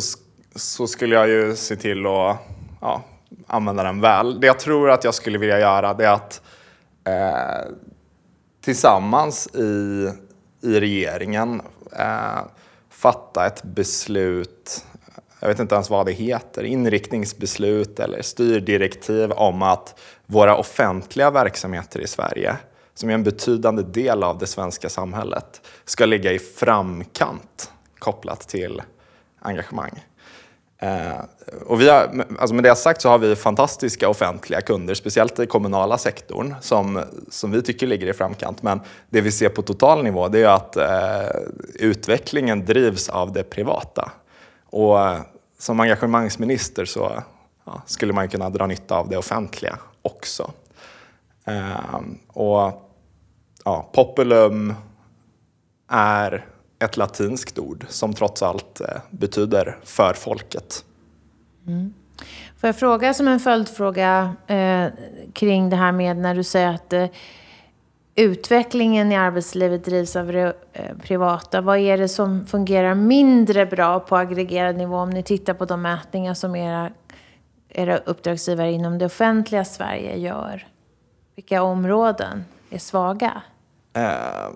så 0.55 0.87
skulle 0.87 1.15
jag 1.15 1.29
ju 1.29 1.55
se 1.55 1.75
till 1.75 2.05
att 2.05 2.37
ja, 2.81 3.03
använda 3.47 3.83
den 3.83 4.01
väl. 4.01 4.39
Det 4.39 4.47
jag 4.47 4.59
tror 4.59 4.89
att 4.89 5.03
jag 5.03 5.13
skulle 5.13 5.37
vilja 5.37 5.59
göra 5.59 5.93
det 5.93 6.05
är 6.05 6.13
att 6.13 6.41
eh, 7.07 7.71
tillsammans 8.61 9.47
i, 9.47 10.09
i 10.61 10.79
regeringen 10.79 11.61
eh, 11.99 12.39
fatta 12.89 13.45
ett 13.45 13.63
beslut, 13.63 14.85
jag 15.39 15.47
vet 15.47 15.59
inte 15.59 15.75
ens 15.75 15.89
vad 15.89 16.05
det 16.05 16.11
heter, 16.11 16.63
inriktningsbeslut 16.63 17.99
eller 17.99 18.21
styrdirektiv 18.21 19.31
om 19.31 19.61
att 19.61 19.99
våra 20.25 20.57
offentliga 20.57 21.31
verksamheter 21.31 21.99
i 21.99 22.07
Sverige, 22.07 22.55
som 22.93 23.09
är 23.09 23.13
en 23.13 23.23
betydande 23.23 23.83
del 23.83 24.23
av 24.23 24.37
det 24.37 24.47
svenska 24.47 24.89
samhället, 24.89 25.61
ska 25.85 26.05
ligga 26.05 26.31
i 26.31 26.39
framkant 26.39 27.71
kopplat 27.99 28.39
till 28.39 28.81
engagemang. 29.39 30.03
Eh, 30.79 31.19
och 31.65 31.81
vi 31.81 31.89
har, 31.89 32.25
alltså 32.39 32.55
med 32.55 32.63
det 32.63 32.75
sagt 32.75 33.01
så 33.01 33.09
har 33.09 33.17
vi 33.17 33.35
fantastiska 33.35 34.09
offentliga 34.09 34.61
kunder, 34.61 34.93
speciellt 34.93 35.39
i 35.39 35.45
kommunala 35.45 35.97
sektorn, 35.97 36.55
som, 36.61 37.03
som 37.29 37.51
vi 37.51 37.61
tycker 37.61 37.87
ligger 37.87 38.07
i 38.07 38.13
framkant. 38.13 38.63
Men 38.63 38.79
det 39.09 39.21
vi 39.21 39.31
ser 39.31 39.49
på 39.49 39.61
total 39.61 40.03
nivå 40.03 40.27
det 40.27 40.43
är 40.43 40.47
att 40.47 40.75
eh, 40.75 41.39
utvecklingen 41.75 42.65
drivs 42.65 43.09
av 43.09 43.33
det 43.33 43.43
privata. 43.43 44.11
Och 44.69 44.99
eh, 44.99 45.21
som 45.57 45.79
engagemangsminister 45.79 46.85
så 46.85 47.23
ja, 47.65 47.81
skulle 47.85 48.13
man 48.13 48.29
kunna 48.29 48.49
dra 48.49 48.67
nytta 48.67 48.95
av 48.95 49.09
det 49.09 49.17
offentliga 49.17 49.79
också. 50.01 50.51
Eh, 51.45 51.99
och 52.27 52.89
ja, 53.63 53.89
Populum 53.93 54.73
är 55.87 56.45
ett 56.79 56.97
latinskt 56.97 57.59
ord 57.59 57.85
som 57.89 58.13
trots 58.13 58.43
allt 58.43 58.81
eh, 58.81 58.87
betyder 59.09 59.77
för 59.83 60.13
folket. 60.13 60.85
Mm. 61.67 61.93
Får 62.57 62.67
jag 62.67 62.79
fråga 62.79 63.13
som 63.13 63.27
en 63.27 63.39
följdfråga 63.39 64.35
eh, 64.47 64.87
kring 65.33 65.69
det 65.69 65.75
här 65.75 65.91
med 65.91 66.17
när 66.17 66.35
du 66.35 66.43
säger 66.43 66.69
att 66.73 66.93
eh, 66.93 67.05
utvecklingen 68.17 69.11
i 69.11 69.15
arbetslivet 69.15 69.85
drivs 69.85 70.15
av 70.15 70.27
det 70.27 70.53
eh, 70.73 70.97
privata. 71.03 71.61
Vad 71.61 71.77
är 71.77 71.97
det 71.97 72.09
som 72.09 72.45
fungerar 72.45 72.95
mindre 72.95 73.65
bra 73.65 73.99
på 73.99 74.17
aggregerad 74.17 74.75
nivå 74.75 74.95
om 74.95 75.09
ni 75.09 75.23
tittar 75.23 75.53
på 75.53 75.65
de 75.65 75.81
mätningar 75.81 76.33
som 76.33 76.55
era, 76.55 76.91
era 77.69 77.97
uppdragsgivare 77.97 78.71
inom 78.71 78.97
det 78.97 79.05
offentliga 79.05 79.65
Sverige 79.65 80.17
gör? 80.17 80.67
Vilka 81.35 81.61
områden 81.61 82.45
är 82.69 82.77
svaga? 82.77 83.41
Uh 83.97 84.55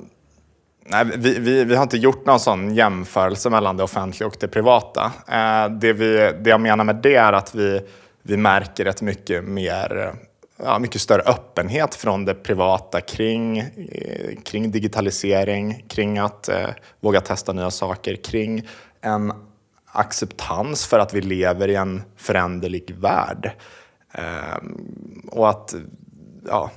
Nej, 0.86 1.06
vi, 1.18 1.40
vi, 1.40 1.64
vi, 1.64 1.76
har 1.76 1.84
inte 1.84 1.98
gjort 1.98 2.26
någon 2.26 2.40
sån 2.40 2.76
jämförelse 2.76 3.50
mellan 3.50 3.78
det 3.78 3.84
offentliga 3.84 4.28
och 4.28 4.36
det 4.40 4.48
privata. 4.48 5.06
Uh, 5.06 5.78
det, 5.78 5.94
vi, 5.94 6.34
det 6.40 6.50
jag 6.50 6.62
menar 6.62 6.84
med 6.84 6.96
det 6.96 7.16
är 7.16 7.34
att 7.34 7.56
vi, 7.56 7.82
vi 8.24 8.38
märker 8.38 8.86
ett 8.86 9.02
mycket 9.02 9.44
mer 9.44 10.14
ja, 10.64 10.80
mycket 10.80 11.02
större 11.02 11.22
öppenhet 11.22 11.96
från 11.96 12.26
det 12.26 12.34
privata 12.34 13.02
kring, 13.02 13.58
eh, 13.58 14.36
kring 14.44 14.72
digitalisering, 14.72 15.86
kring 15.88 16.18
att 16.18 16.50
eh, 16.50 16.70
våga 17.00 17.22
testa 17.22 17.54
nya 17.54 17.72
saker, 17.72 18.16
kring 18.16 18.68
en 19.02 19.34
acceptans 19.86 20.86
för 20.86 21.00
att 21.00 21.14
vi 21.14 21.22
lever 21.22 21.68
i 21.68 21.76
en 21.76 22.04
föränderlig 22.18 22.96
värld. 22.96 23.52
Eh, 24.14 24.58
och 25.32 25.50
att 25.50 25.76
ja, 26.48 26.72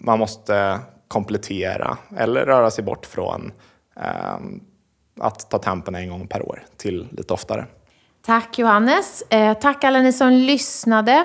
man 0.00 0.18
måste 0.18 0.80
komplettera 1.08 1.98
eller 2.16 2.46
röra 2.46 2.70
sig 2.70 2.84
bort 2.84 3.06
från 3.06 3.52
eh, 3.96 4.38
att 5.20 5.50
ta 5.50 5.58
tempen 5.58 5.94
en 5.94 6.10
gång 6.10 6.26
per 6.26 6.48
år 6.48 6.62
till 6.76 7.08
lite 7.10 7.34
oftare. 7.34 7.66
Tack 8.26 8.58
Johannes. 8.58 9.22
Eh, 9.22 9.58
tack 9.58 9.84
alla 9.84 9.98
ni 9.98 10.12
som 10.12 10.32
lyssnade. 10.32 11.24